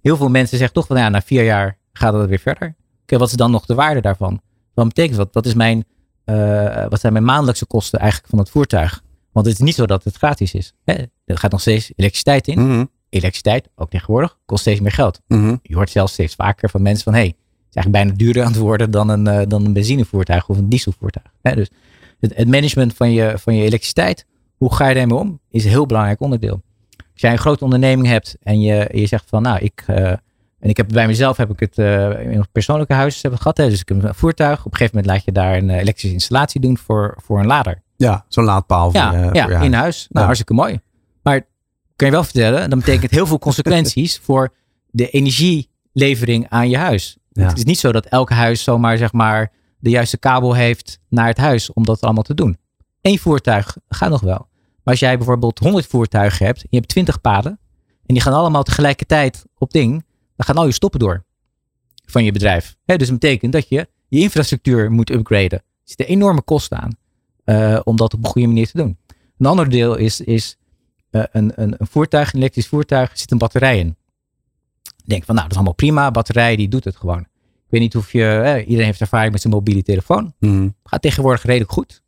Heel 0.00 0.16
veel 0.16 0.28
mensen 0.28 0.56
zeggen 0.58 0.74
toch 0.74 0.86
van 0.86 0.96
ja, 0.96 1.08
na 1.08 1.22
vier 1.22 1.44
jaar 1.44 1.78
gaat 1.92 2.14
het 2.14 2.28
weer 2.28 2.38
verder. 2.38 2.76
Oké, 3.02 3.18
wat 3.18 3.28
is 3.28 3.34
dan 3.34 3.50
nog 3.50 3.66
de 3.66 3.74
waarde 3.74 4.00
daarvan? 4.00 4.40
Wat 4.74 4.86
betekent 4.86 5.16
dat? 5.16 5.28
Wat, 5.32 5.46
is 5.46 5.54
mijn, 5.54 5.84
eh, 6.24 6.86
wat 6.88 7.00
zijn 7.00 7.12
mijn 7.12 7.24
maandelijkse 7.24 7.66
kosten 7.66 7.98
eigenlijk 7.98 8.30
van 8.30 8.38
het 8.38 8.50
voertuig? 8.50 9.02
Want 9.32 9.46
het 9.46 9.54
is 9.54 9.60
niet 9.60 9.74
zo 9.74 9.86
dat 9.86 10.04
het 10.04 10.16
gratis 10.16 10.54
is. 10.54 10.72
Hè? 10.84 10.94
Er 11.24 11.38
gaat 11.38 11.50
nog 11.50 11.60
steeds 11.60 11.92
elektriciteit 11.96 12.48
in. 12.48 12.66
Mhm. 12.66 12.84
Elektriciteit, 13.08 13.68
ook 13.74 13.90
tegenwoordig, 13.90 14.38
kost 14.46 14.60
steeds 14.60 14.80
meer 14.80 14.92
geld. 14.92 15.20
Mhm. 15.26 15.56
Je 15.62 15.74
hoort 15.74 15.90
zelfs 15.90 16.12
steeds 16.12 16.34
vaker 16.34 16.70
van 16.70 16.82
mensen 16.82 17.04
van 17.04 17.14
hé, 17.14 17.20
hey, 17.20 17.36
eigenlijk 17.78 18.04
bijna 18.04 18.18
duurder 18.24 18.42
aan 18.42 18.52
het 18.52 18.60
worden 18.60 18.90
dan 18.90 19.08
een, 19.08 19.26
eh, 19.26 19.46
dan 19.48 19.64
een 19.64 19.72
benzinevoertuig 19.72 20.48
of 20.48 20.58
een 20.58 20.68
dieselvoertuig. 20.68 21.26
Hè, 21.42 21.54
dus 21.54 21.70
het, 22.20 22.36
het 22.36 22.48
management 22.48 22.94
van 22.94 23.12
je, 23.12 23.32
van 23.38 23.54
je 23.54 23.62
elektriciteit, 23.64 24.26
hoe 24.56 24.74
ga 24.74 24.88
je 24.88 24.94
daarmee 24.94 25.18
om, 25.18 25.40
is 25.50 25.64
een 25.64 25.70
heel 25.70 25.86
belangrijk 25.86 26.20
onderdeel. 26.20 26.62
Als 27.12 27.20
jij 27.20 27.32
een 27.32 27.38
grote 27.38 27.64
onderneming 27.64 28.08
hebt 28.08 28.36
en 28.42 28.60
je, 28.60 28.88
je 28.92 29.06
zegt 29.06 29.24
van 29.28 29.42
nou, 29.42 29.58
ik, 29.58 29.84
eh, 29.86 30.10
en 30.58 30.68
ik 30.68 30.76
heb 30.76 30.88
bij 30.88 31.06
mezelf 31.06 31.36
heb 31.36 31.50
ik 31.50 31.60
het 31.60 31.78
eh, 31.78 32.30
in 32.32 32.46
persoonlijke 32.52 32.92
huis 32.94 33.22
hebben 33.22 33.40
gehad. 33.40 33.56
Hè, 33.56 33.68
dus 33.68 33.80
ik 33.80 33.88
heb 33.88 34.02
een 34.02 34.14
voertuig. 34.14 34.58
Op 34.58 34.72
een 34.72 34.76
gegeven 34.78 34.96
moment 34.96 35.14
laat 35.14 35.24
je 35.24 35.32
daar 35.32 35.56
een 35.56 35.70
elektrische 35.70 36.12
installatie 36.12 36.60
doen 36.60 36.78
voor, 36.78 37.18
voor 37.24 37.38
een 37.40 37.46
lader. 37.46 37.82
Ja, 37.96 38.24
zo'n 38.28 38.44
laadpaal 38.44 38.90
voor 38.90 39.00
Ja, 39.00 39.12
ja 39.12 39.42
voor 39.42 39.50
je 39.50 39.56
huis. 39.56 39.64
in 39.66 39.72
huis. 39.72 39.96
Nou, 39.98 40.08
Ja. 40.10 40.20
hartstikke 40.20 40.54
mooi. 40.54 40.80
Maar 41.22 41.46
kan 41.96 42.06
je 42.06 42.12
wel 42.12 42.24
vertellen, 42.24 42.70
dat 42.70 42.78
betekent 42.78 43.10
heel 43.10 43.26
veel 43.26 43.38
consequenties 43.38 44.18
voor 44.24 44.52
de 44.90 45.10
energielevering 45.10 46.46
aan 46.48 46.68
je 46.70 46.76
huis. 46.76 47.16
Het 47.46 47.56
is 47.56 47.64
niet 47.64 47.78
zo 47.78 47.92
dat 47.92 48.06
elk 48.06 48.30
huis 48.30 48.62
zomaar 48.62 48.96
zeg 48.96 49.12
maar 49.12 49.52
de 49.78 49.90
juiste 49.90 50.18
kabel 50.18 50.54
heeft 50.54 50.98
naar 51.08 51.26
het 51.26 51.36
huis 51.36 51.72
om 51.72 51.84
dat 51.84 52.00
allemaal 52.00 52.22
te 52.22 52.34
doen. 52.34 52.58
Eén 53.00 53.18
voertuig 53.18 53.76
gaat 53.88 54.10
nog 54.10 54.20
wel. 54.20 54.48
Maar 54.82 54.96
als 54.96 54.98
jij 54.98 55.16
bijvoorbeeld 55.16 55.58
100 55.58 55.86
voertuigen 55.86 56.46
hebt, 56.46 56.60
je 56.60 56.76
hebt 56.76 56.88
20 56.88 57.20
paden 57.20 57.58
en 58.06 58.14
die 58.14 58.20
gaan 58.20 58.32
allemaal 58.32 58.62
tegelijkertijd 58.62 59.44
op 59.58 59.70
ding, 59.70 59.90
dan 60.36 60.46
gaan 60.46 60.56
al 60.56 60.66
je 60.66 60.72
stoppen 60.72 61.00
door 61.00 61.24
van 62.06 62.24
je 62.24 62.32
bedrijf. 62.32 62.76
Dus 62.84 62.96
dat 62.98 63.10
betekent 63.10 63.52
dat 63.52 63.68
je 63.68 63.88
je 64.08 64.20
infrastructuur 64.20 64.92
moet 64.92 65.10
upgraden. 65.10 65.58
Er 65.58 65.64
zitten 65.84 66.06
enorme 66.06 66.42
kosten 66.42 66.78
aan 66.78 66.96
eh, 67.44 67.80
om 67.84 67.96
dat 67.96 68.14
op 68.14 68.24
een 68.24 68.30
goede 68.30 68.46
manier 68.46 68.66
te 68.70 68.76
doen. 68.76 68.98
Een 69.38 69.46
ander 69.46 69.70
deel 69.70 69.96
is, 69.96 70.20
is 70.20 70.58
eh, 71.10 71.22
een, 71.32 71.52
een, 71.54 71.74
een 71.78 71.86
voertuig, 71.86 72.32
een 72.32 72.38
elektrisch 72.38 72.66
voertuig, 72.66 73.10
er 73.10 73.18
zit 73.18 73.30
een 73.30 73.38
batterij 73.38 73.78
in. 73.78 73.96
Ik 75.08 75.14
denk 75.14 75.26
van, 75.26 75.34
nou, 75.34 75.48
dat 75.48 75.56
is 75.56 75.62
allemaal 75.62 75.74
prima. 75.74 76.10
Batterij, 76.10 76.56
die 76.56 76.68
doet 76.68 76.84
het 76.84 76.96
gewoon. 76.96 77.20
Ik 77.20 77.68
weet 77.68 77.80
niet 77.80 77.96
of 77.96 78.12
je, 78.12 78.24
eh, 78.24 78.60
iedereen 78.60 78.84
heeft 78.84 79.00
ervaring 79.00 79.32
met 79.32 79.40
zijn 79.40 79.52
mobiele 79.52 79.82
telefoon. 79.82 80.34
Mhm. 80.38 80.68
Gaat 80.84 81.02
tegenwoordig 81.02 81.42
redelijk 81.42 81.72
goed. 81.72 82.02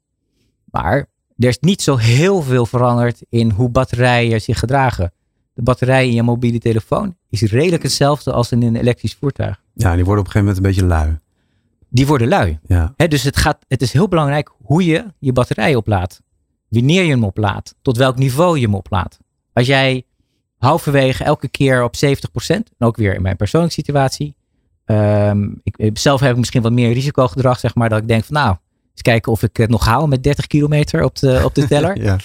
Maar 0.64 0.96
er 1.36 1.48
is 1.48 1.58
niet 1.58 1.82
zo 1.82 1.96
heel 1.96 2.42
veel 2.42 2.66
veranderd 2.66 3.22
in 3.28 3.50
hoe 3.50 3.68
batterijen 3.68 4.40
zich 4.40 4.58
gedragen. 4.58 5.12
De 5.52 5.62
batterij 5.62 6.06
in 6.06 6.14
je 6.14 6.22
mobiele 6.22 6.58
telefoon 6.58 7.16
is 7.28 7.42
redelijk 7.42 7.82
hetzelfde 7.82 8.32
als 8.32 8.52
in 8.52 8.62
een 8.62 8.76
elektrisch 8.76 9.14
voertuig. 9.14 9.62
Ja, 9.74 9.94
die 9.94 10.04
worden 10.04 10.24
op 10.24 10.26
een 10.26 10.32
gegeven 10.32 10.40
moment 10.40 10.56
een 10.56 10.62
beetje 10.62 10.86
lui. 10.86 11.18
Die 11.88 12.06
worden 12.06 12.28
lui. 12.28 12.58
Ja. 12.66 12.92
Hè, 12.96 13.08
dus 13.08 13.22
het, 13.22 13.36
gaat, 13.36 13.64
het 13.68 13.82
is 13.82 13.92
heel 13.92 14.08
belangrijk 14.08 14.52
hoe 14.62 14.84
je 14.84 15.04
je 15.18 15.32
batterij 15.32 15.74
oplaadt. 15.74 16.22
Wanneer 16.68 17.02
je 17.02 17.10
hem 17.10 17.24
oplaadt. 17.24 17.74
Tot 17.82 17.96
welk 17.96 18.16
niveau 18.16 18.58
je 18.58 18.64
hem 18.64 18.74
oplaadt. 18.74 19.18
Als 19.52 19.66
jij 19.66 20.04
halverwege 20.60 21.24
elke 21.24 21.48
keer 21.48 21.82
op 21.82 21.94
70%, 21.96 21.98
en 22.48 22.64
ook 22.78 22.96
weer 22.96 23.14
in 23.14 23.22
mijn 23.22 23.36
persoonlijke 23.36 23.74
situatie. 23.74 24.34
ehm, 24.84 25.42
ik, 25.62 25.76
ik- 25.76 25.98
zelf 25.98 26.20
heb 26.20 26.30
ik 26.30 26.36
misschien 26.36 26.62
wat 26.62 26.72
meer 26.72 26.92
risicogedrag, 26.92 27.58
zeg 27.58 27.74
maar. 27.74 27.88
Dat 27.88 27.98
ik 28.00 28.08
denk 28.08 28.24
van 28.24 28.34
nou, 28.34 28.56
eens 28.92 29.02
kijken 29.02 29.32
of 29.32 29.42
ik 29.42 29.56
het 29.56 29.70
nog 29.70 29.84
haal 29.84 30.06
met 30.06 30.22
30 30.22 30.46
kilometer 30.46 31.04
op 31.04 31.16
de, 31.18 31.40
op 31.44 31.54
de 31.54 31.66
teller. 31.66 32.02
ja. 32.04 32.16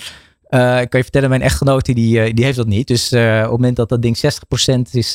Eh, 0.49 0.81
ik 0.81 0.89
kan 0.89 0.99
je 0.99 1.03
vertellen, 1.03 1.29
mijn 1.29 1.41
echtgenoot 1.41 1.85
die, 1.85 2.19
eh, 2.21 2.33
die 2.33 2.45
heeft 2.45 2.57
dat 2.57 2.67
niet. 2.67 2.87
Dus 2.87 3.11
eh, 3.11 3.35
op 3.35 3.41
het 3.41 3.51
moment 3.51 3.75
dat 3.75 3.89
dat 3.89 4.01
ding 4.01 4.17
60% 4.17 4.95
is, 4.95 5.13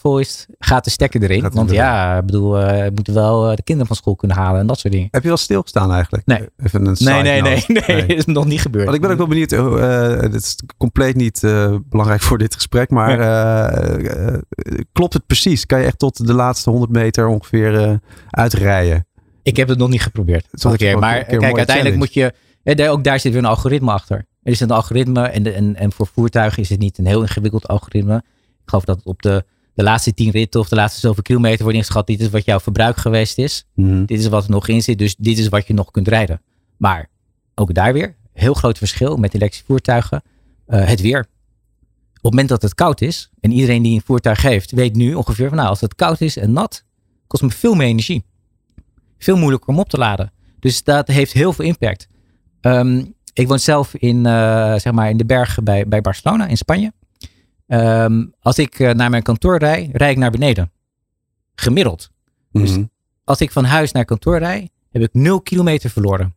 vol 0.00 0.18
is, 0.18 0.46
gaat 0.58 0.84
de 0.84 0.90
stekker 0.90 1.22
erin. 1.22 1.40
Gaat 1.40 1.54
Want 1.54 1.70
erin. 1.70 1.82
ja, 1.82 2.18
ik 2.18 2.26
bedoel, 2.26 2.52
we 2.52 2.90
moeten 2.94 3.14
wel 3.14 3.56
de 3.56 3.62
kinderen 3.62 3.86
van 3.86 3.96
school 3.96 4.16
kunnen 4.16 4.36
halen 4.36 4.60
en 4.60 4.66
dat 4.66 4.78
soort 4.78 4.92
dingen. 4.92 5.08
Heb 5.10 5.22
je 5.22 5.28
wel 5.28 5.36
stilgestaan 5.36 5.92
eigenlijk? 5.92 6.26
Nee. 6.26 6.48
Even 6.56 6.86
een 6.86 6.96
Nee, 6.98 7.22
nee, 7.22 7.42
nee, 7.42 7.64
note. 7.68 7.92
nee, 7.92 8.06
is 8.16 8.24
nog 8.24 8.44
niet 8.44 8.60
gebeurd. 8.60 8.84
Want 8.84 8.96
ik 8.96 9.02
ben 9.02 9.10
ook 9.10 9.18
wel 9.18 9.26
benieuwd. 9.26 9.50
het 10.20 10.34
is 10.34 10.56
compleet 10.76 11.16
niet 11.16 11.40
belangrijk 11.88 12.20
voor 12.20 12.38
dit 12.38 12.54
gesprek. 12.54 12.90
Maar 12.90 13.16
klopt 14.92 15.12
het 15.12 15.26
precies? 15.26 15.66
Kan 15.66 15.80
je 15.80 15.86
echt 15.86 15.98
tot 15.98 16.26
de 16.26 16.34
laatste 16.34 16.70
100 16.70 16.92
meter 16.92 17.26
ongeveer 17.26 18.00
uitrijden? 18.30 19.06
Ik 19.42 19.56
heb 19.56 19.68
het 19.68 19.78
nog 19.78 19.88
niet 19.88 20.02
geprobeerd. 20.02 20.46
Gewoon 20.50 21.00
Maar 21.00 21.24
kijk, 21.24 21.56
uiteindelijk 21.56 21.96
moet 21.96 22.14
je. 22.14 22.32
Daar- 22.76 22.90
ook 22.90 23.04
daar 23.04 23.20
zit 23.20 23.32
weer 23.32 23.42
een 23.42 23.48
algoritme 23.48 23.90
achter. 23.92 24.16
Er 24.42 24.52
is 24.52 24.60
een 24.60 24.70
algoritme 24.70 25.26
en, 25.28 25.42
de, 25.42 25.50
en, 25.50 25.76
en 25.76 25.92
voor 25.92 26.06
voertuigen 26.06 26.62
is 26.62 26.68
het 26.68 26.78
niet 26.78 26.98
een 26.98 27.06
heel 27.06 27.20
ingewikkeld 27.22 27.68
algoritme. 27.68 28.16
Ik 28.16 28.64
geloof 28.64 28.84
dat 28.84 29.02
op 29.04 29.22
de, 29.22 29.44
de 29.74 29.82
laatste 29.82 30.14
tien 30.14 30.30
ritten 30.30 30.60
of 30.60 30.68
de 30.68 30.74
laatste 30.76 31.00
zoveel 31.00 31.22
kilometer 31.22 31.62
wordt 31.62 31.76
ingeschat. 31.76 32.06
Dit 32.06 32.20
is 32.20 32.28
wat 32.30 32.44
jouw 32.44 32.60
verbruik 32.60 32.96
geweest 32.96 33.38
is. 33.38 33.64
Mhm. 33.74 34.04
Dit 34.04 34.18
is 34.18 34.26
wat 34.28 34.44
er 34.44 34.50
nog 34.50 34.68
in 34.68 34.82
zit. 34.82 34.98
Dus 34.98 35.16
dit 35.16 35.38
is 35.38 35.48
wat 35.48 35.66
je 35.66 35.74
nog 35.74 35.90
kunt 35.90 36.08
rijden. 36.08 36.42
Maar 36.76 37.08
ook 37.54 37.74
daar 37.74 37.92
weer. 37.92 38.16
Heel 38.32 38.54
groot 38.54 38.78
verschil 38.78 39.16
met 39.16 39.34
elektrische 39.34 39.66
voertuigen. 39.66 40.22
eh, 40.66 40.86
het 40.86 41.00
weer. 41.00 41.18
Op 41.20 42.24
het 42.24 42.32
moment 42.32 42.48
dat 42.48 42.62
het 42.62 42.74
koud 42.74 43.00
is. 43.00 43.30
En 43.40 43.52
iedereen 43.52 43.82
die 43.82 43.94
een 43.94 44.02
voertuig 44.04 44.42
heeft 44.42 44.70
weet 44.70 44.94
nu 44.94 45.14
ongeveer 45.14 45.48
van 45.48 45.56
nou 45.56 45.68
als 45.68 45.80
het 45.80 45.94
koud 45.94 46.20
is 46.20 46.36
en 46.36 46.52
nat. 46.52 46.84
Kost 47.26 47.42
me 47.42 47.50
veel 47.50 47.74
meer 47.74 47.86
energie. 47.86 48.24
Veel 49.18 49.36
moeilijker 49.36 49.68
om 49.68 49.78
op 49.78 49.88
te 49.88 49.98
laden. 49.98 50.32
Dus 50.60 50.82
dat 50.84 51.08
heeft 51.08 51.32
heel 51.32 51.52
veel 51.52 51.64
impact. 51.64 52.08
Ehm, 52.72 53.04
ik 53.32 53.48
woon 53.48 53.58
zelf 53.58 53.94
in, 53.94 54.26
eh, 54.26 54.74
zeg 54.76 54.92
maar 54.92 55.10
in 55.10 55.16
de 55.16 55.24
bergen 55.24 55.64
bij, 55.64 55.88
bij 55.88 56.00
Barcelona 56.00 56.46
in 56.46 56.56
Spanje. 56.56 56.92
Ehm, 57.66 58.26
als 58.40 58.58
ik 58.58 58.78
eh, 58.78 58.90
naar 58.94 59.10
mijn 59.10 59.22
kantoor 59.22 59.58
rij, 59.58 59.88
rij 59.92 60.10
ik 60.10 60.16
naar 60.16 60.30
beneden. 60.30 60.70
Gemiddeld. 61.54 62.10
Dus 62.52 62.70
Mhm. 62.70 62.84
als 63.24 63.40
ik 63.40 63.52
van 63.52 63.64
huis 63.64 63.92
naar 63.92 64.04
kantoor 64.04 64.38
rijd, 64.38 64.70
heb 64.90 65.02
ik 65.02 65.08
0 65.12 65.40
kilometer 65.40 65.90
verloren. 65.90 66.34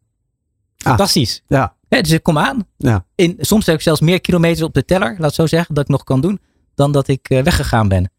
Fantastisch. 0.78 1.42
Ja, 1.48 1.76
dus 1.88 2.12
ik 2.12 2.24
kom 2.24 2.38
aan. 2.38 2.68
ja. 2.78 3.06
In, 3.16 3.36
soms 3.40 3.66
heb 3.66 3.76
ik 3.76 3.82
zelfs 3.82 4.02
meer 4.02 4.22
kilometers 4.22 4.62
op 4.62 4.74
de 4.74 4.86
teller, 4.86 5.16
laat 5.20 5.34
zo 5.34 5.46
zeggen, 5.48 5.76
dat 5.76 5.84
ik 5.84 5.90
nog 5.90 6.04
kan 6.04 6.22
doen, 6.22 6.40
dan 6.76 6.92
dat 6.92 7.08
ik 7.08 7.30
eh, 7.30 7.44
weggegaan 7.44 7.88
ben. 7.88 8.12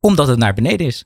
Omdat 0.00 0.26
het 0.28 0.38
naar 0.38 0.54
beneden 0.54 0.86
is. 0.86 1.04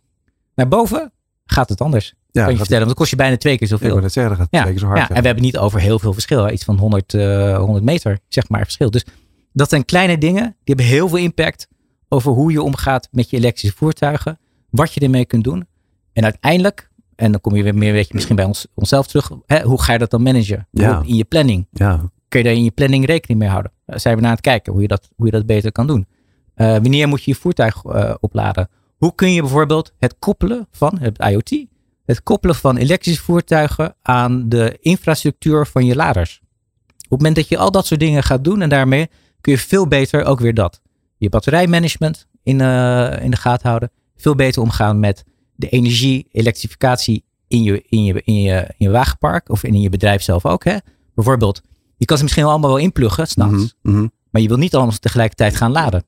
Naar 0.55 0.69
boven 0.69 1.13
gaat 1.45 1.69
het 1.69 1.81
anders. 1.81 2.15
Ja 2.37 2.43
kan 2.43 2.53
je 2.53 2.59
dat- 2.59 2.67
vertellen, 2.67 2.85
want 2.87 2.89
dat 2.89 2.97
kost 2.99 3.11
je 3.11 3.17
bijna 3.17 3.37
twee 3.37 3.53
keer 3.59 3.63
Ik 3.63 3.69
zoveel. 3.73 3.95
wil 3.95 4.03
het 4.03 4.13
zeggen, 4.13 4.33
dat 4.33 4.41
gaat 4.43 4.53
Ja, 4.55 4.61
twee 4.61 4.73
keer 4.73 4.81
zo 4.83 4.87
hard. 4.87 4.99
ja, 5.09 5.09
en 5.15 5.21
we 5.21 5.27
hebben 5.27 5.45
niet 5.45 5.59
over 5.59 5.81
heel 5.81 5.99
veel 5.99 6.13
verschil. 6.13 6.51
Iets 6.51 6.65
van 6.65 6.79
100, 6.79 7.15
eh, 7.15 7.59
100 7.59 7.85
meter, 7.85 8.19
zeg 8.29 8.49
maar, 8.49 8.63
verschil. 8.63 8.91
Dus 8.91 9.05
dat 9.53 9.69
zijn 9.69 9.85
kleine 9.85 10.19
dingen. 10.19 10.43
Die 10.43 10.75
hebben 10.75 10.85
heel 10.85 11.09
veel 11.09 11.19
impact 11.19 11.69
over 12.09 12.33
hoe 12.33 12.53
je 12.53 12.63
omgaat 12.63 13.09
met 13.11 13.31
je 13.31 13.37
elektrische 13.37 13.77
voertuigen. 13.77 14.39
Wat 14.71 14.93
je 14.95 15.01
ermee 15.01 15.25
kunt 15.27 15.45
doen. 15.45 15.67
En 16.13 16.25
uiteindelijk, 16.25 16.91
en 17.17 17.31
dan 17.33 17.41
kom 17.41 17.55
je 17.57 17.63
weer 17.63 17.75
meer 17.75 17.93
weet 17.93 18.09
je, 18.09 18.15
misschien 18.15 18.37
bij 18.37 18.45
ons, 18.45 18.67
onszelf 18.75 19.07
terug. 19.07 19.31
Hè, 19.47 19.63
hoe 19.63 19.83
ga 19.83 19.93
je 19.93 19.99
dat 19.99 20.11
dan 20.11 20.23
managen? 20.23 20.69
In 20.73 21.15
je 21.17 21.25
planning. 21.25 21.67
ja. 21.73 22.11
Kun 22.29 22.39
je 22.41 22.45
daar 22.47 22.55
in 22.57 22.65
je 22.65 22.71
planning 22.71 23.07
rekening 23.07 23.41
mee 23.41 23.49
houden? 23.49 23.73
Daar 23.87 24.01
zijn 24.01 24.17
we 24.17 24.21
naar 24.23 24.31
het 24.31 24.41
kijken 24.41 24.73
hoe 24.73 24.83
je 24.83 24.89
dat, 24.89 25.09
hoe 25.17 25.27
je 25.27 25.33
dat 25.33 25.47
beter 25.47 25.73
kan 25.73 25.87
doen. 25.87 26.07
Eh, 26.55 26.67
wanneer 26.71 27.09
moet 27.09 27.25
je 27.25 27.31
je 27.31 27.37
voertuig 27.37 27.85
eh, 27.85 28.15
opladen? 28.21 28.69
Hoe 28.97 29.15
kun 29.15 29.33
je 29.33 29.41
bijvoorbeeld 29.41 29.93
het 29.99 30.15
koppelen 30.19 30.67
van 30.71 30.99
het 31.01 31.19
IoT 31.19 31.67
het 32.07 32.23
koppelen 32.23 32.57
van 32.57 32.77
elektrische 32.77 33.23
voertuigen 33.23 33.95
aan 34.03 34.49
de 34.49 34.79
infrastructuur 34.81 35.67
van 35.67 35.87
je 35.87 35.97
laders. 35.97 36.41
Op 36.87 37.11
het 37.11 37.19
moment 37.19 37.37
dat 37.37 37.49
je 37.49 37.59
al 37.59 37.71
dat 37.71 37.87
soort 37.87 38.01
dingen 38.01 38.23
gaat 38.23 38.45
doen 38.45 38.63
en 38.63 38.69
daarmee 38.69 39.09
kun 39.41 39.53
je 39.53 39.59
veel 39.59 39.87
beter 39.89 40.25
ook 40.25 40.41
weer 40.41 40.55
dat. 40.55 40.81
Je 41.17 41.29
batterijmanagement 41.29 42.27
in, 42.43 42.61
uh, 42.61 43.23
in 43.23 43.31
de 43.31 43.37
gaten 43.37 43.69
houden. 43.69 43.91
Veel 44.17 44.35
beter 44.35 44.63
omgaan 44.63 45.01
met 45.01 45.25
de 45.55 45.69
energie, 45.69 46.29
elektrificatie 46.33 47.25
in 47.49 47.63
je, 47.63 47.85
in 47.89 48.05
je, 48.05 48.23
in 48.25 48.41
je, 48.41 48.57
in 48.77 48.87
je 48.87 48.91
wagenpark 48.91 49.49
of 49.49 49.65
in 49.65 49.81
je 49.81 49.89
bedrijf 49.89 50.23
zelf 50.23 50.47
ook. 50.47 50.65
Hè? 50.65 50.77
Bijvoorbeeld, 51.15 51.63
je 51.97 52.05
kan 52.05 52.17
ze 52.17 52.23
misschien 52.23 52.45
allemaal 52.45 52.71
wel 52.71 52.79
inpluggen 52.79 53.27
s'nachts, 53.27 53.77
Mhm, 53.83 53.95
mhm. 53.97 54.07
maar 54.31 54.43
je 54.43 54.49
wil 54.49 54.57
niet 54.57 54.75
allemaal 54.75 54.99
tegelijkertijd 55.01 55.57
gaan 55.57 55.73
laden. 55.73 56.05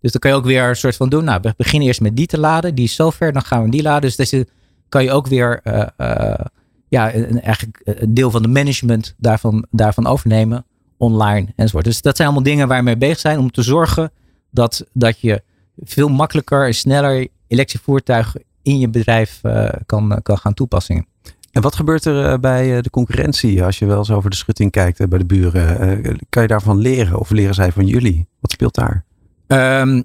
Dus 0.00 0.12
dan 0.12 0.20
kan 0.20 0.30
je 0.30 0.36
ook 0.36 0.44
weer 0.44 0.68
een 0.68 0.76
soort 0.76 0.96
van 0.96 1.08
doen. 1.08 1.24
Nou, 1.24 1.38
we 1.42 1.54
beginnen 1.56 1.88
eerst 1.88 2.00
met 2.00 2.16
die 2.16 2.26
te 2.26 2.38
laden. 2.38 2.74
Die 2.74 2.84
is 2.84 2.94
zo 2.94 3.10
ver, 3.10 3.32
dan 3.32 3.42
gaan 3.42 3.62
we 3.62 3.70
die 3.70 3.82
laden. 3.82 4.00
Dus 4.00 4.16
deze 4.16 4.46
kan 4.92 5.04
je 5.04 5.10
ook 5.10 5.26
weer 5.26 5.60
eh, 5.62 5.86
eh, 5.96 6.44
ja, 6.88 7.14
een, 7.14 7.40
eigenlijk 7.40 7.80
een 7.84 8.14
deel 8.14 8.30
van 8.30 8.42
de 8.42 8.48
management 8.48 9.14
daarvan, 9.18 9.66
daarvan 9.70 10.06
overnemen. 10.06 10.64
Online 10.96 11.52
enzovoort. 11.56 11.84
Dus 11.84 12.02
dat 12.02 12.16
zijn 12.16 12.28
allemaal 12.28 12.46
dingen 12.46 12.68
waar 12.68 12.78
we 12.78 12.84
mee 12.84 12.96
bezig 12.96 13.18
zijn. 13.18 13.38
Om 13.38 13.50
te 13.50 13.62
zorgen 13.62 14.10
dat, 14.50 14.86
dat 14.92 15.20
je 15.20 15.42
veel 15.76 16.08
makkelijker 16.08 16.66
en 16.66 16.74
sneller 16.74 17.28
elektrische 17.46 17.84
voertuigen 17.84 18.42
in 18.62 18.78
je 18.78 18.88
bedrijf 18.88 19.38
eh, 19.42 19.68
kan, 19.86 20.18
kan 20.22 20.38
gaan 20.38 20.54
toepassingen. 20.54 21.06
En 21.52 21.62
wat 21.62 21.74
gebeurt 21.74 22.04
er 22.04 22.40
bij 22.40 22.82
de 22.82 22.90
concurrentie 22.90 23.64
als 23.64 23.78
je 23.78 23.86
wel 23.86 23.98
eens 23.98 24.10
over 24.10 24.30
de 24.30 24.36
schutting 24.36 24.70
kijkt 24.70 25.08
bij 25.08 25.18
de 25.18 25.24
buren? 25.24 26.02
Kan 26.28 26.42
je 26.42 26.48
daarvan 26.48 26.78
leren 26.78 27.18
of 27.18 27.30
leren 27.30 27.54
zij 27.54 27.72
van 27.72 27.86
jullie? 27.86 28.26
Wat 28.40 28.50
speelt 28.50 28.74
daar? 28.74 29.04
Ehm, 29.46 30.02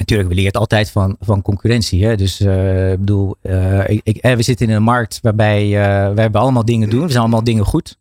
natuurlijk, 0.00 0.28
we 0.28 0.34
leren 0.34 0.52
altijd 0.60 0.90
van, 0.90 1.16
van 1.20 1.42
concurrentie. 1.42 2.04
Hè? 2.04 2.16
Dus 2.16 2.40
eh, 2.40 2.92
ik 2.92 2.98
bedoel, 2.98 3.36
eh, 3.42 3.88
ik, 3.88 4.00
ik, 4.02 4.16
eh, 4.16 4.34
we 4.34 4.42
zitten 4.42 4.68
in 4.68 4.74
een 4.74 4.82
markt 4.82 5.18
waarbij 5.22 5.64
uh, 5.66 6.14
we 6.14 6.20
hebben 6.20 6.40
allemaal 6.40 6.64
dingen 6.64 6.90
doen. 6.90 7.02
We 7.02 7.08
zijn 7.08 7.20
allemaal 7.20 7.44
dingen 7.44 7.64
goed. 7.64 7.98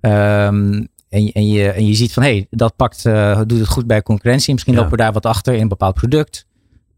Ehm, 0.00 0.84
en, 1.08 1.24
je- 1.24 1.32
en, 1.32 1.48
je, 1.48 1.70
en 1.70 1.86
je 1.86 1.94
ziet 1.94 2.12
van, 2.12 2.22
hé, 2.22 2.28
hey, 2.30 2.46
dat 2.50 2.76
pakt, 2.76 3.02
doet 3.46 3.58
het 3.58 3.68
goed 3.68 3.86
bij 3.86 4.02
concurrentie. 4.02 4.52
Misschien 4.52 4.74
Ja. 4.74 4.80
lopen 4.80 4.96
we 4.96 5.02
daar 5.02 5.12
wat 5.12 5.26
achter 5.26 5.54
in 5.54 5.60
een 5.60 5.68
bepaald 5.68 5.94
product. 5.94 6.46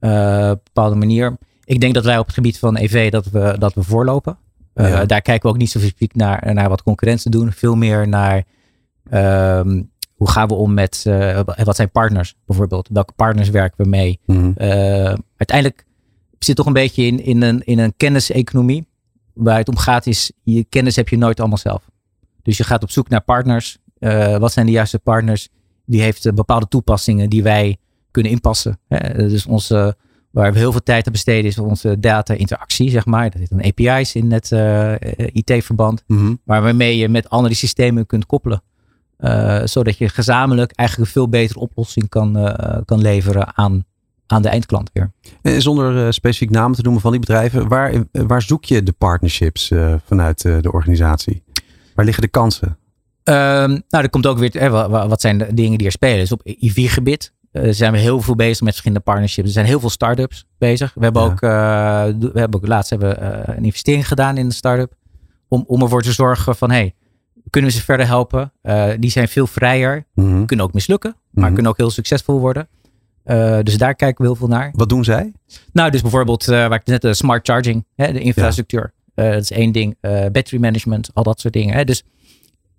een 0.00 0.60
bepaalde 0.64 0.96
manier. 0.96 1.36
Ik 1.64 1.80
denk 1.80 1.94
dat 1.94 2.04
wij 2.04 2.18
op 2.18 2.26
het 2.26 2.34
gebied 2.34 2.58
van 2.58 2.76
EV 2.76 3.10
dat 3.10 3.26
we, 3.26 3.56
dat 3.58 3.74
we 3.74 3.82
voorlopen. 3.82 4.38
Ja. 4.74 5.04
Daar 5.04 5.22
kijken 5.22 5.42
we 5.48 5.54
ook 5.54 5.60
niet 5.60 5.70
zo 5.70 5.78
specifiek 5.78 6.14
naar, 6.14 6.54
naar 6.54 6.68
wat 6.68 6.82
concurrentie 6.82 7.30
doen. 7.30 7.52
Veel 7.52 7.74
meer 7.76 8.08
naar 8.08 8.44
ehm, 9.10 9.82
hoe 10.20 10.30
gaan 10.30 10.48
we 10.48 10.54
om 10.54 10.74
met, 10.74 11.04
eh, 11.06 11.40
wat 11.64 11.76
zijn 11.76 11.90
partners 11.90 12.34
bijvoorbeeld? 12.46 12.88
Welke 12.92 13.12
partners 13.12 13.50
werken 13.50 13.84
we 13.84 13.88
mee? 13.88 14.20
Mhm. 14.26 14.52
Eh, 14.56 15.14
uiteindelijk 15.36 15.84
zit 16.38 16.56
toch 16.56 16.66
een 16.66 16.72
beetje 16.72 17.02
in, 17.02 17.24
in 17.24 17.42
een, 17.42 17.64
in 17.64 17.78
een 17.78 17.94
kenniseconomie. 17.96 18.86
Waar 19.34 19.58
het 19.58 19.68
om 19.68 19.76
gaat 19.76 20.06
is, 20.06 20.32
je 20.42 20.64
kennis 20.64 20.96
heb 20.96 21.08
je 21.08 21.16
nooit 21.16 21.40
allemaal 21.40 21.58
zelf. 21.58 21.90
Dus 22.42 22.56
je 22.56 22.64
gaat 22.64 22.82
op 22.82 22.90
zoek 22.90 23.08
naar 23.08 23.20
partners. 23.20 23.78
Eh, 23.98 24.36
wat 24.36 24.52
zijn 24.52 24.66
de 24.66 24.72
juiste 24.72 24.98
partners? 24.98 25.48
Die 25.86 26.00
heeft 26.00 26.34
bepaalde 26.34 26.68
toepassingen 26.68 27.30
die 27.30 27.42
wij 27.42 27.76
kunnen 28.10 28.32
inpassen. 28.32 28.78
Hè? 28.88 29.28
Dus 29.28 29.46
onze, 29.46 29.96
waar 30.30 30.52
we 30.52 30.58
heel 30.58 30.72
veel 30.72 30.82
tijd 30.82 31.06
aan 31.06 31.12
besteden 31.12 31.44
is 31.44 31.58
onze 31.58 32.00
data-interactie, 32.00 32.90
zeg 32.90 33.06
maar. 33.06 33.30
Dat 33.30 33.40
heet 33.40 33.50
dan 33.50 33.64
API's 33.64 34.14
in 34.14 34.32
het 34.32 34.50
IT-verband. 35.32 36.02
Mhm. 36.06 36.34
Waarmee 36.44 36.96
je 36.96 37.08
met 37.08 37.28
andere 37.28 37.54
systemen 37.54 38.06
kunt 38.06 38.26
koppelen. 38.26 38.62
Eh, 39.20 39.60
zodat 39.64 39.98
je 39.98 40.08
gezamenlijk 40.08 40.72
eigenlijk 40.72 41.08
een 41.08 41.14
veel 41.14 41.28
betere 41.28 41.58
oplossing 41.58 42.08
kan, 42.08 42.36
eh, 42.38 42.78
kan 42.84 43.00
leveren 43.00 43.56
aan, 43.56 43.84
aan 44.26 44.42
de 44.42 44.48
eindklant 44.48 44.90
weer. 44.92 45.12
En 45.42 45.62
zonder 45.62 46.06
eh, 46.06 46.10
specifiek 46.10 46.50
namen 46.50 46.76
te 46.76 46.82
noemen 46.82 47.00
van 47.00 47.10
die 47.10 47.20
bedrijven, 47.20 47.68
waar, 47.68 47.92
waar 48.12 48.42
zoek 48.42 48.64
je 48.64 48.82
de 48.82 48.92
partnerships 48.92 49.72
vanuit 50.06 50.42
de 50.42 50.72
organisatie? 50.72 51.42
Waar 51.94 52.04
liggen 52.04 52.22
de 52.22 52.28
kansen? 52.28 52.78
Ehm, 53.22 53.68
nou, 53.68 54.04
er 54.04 54.10
komt 54.10 54.26
ook 54.26 54.38
weer, 54.38 54.50
hè, 54.52 54.70
wat 54.88 55.20
zijn 55.20 55.38
de 55.38 55.54
dingen 55.54 55.78
die 55.78 55.86
er 55.86 55.92
spelen? 55.92 56.18
Dus 56.18 56.32
op 56.32 56.42
IV-gebied 56.44 57.32
zijn 57.52 57.92
we 57.92 57.98
heel 57.98 58.20
veel 58.20 58.34
bezig 58.36 58.60
met 58.60 58.68
verschillende 58.68 59.04
partnerships. 59.04 59.46
Er 59.46 59.52
zijn 59.52 59.66
heel 59.66 59.80
veel 59.80 59.90
start-ups 59.90 60.46
bezig. 60.58 60.94
We 60.94 61.02
hebben, 61.04 61.22
Ja. 61.22 61.28
ook, 61.28 61.40
we 62.32 62.38
hebben 62.40 62.60
ook 62.60 62.66
laatst 62.66 62.90
hebben, 62.90 63.24
een 63.56 63.64
investering 63.64 64.08
gedaan 64.08 64.36
in 64.36 64.44
een 64.44 64.52
start-up. 64.52 64.92
Om, 65.48 65.64
om 65.66 65.82
ervoor 65.82 66.02
te 66.02 66.12
zorgen 66.12 66.56
van, 66.56 66.70
hey, 66.70 66.94
kunnen 67.50 67.70
we 67.70 67.76
ze 67.76 67.82
verder 67.82 68.06
helpen? 68.06 68.52
Eh, 68.62 68.88
die 68.98 69.10
zijn 69.10 69.28
veel 69.28 69.46
vrijer. 69.46 70.06
Mhm. 70.14 70.44
Kunnen 70.44 70.66
ook 70.66 70.72
mislukken, 70.72 71.16
maar 71.30 71.44
Mhm. 71.44 71.52
kunnen 71.54 71.70
ook 71.72 71.78
heel 71.78 71.90
succesvol 71.90 72.38
worden. 72.40 72.68
Eh, 73.22 73.58
dus 73.62 73.76
daar 73.78 73.94
kijken 73.94 74.20
we 74.24 74.30
heel 74.30 74.36
veel 74.38 74.48
naar. 74.48 74.70
Wat 74.74 74.88
doen 74.88 75.04
zij? 75.04 75.32
Nou, 75.72 75.90
dus 75.90 76.00
bijvoorbeeld, 76.02 76.42
eh, 76.48 76.48
waar 76.68 76.78
ik 76.80 76.86
net 76.86 77.02
de 77.02 77.14
smart 77.14 77.46
charging, 77.48 77.84
hè, 77.96 78.12
de 78.12 78.20
infrastructuur. 78.20 78.92
Dat 79.14 79.42
is 79.42 79.50
één 79.50 79.72
ding. 79.72 79.96
Battery 80.32 80.60
management, 80.60 81.10
al 81.14 81.22
dat 81.22 81.40
soort 81.40 81.54
dingen. 81.54 81.74
Hè. 81.74 81.84
Dus 81.84 82.02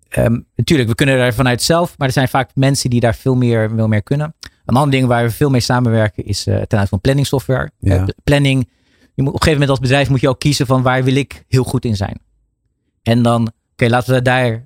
ehm, 0.10 0.40
natuurlijk, 0.56 0.90
we 0.90 0.96
kunnen 0.96 1.18
daar 1.18 1.34
vanuit 1.34 1.62
zelf, 1.62 1.98
maar 1.98 2.08
er 2.08 2.14
zijn 2.14 2.28
vaak 2.28 2.50
mensen 2.56 2.90
die 2.90 3.00
daar 3.00 3.16
veel 3.16 3.36
meer, 3.36 3.70
veel 3.76 3.88
meer 3.88 4.04
kunnen. 4.04 4.36
Een 4.66 4.76
ander 4.76 4.92
ding 4.92 5.08
waar 5.08 5.24
we 5.24 5.32
veel 5.32 5.50
mee 5.50 5.60
samenwerken 5.62 6.26
is 6.26 6.44
ten 6.44 6.68
aanzien 6.70 6.88
van 6.88 7.02
planning 7.02 7.28
software. 7.28 7.72
Ja. 7.80 8.06
Planning, 8.24 8.70
je 9.14 9.22
moet, 9.24 9.28
op 9.28 9.34
een 9.34 9.42
gegeven 9.42 9.52
moment 9.52 9.70
als 9.70 9.80
bedrijf 9.80 10.10
moet 10.10 10.22
je 10.22 10.30
ook 10.30 10.40
kiezen 10.40 10.66
van 10.66 10.82
waar 10.82 11.04
wil 11.04 11.16
ik 11.16 11.46
heel 11.48 11.64
goed 11.64 11.86
in 11.86 11.96
zijn. 11.96 12.20
En 13.04 13.22
dan, 13.22 13.52
laten 13.89 14.13
we 14.13 14.22
daar, 14.22 14.65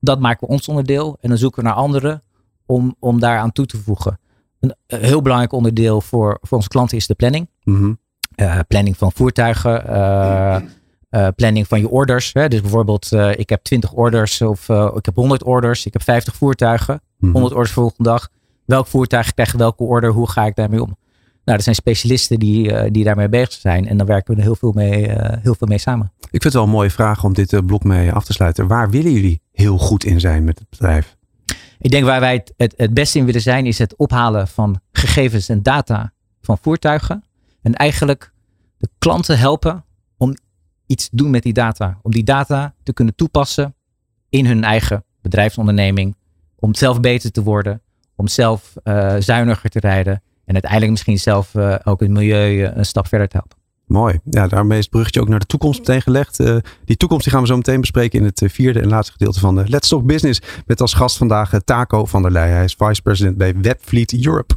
dat 0.00 0.20
maken 0.20 0.46
we 0.46 0.52
ons 0.52 0.68
onderdeel. 0.68 1.16
En 1.20 1.28
dan 1.28 1.38
zoeken 1.38 1.62
we 1.62 1.68
naar 1.68 1.76
anderen 1.78 2.22
om, 2.66 2.96
om 2.98 3.20
daar 3.20 3.38
aan 3.38 3.52
toe 3.52 3.66
te 3.66 3.76
voegen. 3.76 4.20
Een, 4.60 4.74
een 4.86 5.04
heel 5.04 5.22
belangrijk 5.22 5.52
onderdeel 5.52 6.00
voor, 6.00 6.38
voor 6.40 6.56
onze 6.56 6.68
klanten 6.68 6.96
is 6.96 7.06
de 7.06 7.14
planning. 7.14 7.48
Mhm. 7.64 7.92
Eh, 8.34 8.58
planning 8.68 8.96
van 8.96 9.12
voertuigen, 9.12 9.86
eh, 9.86 10.56
eh, 11.08 11.28
planning 11.36 11.66
van 11.68 11.80
je 11.80 11.88
orders. 11.88 12.30
Hè? 12.32 12.48
Dus 12.48 12.60
bijvoorbeeld, 12.60 13.12
eh, 13.12 13.30
ik 13.38 13.48
heb 13.48 13.62
20 13.62 13.92
orders 13.92 14.42
of 14.42 14.68
eh, 14.68 14.90
ik 14.96 15.04
heb 15.04 15.14
100 15.14 15.42
orders, 15.44 15.86
ik 15.86 15.92
heb 15.92 16.02
50 16.02 16.34
voertuigen, 16.34 17.00
Mhm. 17.18 17.32
100 17.32 17.52
orders 17.54 17.72
voor 17.72 17.82
volgende 17.82 18.10
dag. 18.10 18.28
Welk 18.64 18.86
voertuig 18.86 19.34
krijgt 19.34 19.56
welke 19.56 19.82
order, 19.82 20.10
hoe 20.10 20.30
ga 20.30 20.44
ik 20.46 20.56
daarmee 20.56 20.82
om? 20.82 20.96
Nou, 21.48 21.60
er 21.60 21.66
zijn 21.66 21.76
specialisten 21.76 22.38
die, 22.38 22.72
eh, 22.72 22.90
die 22.92 23.04
daarmee 23.04 23.28
bezig 23.28 23.52
zijn 23.52 23.88
en 23.88 23.96
dan 23.96 24.06
werken 24.06 24.34
we 24.34 24.40
er 24.40 24.46
heel 24.46 24.56
veel 24.56 24.72
mee, 24.72 25.06
eh, 25.06 25.42
heel 25.42 25.54
veel 25.54 25.66
mee 25.66 25.78
samen. 25.78 26.12
Ik 26.20 26.28
vind 26.30 26.42
het 26.42 26.52
wel 26.52 26.62
een 26.62 26.68
mooie 26.68 26.90
vraag 26.90 27.24
om 27.24 27.32
dit 27.32 27.52
eh, 27.52 27.60
blok 27.66 27.84
mee 27.84 28.12
af 28.12 28.24
te 28.24 28.32
sluiten. 28.32 28.66
Waar 28.66 28.90
willen 28.90 29.12
jullie 29.12 29.42
heel 29.52 29.78
goed 29.78 30.04
in 30.04 30.20
zijn 30.20 30.44
met 30.44 30.58
het 30.58 30.70
bedrijf? 30.70 31.16
Ik 31.78 31.90
denk 31.90 32.04
waar 32.04 32.20
wij 32.20 32.32
het, 32.32 32.52
het, 32.56 32.74
het 32.76 32.94
beste 32.94 33.18
in 33.18 33.24
willen 33.24 33.40
zijn, 33.40 33.66
is 33.66 33.78
het 33.78 33.96
ophalen 33.96 34.48
van 34.48 34.80
gegevens 34.92 35.48
en 35.48 35.62
data 35.62 36.12
van 36.40 36.58
voertuigen. 36.58 37.24
En 37.62 37.74
eigenlijk 37.74 38.32
de 38.76 38.88
klanten 38.98 39.38
helpen 39.38 39.84
om 40.16 40.36
iets 40.86 41.08
te 41.08 41.16
doen 41.16 41.30
met 41.30 41.42
die 41.42 41.52
data. 41.52 41.98
Om 42.02 42.10
die 42.10 42.24
data 42.24 42.74
te 42.82 42.92
kunnen 42.92 43.14
toepassen 43.14 43.74
in 44.28 44.46
hun 44.46 44.64
eigen 44.64 45.04
bedrijfsonderneming. 45.22 46.16
Om 46.58 46.74
zelf 46.74 47.00
beter 47.00 47.30
te 47.30 47.42
worden. 47.42 47.82
Om 48.16 48.28
zelf 48.28 48.72
zuiniger 49.18 49.70
te 49.70 49.80
rijden. 49.80 50.22
En 50.48 50.54
uiteindelijk 50.54 50.90
misschien 50.90 51.18
zelf 51.18 51.54
eh, 51.54 51.74
ook 51.84 52.00
het 52.00 52.10
milieu 52.10 52.64
eh, 52.64 52.76
een 52.76 52.86
stap 52.86 53.06
verder 53.06 53.28
te 53.28 53.36
helpen. 53.36 53.56
Mooi. 53.86 54.20
Ja, 54.30 54.46
daarmee 54.46 54.78
is 54.78 54.84
het 54.84 54.92
bruggetje 54.92 55.20
ook 55.20 55.28
naar 55.28 55.38
de 55.38 55.46
toekomst 55.46 55.78
meteen 55.78 56.02
gelegd. 56.02 56.40
Eh, 56.40 56.56
die 56.84 56.96
toekomst 56.96 57.24
die 57.24 57.32
gaan 57.32 57.42
we 57.42 57.48
zo 57.48 57.56
meteen 57.56 57.80
bespreken 57.80 58.18
in 58.18 58.24
het 58.24 58.42
vierde 58.46 58.80
en 58.80 58.88
laatste 58.88 59.12
gedeelte 59.12 59.40
van 59.40 59.54
de 59.54 59.68
Let's 59.68 59.88
Talk 59.88 60.06
Business. 60.06 60.40
Met 60.66 60.80
als 60.80 60.94
gast 60.94 61.16
vandaag 61.16 61.50
Taco 61.64 62.04
van 62.04 62.22
der 62.22 62.30
Leij. 62.30 62.50
Hij 62.50 62.64
is 62.64 62.74
vice 62.78 63.02
president 63.02 63.36
bij 63.36 63.54
Webfleet 63.60 64.24
Europe. 64.26 64.54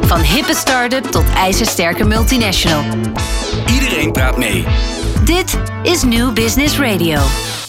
Van 0.00 0.20
hippe 0.20 0.54
start-up 0.54 1.04
tot 1.04 1.24
ijzersterke 1.34 2.04
multinational. 2.04 2.84
Iedereen 3.66 4.12
praat 4.12 4.38
mee. 4.38 4.64
Dit 5.24 5.60
is 5.82 6.02
New 6.02 6.32
Business 6.32 6.78
Radio. 6.78 7.20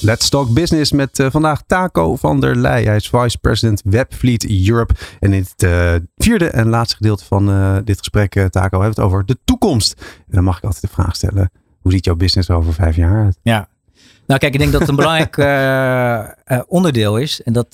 Let's 0.03 0.29
Talk 0.29 0.53
Business 0.53 0.91
met 0.91 1.19
eh, 1.19 1.27
vandaag 1.31 1.61
Taco 1.67 2.15
van 2.15 2.39
der 2.39 2.55
Leij. 2.55 2.83
Hij 2.83 2.95
is 2.95 3.09
vice 3.09 3.37
president 3.37 3.81
Webfleet 3.85 4.67
Europe. 4.67 4.93
En 5.19 5.33
in 5.33 5.41
het 5.41 5.63
eh, 5.63 5.93
vierde 6.17 6.49
en 6.49 6.67
laatste 6.67 6.95
gedeelte 6.95 7.25
van 7.25 7.49
eh, 7.49 7.77
dit 7.83 7.97
gesprek, 7.97 8.31
Taco, 8.31 8.59
hebben 8.59 8.79
we 8.79 8.85
het 8.85 8.99
over 8.99 9.25
de 9.25 9.37
toekomst. 9.45 10.01
En 10.01 10.31
dan 10.31 10.43
mag 10.43 10.57
ik 10.57 10.63
altijd 10.63 10.81
de 10.81 10.87
vraag 10.87 11.15
stellen, 11.15 11.51
hoe 11.81 11.91
ziet 11.91 12.05
jouw 12.05 12.15
business 12.15 12.49
er 12.49 12.55
over 12.55 12.73
vijf 12.73 12.95
jaar 12.95 13.23
uit? 13.23 13.37
Ja. 13.41 13.67
Nou 14.27 14.39
kijk, 14.39 14.53
ik 14.53 14.59
denk 14.59 14.71
dat 14.71 14.81
het 14.81 14.89
een 14.89 14.95
belangrijk 14.95 15.37
onderdeel 16.67 17.17
is. 17.17 17.41
En 17.41 17.53
dat 17.53 17.67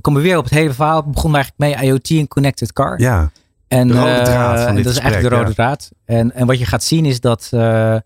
komen 0.00 0.22
we 0.22 0.28
weer 0.28 0.36
op 0.36 0.44
het 0.44 0.52
hele 0.52 0.72
verhaal. 0.72 1.04
We 1.04 1.10
begonnen 1.10 1.40
eigenlijk 1.40 1.80
mee 1.80 1.88
IoT 1.90 2.10
en 2.10 2.28
Connected 2.28 2.72
Car. 2.72 3.00
Ja, 3.00 3.30
En, 3.68 3.88
De 3.88 3.94
rode 3.94 4.22
draad 4.22 4.58
van 4.58 4.68
en 4.68 4.74
dit 4.74 4.84
dat 4.84 4.92
is 4.92 4.98
eigenlijk 4.98 5.30
de 5.30 5.36
rode 5.36 5.48
ja. 5.48 5.54
draad. 5.54 5.90
En, 6.04 6.34
en 6.34 6.46
wat 6.46 6.58
je 6.58 6.66
gaat 6.66 6.84
zien 6.84 7.04
is 7.04 7.20
dat 7.20 7.48
eh, 7.50 7.96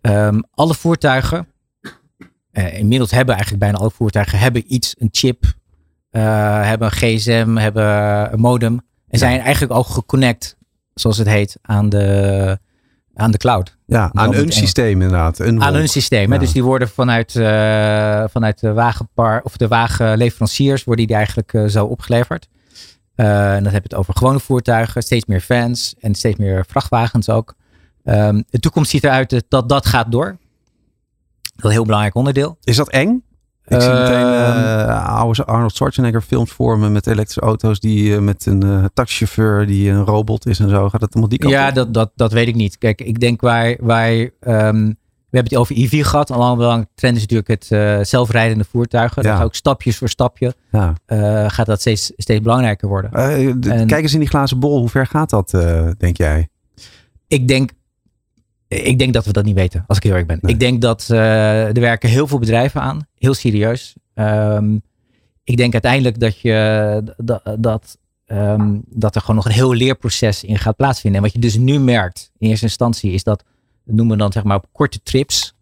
ehm, 0.00 0.40
alle 0.54 0.74
voertuigen, 0.74 1.46
eh, 2.54 2.78
inmiddels 2.78 3.10
hebben 3.10 3.34
eigenlijk 3.34 3.64
bijna 3.64 3.78
alle 3.78 3.90
voertuigen, 3.90 4.38
hebben 4.38 4.74
iets, 4.74 4.94
een 4.98 5.08
chip, 5.10 5.44
eh, 6.10 6.62
hebben 6.62 6.88
een 6.88 7.18
gsm, 7.18 7.56
hebben 7.56 7.84
een 8.32 8.40
modem. 8.40 8.80
En 9.08 9.18
zijn 9.18 9.40
eigenlijk 9.40 9.72
ook 9.72 9.86
geconnect, 9.86 10.56
zoals 10.94 11.18
het 11.18 11.28
heet, 11.28 11.58
aan 11.62 11.88
de, 11.88 12.58
aan 13.14 13.30
de 13.30 13.38
cloud. 13.38 13.76
ja 13.86 14.10
aan 14.12 14.34
Engels. 14.34 14.56
systeem 14.56 15.02
inderdaad. 15.02 15.38
Een 15.38 15.62
Aan 15.62 15.74
hun 15.74 15.88
systeem. 15.88 16.32
Ja. 16.32 16.38
Dus 16.38 16.52
die 16.52 16.64
worden 16.64 16.88
vanuit, 16.88 17.36
eh, 17.36 18.24
vanuit 18.30 18.60
de 18.60 18.72
wagenpar 18.72 19.40
of 19.44 19.56
de 19.56 19.68
wagenleveranciers 19.68 20.84
worden 20.84 21.06
die 21.06 21.16
eigenlijk 21.16 21.70
zo 21.70 21.84
opgeleverd. 21.84 22.48
En 23.14 23.62
dan 23.62 23.72
heb 23.72 23.82
je 23.82 23.88
het 23.88 23.94
over 23.94 24.16
gewone 24.16 24.40
voertuigen, 24.40 25.02
steeds 25.02 25.24
meer 25.24 25.40
vans 25.40 25.94
en 26.00 26.14
steeds 26.14 26.38
meer 26.38 26.64
vrachtwagens 26.68 27.28
ook. 27.28 27.54
Ehm, 28.04 28.42
de 28.50 28.58
toekomst 28.58 28.90
ziet 28.90 29.04
eruit 29.04 29.44
dat 29.48 29.68
dat 29.68 29.86
gaat 29.86 30.12
door. 30.12 30.38
Dat 31.56 31.64
is 31.64 31.64
een 31.64 31.70
heel 31.70 31.84
belangrijk 31.84 32.14
onderdeel. 32.14 32.56
Is 32.62 32.76
dat 32.76 32.90
eng? 32.90 33.22
Ik 33.66 33.80
zie 33.80 33.90
meteen 33.92 34.24
oude 34.88 35.44
Arnold 35.44 35.74
Schwarzenegger 35.74 36.20
films 36.20 36.50
vormen 36.52 36.92
met 36.92 37.06
elektrische 37.06 37.40
auto's 37.40 37.80
die 37.80 38.14
eh, 38.14 38.20
met 38.20 38.46
een 38.46 38.90
taxichauffeur 38.94 39.66
die 39.66 39.90
een 39.90 40.04
robot 40.04 40.46
is 40.46 40.58
en 40.58 40.68
zo. 40.68 40.88
Gaat 40.88 41.00
het 41.00 41.12
allemaal 41.12 41.28
die 41.30 41.38
kant 41.38 41.52
Ja, 41.52 41.68
op? 41.68 41.74
dat, 41.74 41.94
dat, 41.94 42.10
dat 42.14 42.32
weet 42.32 42.48
ik 42.48 42.54
niet. 42.54 42.78
Kijk, 42.78 43.00
ik 43.00 43.20
denk 43.20 43.40
waar, 43.40 43.76
waar 43.80 44.10
ehm, 44.10 44.86
we 45.30 45.40
hebben 45.40 45.52
het 45.52 45.56
over 45.56 45.76
EV 45.76 46.04
gehad. 46.04 46.30
Al 46.30 46.38
lang 46.38 46.56
belang 46.56 46.86
trend 46.94 47.16
is 47.16 47.26
natuurlijk 47.26 47.48
het 47.48 48.08
zelfrijdende 48.08 48.64
voertuigen. 48.64 49.22
Ja. 49.22 49.28
Dat 49.28 49.36
gaat 49.36 49.46
ook 49.46 49.54
stapjes 49.54 49.96
voor 49.98 50.08
stapje 50.08 50.54
Ja. 50.72 50.94
gaat 51.48 51.66
dat 51.66 51.80
steeds, 51.80 52.12
steeds 52.16 52.40
belangrijker 52.42 52.88
worden. 52.88 53.12
En- 53.12 53.86
Kijk 53.86 54.02
eens 54.02 54.14
in 54.14 54.20
die 54.20 54.28
glazen 54.28 54.58
bol. 54.58 54.78
Hoe 54.78 54.88
ver 54.88 55.06
gaat 55.06 55.30
dat, 55.30 55.50
denk 55.98 56.16
jij? 56.16 56.48
Ik 57.28 57.48
denk, 57.48 57.70
ik 58.68 58.98
denk 58.98 59.12
dat 59.12 59.24
we 59.24 59.32
dat 59.32 59.44
niet 59.44 59.54
weten, 59.54 59.84
als 59.86 59.96
ik 59.96 60.02
heel 60.02 60.14
erg 60.14 60.26
ben. 60.26 60.38
Nee. 60.40 60.52
Ik 60.52 60.60
denk 60.60 60.80
dat 60.82 61.06
eh, 61.10 61.66
er 61.66 61.80
werken 61.80 62.08
heel 62.08 62.26
veel 62.26 62.38
bedrijven 62.38 62.80
aan, 62.80 63.06
heel 63.18 63.34
serieus. 63.34 63.94
Ehm, 64.14 64.76
ik 65.44 65.56
denk 65.56 65.72
uiteindelijk 65.72 66.20
dat, 66.20 66.40
je, 66.40 67.14
dat, 67.16 67.42
dat, 67.58 67.98
ehm, 68.26 68.78
dat 68.88 69.14
er 69.14 69.20
gewoon 69.20 69.36
nog 69.36 69.44
een 69.44 69.52
heel 69.52 69.72
leerproces 69.74 70.44
in 70.44 70.58
gaat 70.58 70.76
plaatsvinden. 70.76 71.20
En 71.20 71.26
wat 71.26 71.34
je 71.34 71.40
dus 71.40 71.56
nu 71.56 71.78
merkt, 71.78 72.30
in 72.38 72.48
eerste 72.48 72.64
instantie, 72.64 73.12
is 73.12 73.22
dat, 73.22 73.44
dat 73.84 73.94
noemen 73.94 74.16
we 74.16 74.22
dan 74.22 74.32
zeg 74.32 74.42
maar 74.44 74.56
op 74.56 74.66
korte 74.72 75.00
trips, 75.02 75.54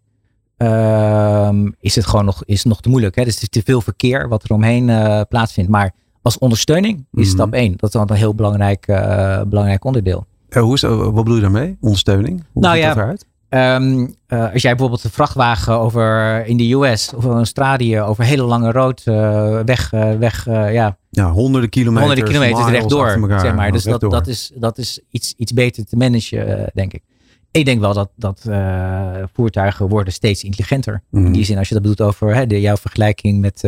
ehm, 0.57 1.69
is 1.79 1.95
het 1.95 2.05
gewoon 2.05 2.25
nog, 2.25 2.45
is 2.45 2.63
nog 2.63 2.81
te 2.81 2.89
moeilijk. 2.89 3.15
Hè? 3.15 3.23
Dus 3.23 3.33
het 3.33 3.43
is 3.43 3.49
te 3.49 3.61
veel 3.65 3.81
verkeer 3.81 4.27
wat 4.27 4.43
er 4.43 4.53
omheen 4.53 4.89
eh, 4.89 5.21
plaatsvindt. 5.29 5.69
Maar 5.69 5.93
als 6.21 6.37
ondersteuning 6.37 6.97
is 6.97 7.25
Mhm. 7.27 7.35
stap 7.35 7.53
1. 7.53 7.71
Dat 7.71 7.83
is 7.83 7.91
dan 7.91 8.09
een 8.09 8.15
heel 8.15 8.35
belangrijk, 8.35 8.87
eh, 8.87 9.41
belangrijk 9.41 9.83
onderdeel. 9.85 10.25
Eh, 10.53 10.61
hoe 10.61 10.73
is, 10.73 10.81
wat 10.81 11.13
bedoel 11.13 11.35
je 11.35 11.41
daarmee? 11.41 11.77
Ondersteuning? 11.81 12.43
Hoe 12.51 12.61
Nou 12.61 12.75
ziet 12.75 12.83
ja, 12.83 12.93
dat 12.93 13.03
eruit? 13.03 13.25
Ehm, 13.49 14.07
eh, 14.27 14.51
als 14.53 14.61
jij 14.61 14.71
bijvoorbeeld 14.71 15.03
een 15.03 15.09
vrachtwagen 15.09 15.79
over 15.79 16.45
in 16.45 16.57
de 16.57 16.73
US 16.73 17.13
of 17.15 17.25
Australië 17.25 17.99
over 18.01 18.23
hele 18.23 18.43
lange 18.43 18.71
rood 18.71 19.01
eh, 19.05 19.59
weg, 19.65 19.89
weg 20.19 20.45
ja, 20.45 20.97
Ja, 21.09 21.31
honderden 21.31 21.69
kilometers. 21.69 22.07
honderden 22.07 22.33
kilometers 22.33 22.71
rechtdoor. 22.71 23.39
Zeg 23.39 23.55
maar. 23.55 23.71
Dus 23.71 23.83
dat, 23.83 23.91
Rechtdoor. 23.91 24.09
dat 24.09 24.27
is, 24.27 24.51
dat 24.55 24.77
is 24.77 24.99
iets, 25.09 25.33
iets 25.37 25.53
beter 25.53 25.85
te 25.85 25.95
managen, 25.95 26.71
denk 26.73 26.93
ik. 26.93 27.03
Ik 27.51 27.65
denk 27.65 27.79
wel 27.79 27.93
dat, 27.93 28.09
dat 28.15 28.41
voertuigen 29.33 29.87
worden 29.87 30.13
steeds 30.13 30.43
intelligenter. 30.43 31.03
Mhm. 31.09 31.25
In 31.25 31.31
die 31.31 31.45
zin, 31.45 31.57
als 31.57 31.67
je 31.67 31.73
dat 31.73 31.83
bedoelt 31.83 32.09
over 32.09 32.35
hè, 32.35 32.47
de, 32.47 32.61
jouw 32.61 32.77
vergelijking 32.77 33.41
met, 33.41 33.63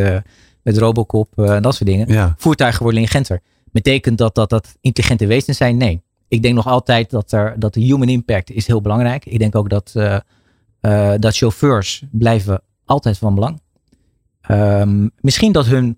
met 0.64 0.78
Robocop 0.78 1.40
en 1.40 1.62
dat 1.62 1.76
soort 1.76 1.90
dingen. 1.90 2.08
Ja, 2.08 2.34
Voertuigen 2.38 2.84
worden 2.84 3.02
intelligenter. 3.02 3.42
Betekent 3.72 4.18
dat 4.18 4.36
dat, 4.36 4.50
dat 4.50 4.78
intelligente 4.82 5.28
wezens 5.28 5.58
zijn? 5.58 5.78
Nee. 5.78 6.04
Ik 6.28 6.42
denk 6.42 6.56
nog 6.56 6.68
altijd 6.68 7.10
dat, 7.10 7.32
er, 7.32 7.60
dat 7.60 7.74
de 7.74 7.80
human 7.80 8.10
impact 8.10 8.52
is 8.52 8.68
heel 8.68 8.82
belangrijk. 8.82 9.26
Ik 9.26 9.40
denk 9.40 9.56
ook 9.56 9.70
dat, 9.70 9.92
eh, 9.96 10.18
eh, 10.80 11.14
dat 11.20 11.36
chauffeurs 11.36 12.04
blijven 12.12 12.62
altijd 12.86 13.18
van 13.18 13.36
belang. 13.36 13.62
Ehm, 14.42 15.08
misschien 15.20 15.52
dat 15.52 15.66
hun, 15.66 15.98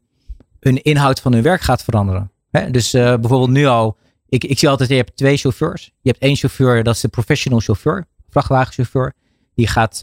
hun 0.60 0.82
inhoud 0.82 1.20
van 1.20 1.34
hun 1.34 1.42
werk 1.42 1.62
gaat 1.62 1.84
veranderen. 1.84 2.32
Hè? 2.50 2.72
Dus 2.72 2.94
eh, 2.94 3.04
bijvoorbeeld 3.04 3.50
nu 3.50 3.66
al, 3.66 3.98
ik, 4.30 4.44
ik 4.44 4.60
zie 4.60 4.70
altijd, 4.70 4.90
je 4.90 4.96
hebt 4.96 5.18
twee 5.18 5.38
chauffeurs. 5.38 5.92
Je 6.02 6.10
hebt 6.10 6.22
één 6.22 6.36
chauffeur, 6.36 6.84
dat 6.84 6.96
is 6.96 7.02
de 7.02 7.08
professional 7.08 7.60
chauffeur, 7.60 8.06
vrachtwagenchauffeur. 8.30 9.14
Die 9.56 9.68
gaat, 9.68 9.98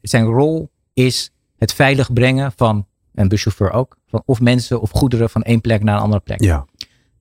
zijn 0.00 0.24
rol 0.24 0.70
is 0.92 1.32
het 1.58 1.72
veilig 1.72 2.12
brengen 2.12 2.52
van, 2.56 2.86
en 3.14 3.28
buschauffeur 3.28 3.72
ook, 3.72 3.96
van 4.06 4.22
of 4.24 4.40
mensen 4.40 4.80
of 4.80 4.90
goederen 4.90 5.30
van 5.30 5.42
één 5.42 5.60
plek 5.60 5.82
naar 5.82 5.96
een 5.96 6.02
andere 6.02 6.20
plek. 6.20 6.42
ja. 6.42 6.66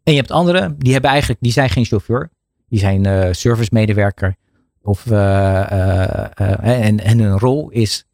En 0.10 0.16
je 0.16 0.22
hebt 0.22 0.32
anderen, 0.32 0.76
die 0.78 0.92
hebben 0.92 1.10
eigenlijk, 1.10 1.42
die 1.42 1.52
zijn 1.52 1.70
geen 1.70 1.86
chauffeur. 1.86 2.30
Die 2.70 2.80
zijn 2.80 3.06
eh 3.06 3.28
servicemedewerker. 3.32 4.36
Of, 4.82 5.06
eh, 5.06 5.62
eh, 5.62 6.86
en, 6.86 7.00
en 7.00 7.20
hun 7.20 7.40
rol 7.40 7.70
is 7.70 8.06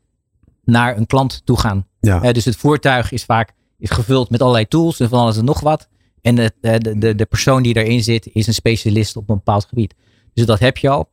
naar 0.63 0.97
een 0.97 1.05
klant 1.05 1.41
toe 1.45 1.59
gaan. 1.59 1.87
ja. 1.99 2.31
Dus 2.31 2.45
het 2.45 2.55
voertuig 2.55 3.11
is 3.11 3.23
vaak 3.23 3.53
is 3.77 3.89
gevuld 3.89 4.29
met 4.29 4.41
allerlei 4.41 4.67
tools 4.67 4.99
en 4.99 5.09
van 5.09 5.19
alles 5.19 5.37
en 5.37 5.45
nog 5.45 5.59
wat. 5.59 5.87
En 6.21 6.39
eh, 6.39 6.47
de, 6.79 6.97
de, 6.97 7.15
de 7.15 7.25
persoon 7.25 7.63
die 7.63 7.75
erin 7.75 8.03
zit 8.03 8.29
is 8.33 8.47
een 8.47 8.53
specialist 8.53 9.15
op 9.17 9.29
een 9.29 9.35
bepaald 9.35 9.65
gebied. 9.65 9.95
Dus 10.33 10.45
dat 10.45 10.59
heb 10.59 10.77
je 10.77 10.89
al. 10.89 11.09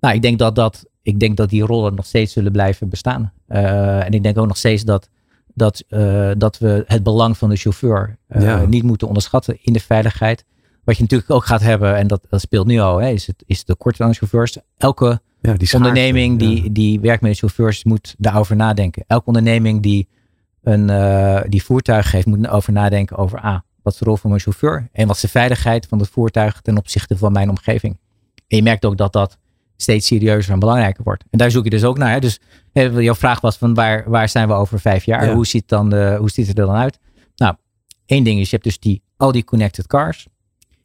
Nou, 0.00 0.14
ik 0.14 0.22
denk 0.22 0.38
dat, 0.38 0.54
dat, 0.54 0.84
ik 1.02 1.20
denk 1.20 1.36
dat 1.36 1.50
die 1.50 1.64
rollen 1.64 1.94
nog 1.94 2.06
steeds 2.06 2.32
zullen 2.32 2.52
blijven 2.52 2.88
bestaan. 2.88 3.32
En 3.46 4.12
ik 4.12 4.22
denk 4.22 4.38
ook 4.38 4.46
nog 4.46 4.56
steeds 4.56 4.84
dat, 4.84 5.08
dat, 5.56 5.84
eh, 5.88 6.30
dat 6.38 6.58
we 6.58 6.84
het 6.86 7.02
belang 7.02 7.36
van 7.36 7.48
de 7.48 7.56
chauffeur 7.56 8.18
eh, 8.26 8.42
Ja. 8.42 8.64
niet 8.66 8.82
moeten 8.82 9.06
onderschatten 9.06 9.58
in 9.62 9.72
de 9.72 9.80
veiligheid. 9.80 10.44
Wat 10.84 10.96
je 10.96 11.02
natuurlijk 11.02 11.30
ook 11.30 11.44
gaat 11.44 11.60
hebben, 11.60 11.96
en 11.96 12.06
dat, 12.06 12.26
dat 12.28 12.40
speelt 12.40 12.66
nu 12.66 12.78
al, 12.78 13.00
hè, 13.00 13.08
is, 13.08 13.26
het, 13.26 13.42
is 13.46 13.64
de 13.64 13.74
korte 13.74 14.04
aan 14.04 14.14
chauffeurs. 14.14 14.58
Elke 14.76 15.04
ja 15.40 15.52
die 15.54 15.66
schaarste, 15.66 15.76
onderneming 15.76 16.38
die, 16.38 16.62
ja. 16.62 16.68
die 16.70 17.00
werkt 17.00 17.22
met 17.22 17.38
chauffeurs 17.38 17.84
moet 17.84 18.14
daarover 18.18 18.56
nadenken. 18.56 19.04
Elke 19.06 19.26
onderneming 19.26 19.82
die 19.82 20.08
een 20.62 20.90
eh, 20.90 21.40
die 21.48 21.62
voertuig 21.62 22.10
geeft, 22.10 22.26
moet 22.26 22.48
over 22.48 22.72
nadenken 22.72 23.16
over 23.16 23.44
A. 23.44 23.64
Wat 23.82 23.92
is 23.92 23.98
de 23.98 24.04
rol 24.04 24.16
van 24.16 24.30
mijn 24.30 24.42
chauffeur? 24.42 24.88
En 24.92 25.06
wat 25.06 25.16
is 25.16 25.22
de 25.22 25.28
veiligheid 25.28 25.86
van 25.86 25.98
het 25.98 26.08
voertuig 26.08 26.60
ten 26.60 26.76
opzichte 26.76 27.16
van 27.16 27.32
mijn 27.32 27.48
omgeving? 27.48 27.98
En 28.48 28.56
je 28.56 28.62
merkt 28.62 28.84
ook 28.84 28.96
dat 28.96 29.12
dat 29.12 29.38
steeds 29.76 30.06
serieuzer 30.06 30.52
en 30.52 30.58
belangrijker 30.58 31.04
wordt. 31.04 31.24
En 31.30 31.38
daar 31.38 31.50
zoek 31.50 31.64
je 31.64 31.70
dus 31.70 31.84
ook 31.84 31.98
naar. 31.98 32.12
Hè? 32.12 32.20
Dus 32.20 32.40
hè, 32.72 32.82
jouw 32.82 33.14
vraag 33.14 33.40
was 33.40 33.56
van 33.56 33.74
waar, 33.74 34.10
waar 34.10 34.28
zijn 34.28 34.48
we 34.48 34.54
over 34.54 34.80
vijf 34.80 35.04
jaar? 35.04 35.26
Ja. 35.26 35.34
Hoe, 35.34 35.46
ziet 35.46 35.68
dan 35.68 35.90
de, 35.90 36.16
hoe 36.18 36.30
ziet 36.30 36.46
het 36.46 36.58
er 36.58 36.66
dan 36.66 36.74
uit? 36.74 36.98
Nou, 37.36 37.54
één 38.06 38.24
ding 38.24 38.40
is, 38.40 38.44
je 38.44 38.50
hebt 38.50 38.64
dus 38.64 38.78
die, 38.78 39.02
al 39.16 39.32
die 39.32 39.44
connected 39.44 39.86
cars. 39.86 40.26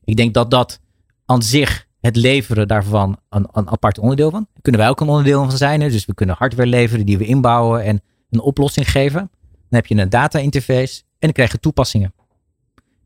Ik 0.04 0.16
denk 0.16 0.34
dat 0.34 0.52
dat 0.52 0.80
aan 1.26 1.42
zich 1.42 1.88
het 2.02 2.16
leveren 2.16 2.68
daarvan 2.68 3.20
een, 3.30 3.48
een 3.52 3.70
apart 3.70 4.00
onderdeel 4.00 4.30
van. 4.30 4.48
Daar 4.54 4.62
kunnen 4.62 4.82
wij 4.82 4.89
ook 4.89 5.02
een 5.02 5.08
onderdeel 5.08 5.44
van 5.44 5.58
zijn. 5.58 5.82
Hè? 5.82 5.89
Dus 5.89 6.06
we 6.06 6.14
kunnen 6.14 6.36
hardware 6.38 6.70
leveren 6.70 7.06
die 7.06 7.18
we 7.18 7.26
inbouwen 7.26 7.84
en 7.84 8.02
een 8.30 8.42
oplossing 8.42 8.92
geven. 8.92 9.20
Dan 9.20 9.80
heb 9.80 9.86
je 9.86 9.96
een 9.96 10.10
data 10.10 10.39
interface 10.39 11.02
en 11.02 11.18
dan 11.20 11.32
krijg 11.32 11.52
je 11.52 11.60
toepassingen. 11.60 12.14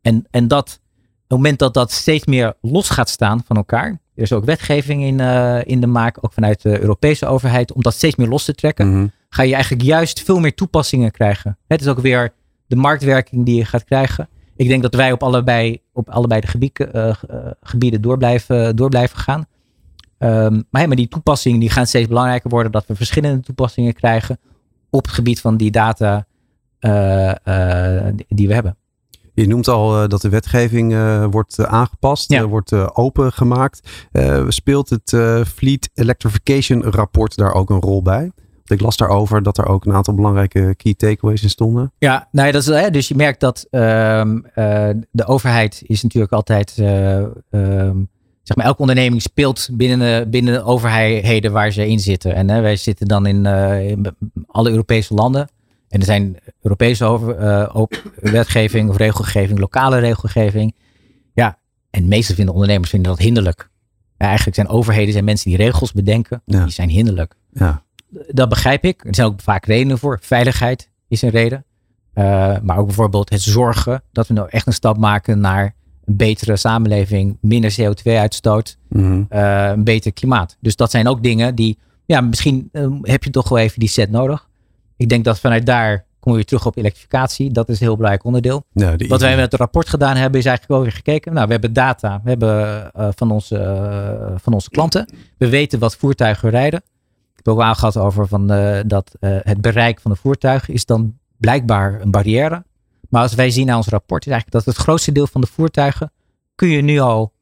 En, 0.01 0.27
en 0.31 0.47
dat, 0.47 0.79
op 0.83 1.21
het 1.21 1.37
moment 1.37 1.59
dat 1.59 1.73
dat 1.73 1.91
steeds 1.91 2.25
meer 2.25 2.53
los 2.61 2.89
gaat 2.89 3.09
staan 3.09 3.43
van 3.45 3.55
elkaar. 3.55 3.99
Er 4.15 4.21
is 4.23 4.33
ook 4.33 4.45
wetgeving 4.45 5.03
in, 5.03 5.19
eh, 5.19 5.59
in 5.63 5.81
de 5.81 5.87
maak, 5.87 6.17
ook 6.21 6.33
vanuit 6.33 6.61
de 6.61 6.79
Europese 6.81 7.25
overheid, 7.25 7.73
om 7.73 7.81
dat 7.81 7.93
steeds 7.93 8.15
meer 8.15 8.27
los 8.27 8.45
te 8.45 8.53
trekken 8.55 8.87
Mhm. 8.89 9.07
ga 9.29 9.43
je 9.43 9.53
eigenlijk 9.53 9.83
juist 9.83 10.23
veel 10.23 10.39
meer 10.39 10.53
toepassingen 10.53 11.11
krijgen. 11.11 11.57
Het 11.67 11.81
is 11.81 11.87
ook 11.87 11.99
weer 11.99 12.33
de 12.67 12.75
marktwerking 12.75 13.45
die 13.45 13.55
je 13.55 13.65
gaat 13.65 13.83
krijgen. 13.83 14.29
Ik 14.55 14.67
denk 14.67 14.81
dat 14.81 14.93
wij 14.95 15.11
op 15.11 15.23
allebei, 15.23 15.81
op 15.93 16.09
allebei 16.09 16.41
de 16.41 16.47
gebieden, 16.47 16.93
eh, 16.93 17.09
eh, 17.09 17.15
gebieden 17.61 18.01
door, 18.01 18.17
blijven, 18.17 18.75
door 18.75 18.89
blijven 18.89 19.17
gaan. 19.17 19.45
Ehm, 20.17 20.61
maar, 20.69 20.81
hè, 20.81 20.87
maar 20.87 20.95
die 20.95 21.07
toepassingen 21.07 21.59
die 21.59 21.69
gaan 21.69 21.87
steeds 21.87 22.07
belangrijker 22.07 22.49
worden. 22.49 22.71
Dat 22.71 22.85
we 22.87 22.95
verschillende 22.95 23.41
toepassingen 23.41 23.93
krijgen 23.93 24.39
op 24.89 25.05
het 25.05 25.13
gebied 25.13 25.41
van 25.41 25.57
die 25.57 25.71
data 25.71 26.25
die 28.27 28.47
we 28.47 28.53
hebben. 28.53 28.77
Je 29.35 29.47
noemt 29.47 29.67
al 29.67 30.01
eh, 30.01 30.07
dat 30.09 30.21
de 30.21 30.29
wetgeving 30.29 30.93
eh, 30.93 31.25
wordt 31.29 31.59
eh, 31.59 31.65
aangepast, 31.65 32.31
Ja. 32.31 32.45
wordt 32.47 32.95
opengemaakt. 32.95 33.89
Speelt 34.47 34.89
het 34.89 35.15
Fleet 35.47 35.89
Electrification 35.93 36.83
rapport 36.83 37.35
daar 37.35 37.53
ook 37.53 37.69
een 37.69 37.81
rol 37.81 38.01
bij? 38.01 38.31
Ik 38.65 38.81
las 38.81 38.97
daarover 38.97 39.43
dat 39.43 39.57
er 39.57 39.65
ook 39.65 39.85
een 39.85 39.93
aantal 39.93 40.13
belangrijke 40.13 40.73
key 40.77 40.93
takeaways 40.93 41.43
in 41.43 41.49
stonden. 41.49 41.91
Ja, 41.97 42.27
nou 42.31 42.47
ja, 42.47 42.53
dat 42.53 42.61
is, 42.61 42.67
hè, 42.67 42.89
dus 42.89 43.07
je 43.07 43.15
merkt 43.15 43.39
dat 43.39 43.67
ehm, 43.69 44.37
eh, 44.53 44.89
de 45.11 45.25
overheid 45.25 45.81
is 45.85 46.03
natuurlijk 46.03 46.33
altijd, 46.33 46.73
eh, 46.77 47.17
ehm, 47.19 47.97
zeg 48.43 48.57
maar, 48.57 48.65
elke 48.65 48.79
onderneming 48.81 49.21
speelt 49.21 49.69
binnen 49.71 49.99
de, 49.99 50.29
binnen 50.29 50.53
de 50.53 50.63
overheden 50.63 51.51
waar 51.51 51.71
ze 51.71 51.87
in 51.87 51.99
zitten. 51.99 52.35
En 52.35 52.49
hè, 52.49 52.61
wij 52.61 52.75
zitten 52.75 53.07
dan 53.07 53.25
in, 53.25 53.45
in 53.45 54.15
alle 54.47 54.69
Europese 54.69 55.13
landen. 55.13 55.49
En 55.89 55.99
er 55.99 56.05
zijn 56.05 56.37
Europese 56.61 57.05
over, 57.05 57.37
eh, 57.37 57.75
ook 57.75 58.01
wetgeving 58.21 58.89
of 58.89 58.97
regelgeving, 58.97 59.59
lokale 59.59 59.97
regelgeving. 59.99 60.75
Ja, 61.33 61.57
en 61.89 62.07
meestal 62.07 62.35
vinden 62.35 62.53
ondernemers 62.53 62.89
vinden 62.89 63.11
dat 63.11 63.19
hinderlijk. 63.19 63.69
Ja, 64.17 64.25
eigenlijk 64.25 64.55
zijn 64.55 64.67
overheden 64.67 65.11
zijn 65.13 65.25
mensen 65.25 65.49
die 65.49 65.57
regels 65.59 65.91
bedenken, 65.91 66.41
Ja. 66.45 66.63
die 66.63 66.71
zijn 66.73 66.89
hinderlijk 66.89 67.35
Ja, 67.53 67.83
dat 68.27 68.49
begrijp 68.49 68.83
ik. 68.83 69.05
Er 69.05 69.15
zijn 69.15 69.27
ook 69.27 69.41
vaak 69.41 69.65
redenen 69.65 69.97
voor. 69.97 70.19
Veiligheid 70.21 70.89
is 71.07 71.21
een 71.21 71.29
reden. 71.29 71.65
Uh, 72.13 72.23
maar 72.63 72.77
ook 72.77 72.85
bijvoorbeeld 72.85 73.29
het 73.29 73.41
zorgen 73.41 74.03
dat 74.11 74.27
we 74.27 74.33
nou 74.33 74.47
echt 74.49 74.67
een 74.67 74.73
stap 74.73 74.97
maken 74.97 75.39
naar 75.39 75.75
een 76.05 76.15
betere 76.17 76.55
samenleving, 76.57 77.37
minder 77.41 77.75
CO2-uitstoot, 77.81 78.77
Mhm. 78.89 79.23
uh, 79.29 79.67
een 79.67 79.83
beter 79.83 80.13
klimaat. 80.13 80.57
Dus 80.61 80.75
dat 80.75 80.91
zijn 80.91 81.07
ook 81.07 81.23
dingen 81.23 81.55
die, 81.55 81.77
ja, 82.05 82.21
misschien 82.21 82.69
uh, 82.71 82.87
heb 83.01 83.23
je 83.23 83.29
toch 83.29 83.49
wel 83.49 83.57
even 83.57 83.79
die 83.79 83.89
set 83.89 84.11
nodig. 84.11 84.47
Ik 84.97 85.09
denk 85.09 85.23
dat 85.23 85.39
vanuit 85.39 85.65
daar 85.65 86.05
kom 86.19 86.37
je 86.37 86.45
terug 86.45 86.65
op 86.65 86.77
elektrificatie. 86.77 87.51
Dat 87.51 87.69
is 87.69 87.79
een 87.79 87.85
heel 87.85 87.95
belangrijk 87.95 88.25
onderdeel. 88.25 88.63
Wat 89.07 89.21
wij 89.21 89.35
met 89.35 89.51
het 89.51 89.59
rapport 89.59 89.89
gedaan 89.89 90.15
hebben, 90.15 90.39
is 90.39 90.45
eigenlijk 90.45 90.75
wel 90.75 90.81
weer 90.81 90.95
gekeken. 90.95 91.33
Nou, 91.33 91.45
we 91.45 91.51
hebben 91.51 91.73
data 91.73 92.21
we 92.23 92.29
hebben, 92.29 92.91
uh, 92.97 93.07
van, 93.15 93.31
onze, 93.31 93.55
uh, 93.55 94.35
van 94.37 94.53
onze 94.53 94.69
klanten. 94.69 95.13
We 95.37 95.49
weten 95.49 95.79
wat 95.79 95.95
voertuigen 95.95 96.49
rijden. 96.49 96.79
Ik 97.35 97.35
heb 97.35 97.47
ook 97.47 97.61
aangehad 97.61 97.97
over 97.97 98.27
van, 98.27 98.51
uh, 98.51 98.79
dat 98.85 99.11
het 99.19 99.61
bereik 99.61 99.99
van 99.99 100.11
de 100.11 100.17
voertuigen 100.17 100.73
is 100.73 100.85
dan 100.85 101.17
blijkbaar 101.37 102.01
een 102.01 102.11
barrière. 102.11 102.63
Maar 103.09 103.21
als 103.21 103.33
wij 103.33 103.49
zien 103.49 103.65
naar 103.65 103.75
ons 103.75 103.87
rapport, 103.87 104.25
is 104.25 104.31
eigenlijk 104.31 104.65
dat 104.65 104.75
het 104.75 104.83
grootste 104.83 105.11
deel 105.11 105.27
van 105.27 105.41
de 105.41 105.47
voertuigen 105.47 106.11
kun 106.55 106.67
je 106.67 106.81
nu 106.81 106.99
al 106.99 107.33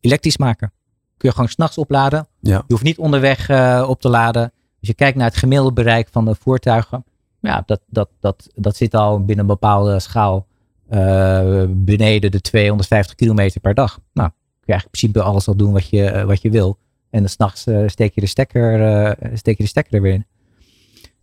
elektrisch 0.00 0.36
maken. 0.36 0.72
kun 1.16 1.28
je 1.28 1.34
gewoon 1.34 1.50
s'nachts 1.50 1.78
opladen. 1.78 2.28
Ja. 2.40 2.56
Je 2.56 2.72
hoeft 2.72 2.82
niet 2.82 2.98
onderweg 2.98 3.48
eh, 3.48 3.86
op 3.88 4.00
te 4.00 4.08
laden. 4.08 4.52
Als 4.80 4.88
je 4.88 4.94
kijkt 4.94 5.16
naar 5.16 5.26
het 5.26 5.36
gemiddelde 5.36 5.72
bereik 5.72 6.08
van 6.10 6.24
de 6.24 6.34
voertuigen. 6.34 7.04
Ja, 7.40 7.62
dat, 7.66 7.80
dat, 7.86 8.08
dat, 8.20 8.48
dat 8.54 8.76
zit 8.76 8.94
al 8.94 9.18
binnen 9.18 9.38
een 9.38 9.46
bepaalde 9.46 10.00
schaal 10.00 10.46
eh, 10.88 11.64
beneden 11.68 12.30
de 12.30 12.40
250 12.40 13.14
kilometer 13.14 13.60
per 13.60 13.74
dag. 13.74 14.00
Nou, 14.12 14.28
kun 14.28 14.38
je 14.64 14.72
eigenlijk 14.72 14.84
in 14.84 15.10
principe 15.10 15.22
alles 15.22 15.48
al 15.48 15.56
doen 15.56 15.72
wat 15.72 15.88
je, 15.88 16.04
eh, 16.04 16.24
wat 16.24 16.42
je 16.42 16.50
wil. 16.50 16.78
En 17.10 17.20
dan 17.20 17.28
s'nachts 17.28 17.66
uh, 17.66 17.88
steek, 17.88 18.14
je 18.14 18.20
de 18.20 18.26
stekker, 18.26 19.16
steek 19.34 19.56
je 19.56 19.62
de 19.62 19.68
stekker 19.68 19.94
er 19.94 20.02
weer 20.02 20.12
in. 20.12 20.26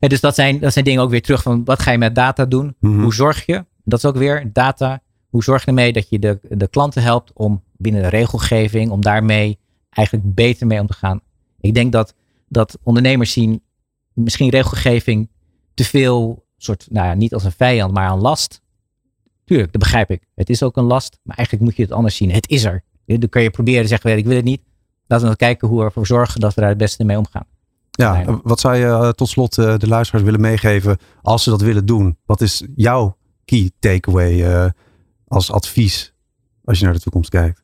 Ja, 0.04 0.10
dus 0.10 0.22
dat 0.22 0.36
zijn, 0.36 0.60
dat 0.60 0.74
zijn 0.74 0.86
dingen 0.86 1.02
ook 1.02 1.10
weer 1.10 1.22
terug 1.22 1.42
van 1.42 1.64
wat 1.64 1.80
ga 1.80 1.92
je 1.92 1.98
met 1.98 2.16
data 2.16 2.46
doen? 2.46 2.76
Mhm. 2.80 3.02
Hoe 3.02 3.14
zorg 3.14 3.46
je? 3.46 3.66
Dat 3.84 4.00
is 4.00 4.06
ook 4.06 4.16
weer 4.16 4.50
data. 4.54 5.02
Hoe 5.30 5.44
zorg 5.44 5.62
je 5.62 5.68
ermee 5.68 5.94
dat 5.94 6.10
je 6.10 6.20
de, 6.20 6.40
de 6.50 6.68
klanten 6.68 7.02
helpt 7.02 7.32
om 7.34 7.64
binnen 7.78 8.02
de 8.02 8.08
regelgeving, 8.08 8.92
om 8.92 9.02
daarmee 9.02 9.60
eigenlijk 9.90 10.36
beter 10.36 10.68
mee 10.68 10.80
om 10.80 10.88
te 10.88 10.94
gaan? 10.94 11.22
Ik 11.60 11.74
denk 11.74 11.92
dat, 11.92 12.14
dat 12.54 12.78
ondernemers 12.84 13.32
zien 13.32 13.62
misschien 14.14 14.50
regelgeving 14.50 15.30
te 15.74 15.84
veel 15.84 16.46
soort, 16.58 16.88
nou 16.90 17.08
ja, 17.08 17.14
niet 17.14 17.34
als 17.34 17.44
een 17.44 17.52
vijand, 17.52 17.94
maar 17.94 18.12
een 18.12 18.20
last. 18.20 18.62
Tuurlijk, 19.46 19.72
dat 19.72 19.82
begrijp 19.82 20.12
ik. 20.12 20.28
Het 20.36 20.50
is 20.50 20.64
ook 20.64 20.78
een 20.78 20.84
last, 20.84 21.20
maar 21.24 21.36
eigenlijk 21.38 21.68
moet 21.68 21.76
je 21.78 21.84
het 21.84 21.92
anders 21.92 22.16
zien. 22.16 22.32
Het 22.32 22.50
is 22.50 22.64
er. 22.64 22.84
Dan 23.06 23.30
kun 23.30 23.42
je 23.42 23.50
proberen 23.50 23.82
te 23.82 23.88
zeggen, 23.88 24.18
ik 24.18 24.26
wil 24.26 24.36
het 24.36 24.46
niet. 24.46 24.62
Laten 25.08 25.28
we 25.30 25.36
dan 25.38 25.48
kijken 25.48 25.68
hoe 25.68 25.80
we 25.80 25.86
ervoor 25.86 26.08
zorgen 26.08 26.40
dat 26.40 26.54
we 26.54 26.62
daar 26.62 26.70
het 26.70 26.78
beste 26.78 27.04
mee 27.04 27.18
omgaan. 27.18 27.46
Ja, 27.92 28.40
wat 28.44 28.60
zou 28.60 28.76
je 28.76 28.86
uh, 28.86 29.10
tot 29.10 29.30
slot 29.30 29.58
uh, 29.58 29.78
de 29.78 29.88
luisteraars 29.88 30.26
willen 30.26 30.42
meegeven 30.42 30.98
als 31.22 31.44
ze 31.44 31.50
dat 31.50 31.62
willen 31.62 31.86
doen? 31.86 32.18
Wat 32.26 32.42
is 32.42 32.64
jouw 32.76 33.18
key 33.46 33.72
takeaway 33.80 34.34
uh, 34.34 34.70
als 35.28 35.52
advies 35.52 36.14
als 36.64 36.80
je 36.80 36.86
naar 36.86 36.94
de 36.94 37.00
toekomst 37.00 37.30
kijkt? 37.30 37.64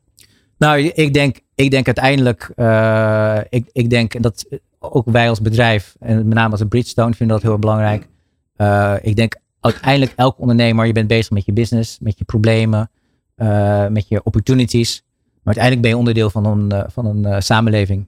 Nou, 0.58 0.80
ik 0.80 1.14
denk, 1.14 1.40
ik 1.54 1.70
denk 1.70 1.86
uiteindelijk, 1.86 2.52
uh, 2.56 3.38
ik, 3.48 3.68
ik 3.72 3.90
denk 3.90 4.22
dat 4.22 4.46
ook 4.80 5.10
wij 5.10 5.28
als 5.28 5.40
bedrijf, 5.40 5.96
en 6.00 6.16
met 6.16 6.36
name 6.36 6.50
als 6.50 6.60
een 6.60 6.68
Bridgestone, 6.68 7.14
vinden 7.14 7.36
dat 7.36 7.44
heel 7.44 7.58
belangrijk. 7.58 8.08
Uh, 8.56 8.94
ik 9.00 9.16
denk 9.16 9.36
uiteindelijk 9.60 10.12
elk 10.16 10.38
ondernemer, 10.38 10.86
je 10.86 10.92
bent 10.92 11.08
bezig 11.08 11.30
met 11.30 11.44
je 11.44 11.52
business, 11.52 11.98
met 11.98 12.18
je 12.18 12.24
problemen, 12.24 12.90
uh, 13.36 13.86
met 13.86 14.08
je 14.08 14.22
opportunities. 14.24 15.02
Maar 15.42 15.54
uiteindelijk 15.56 15.82
ben 15.82 15.90
je 15.90 15.96
onderdeel 15.96 16.30
van 16.30 16.44
een, 16.44 16.72
uh, 16.72 16.82
van 16.86 17.06
een 17.06 17.42
samenleving. 17.42 18.06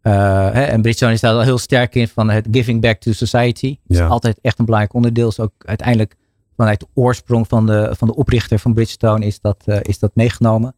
Hè, 0.00 0.62
en 0.62 0.80
Bridgestone 0.80 1.12
is 1.12 1.20
daar 1.20 1.34
al 1.34 1.40
heel 1.42 1.58
sterk 1.58 1.94
in 1.94 2.08
van 2.08 2.30
het 2.30 2.48
giving 2.50 2.80
back 2.80 3.00
to 3.00 3.12
society. 3.12 3.78
Dat 3.84 3.96
Ja. 3.98 4.04
is 4.04 4.10
altijd 4.10 4.38
echt 4.40 4.58
een 4.58 4.64
belangrijk 4.64 4.94
onderdeel. 4.94 5.28
Is 5.28 5.40
ook 5.40 5.52
uiteindelijk 5.58 6.14
vanuit 6.56 6.80
de 6.80 6.86
oorsprong 6.94 7.48
van 7.48 7.66
de, 7.66 7.94
van 7.96 8.08
de 8.08 8.14
oprichter 8.14 8.58
van 8.58 8.74
Bridgestone 8.74 9.26
is 9.26 9.40
dat, 9.40 9.64
is 9.82 9.98
dat 9.98 10.10
meegenomen. 10.14 10.74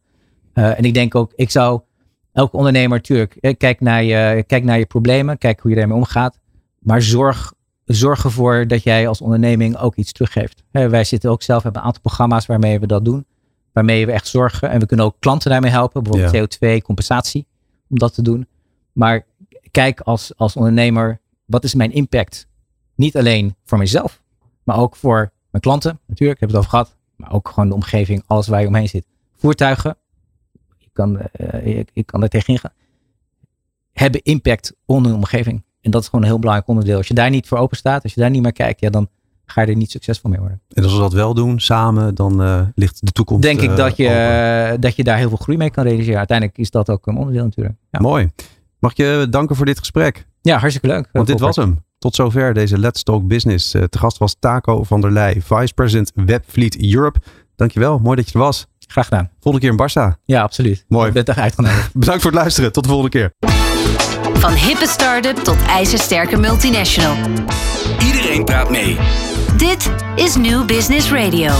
En 0.53 0.83
ik 0.83 0.93
denk 0.93 1.15
ook, 1.15 1.33
ik 1.35 1.51
zou 1.51 1.81
elke 2.37 2.57
ondernemer 2.57 2.97
natuurlijk, 2.97 3.35
eh, 3.35 3.53
kijk 3.57 3.81
naar, 3.81 4.03
je, 4.03 4.43
kijk 4.47 4.63
naar 4.63 4.79
je 4.79 4.85
problemen, 4.85 5.37
kijk 5.37 5.59
hoe 5.59 5.71
je 5.71 5.77
daarmee 5.77 5.97
omgaat. 5.97 6.39
Maar 6.79 7.01
zorg, 7.01 7.53
zorg 7.85 8.23
ervoor 8.23 8.67
dat 8.67 8.83
jij 8.83 9.07
als 9.07 9.21
onderneming 9.21 9.77
ook 9.77 9.95
iets 9.95 10.11
teruggeeft. 10.11 10.63
Wij 10.71 11.03
zitten 11.03 11.29
ook 11.29 11.41
zelf, 11.41 11.63
hebben 11.63 11.81
een 11.81 11.87
aantal 11.87 12.01
programma's 12.01 12.45
waarmee 12.45 12.79
we 12.79 12.87
dat 12.87 13.05
doen. 13.05 13.25
Waarmee 13.73 14.05
we 14.05 14.11
echt 14.11 14.27
zorgen. 14.27 14.69
En 14.69 14.79
we 14.79 14.85
kunnen 14.85 15.05
ook 15.05 15.15
klanten 15.19 15.51
daarmee 15.51 15.71
helpen. 15.71 16.03
Bijvoorbeeld 16.03 16.57
CO2 16.57 16.81
compensatie. 16.81 17.47
Om 17.89 17.97
dat 17.97 18.13
te 18.13 18.21
doen. 18.21 18.47
Maar 18.91 19.25
kijk 19.71 19.99
als, 19.99 20.33
als 20.35 20.55
ondernemer, 20.55 21.19
wat 21.45 21.63
is 21.63 21.73
mijn 21.73 21.91
impact? 21.91 22.47
Niet 22.95 23.17
alleen 23.17 23.55
voor 23.63 23.77
mezelf, 23.77 24.21
maar 24.63 24.77
ook 24.77 24.95
voor 24.95 25.31
mijn 25.49 25.63
klanten. 25.63 25.99
Natuurlijk, 26.05 26.41
ik 26.41 26.47
heb 26.47 26.49
het 26.49 26.57
over 26.57 26.69
gehad. 26.69 26.95
Maar 27.15 27.31
ook 27.31 27.49
gewoon 27.49 27.69
de 27.69 27.75
omgeving, 27.75 28.23
alles 28.27 28.47
waar 28.47 28.61
je 28.61 28.67
omheen 28.67 28.89
zit. 28.89 29.05
Voertuigen, 29.35 29.97
kan, 30.97 31.19
uh, 31.53 31.77
ik, 31.77 31.89
ik 31.93 32.05
kan 32.05 32.23
er 32.23 32.29
tegenin 32.29 32.59
gaan. 32.59 32.71
Hebben 33.91 34.21
impact 34.23 34.75
onder 34.85 35.11
de 35.11 35.17
omgeving. 35.17 35.63
En 35.81 35.91
dat 35.91 36.01
is 36.01 36.07
gewoon 36.07 36.21
een 36.21 36.31
heel 36.31 36.39
belangrijk 36.39 36.69
onderdeel. 36.69 36.97
Als 36.97 37.07
je 37.07 37.13
daar 37.13 37.29
niet 37.29 37.47
voor 37.47 37.57
open 37.57 37.77
staat, 37.77 38.03
als 38.03 38.13
je 38.13 38.21
daar 38.21 38.29
niet 38.29 38.41
naar 38.41 38.51
kijkt, 38.51 38.79
ja, 38.79 38.89
dan 38.89 39.09
ga 39.45 39.61
je 39.61 39.67
er 39.67 39.75
niet 39.75 39.91
succesvol 39.91 40.29
mee 40.29 40.39
worden. 40.39 40.61
En 40.69 40.83
als 40.83 40.93
we 40.93 40.99
dat 40.99 41.13
wel 41.13 41.33
doen, 41.33 41.59
samen, 41.59 42.15
dan 42.15 42.41
uh, 42.41 42.61
ligt 42.75 43.05
de 43.05 43.11
toekomst. 43.11 43.43
Denk 43.43 43.61
ik 43.61 43.69
uh, 43.69 43.75
dat 43.75 43.97
je, 43.97 44.77
dat 44.79 44.95
je 44.95 45.03
daar 45.03 45.17
heel 45.17 45.29
veel 45.29 45.37
groei 45.37 45.57
mee 45.57 45.69
kan 45.69 45.83
realiseren. 45.83 46.17
Uiteindelijk 46.17 46.57
is 46.57 46.71
dat 46.71 46.89
ook 46.89 47.07
een 47.07 47.17
onderdeel 47.17 47.43
natuurlijk. 47.43 47.75
Ja. 47.91 47.99
Mooi. 47.99 48.31
Mag 48.79 48.91
ik 48.91 48.97
je 48.97 49.27
danken 49.29 49.55
voor 49.55 49.65
dit 49.65 49.79
gesprek? 49.79 50.27
Ja, 50.41 50.57
hartstikke 50.57 50.87
leuk. 50.87 51.09
Want 51.11 51.27
dit 51.27 51.39
was 51.39 51.55
hem. 51.55 51.85
Tot 51.97 52.15
zover 52.15 52.53
deze 52.53 52.77
Let's 52.77 53.03
Talk 53.03 53.27
Business. 53.27 53.71
Te 53.71 53.97
gast 53.97 54.17
was 54.17 54.35
Taco 54.39 54.83
van 54.83 55.01
der 55.01 55.11
Leij, 55.11 55.41
Vice 55.41 55.73
President 55.73 56.11
Webfleet 56.15 56.93
Europe. 56.93 57.19
Dankjewel, 57.55 57.99
mooi 57.99 58.15
dat 58.15 58.27
je 58.27 58.33
er 58.33 58.39
was. 58.39 58.67
Graag 58.87 59.07
gedaan. 59.07 59.29
Volgende 59.39 59.67
keer 59.67 59.77
in 59.77 59.89
Barça. 59.89 60.21
Ja, 60.25 60.41
absoluut. 60.41 60.85
Mooi. 60.87 61.07
Ik 61.07 61.13
ben 61.13 61.25
toch 61.25 61.37
uitgenodigd. 61.37 61.93
Bedankt 61.99 62.21
voor 62.21 62.31
het 62.31 62.39
luisteren. 62.39 62.71
Tot 62.71 62.83
de 62.83 62.89
volgende 62.89 63.17
keer. 63.17 63.33
Van 64.33 64.53
hippe 64.53 64.87
start-up 64.87 65.35
tot 65.37 65.57
ijzersterke 65.67 66.37
multinational. 66.37 67.15
Iedereen 68.05 68.45
praat 68.45 68.69
mee. 68.69 68.97
Dit 69.57 69.91
is 70.15 70.35
New 70.35 70.65
Business 70.65 71.11
Radio. 71.11 71.51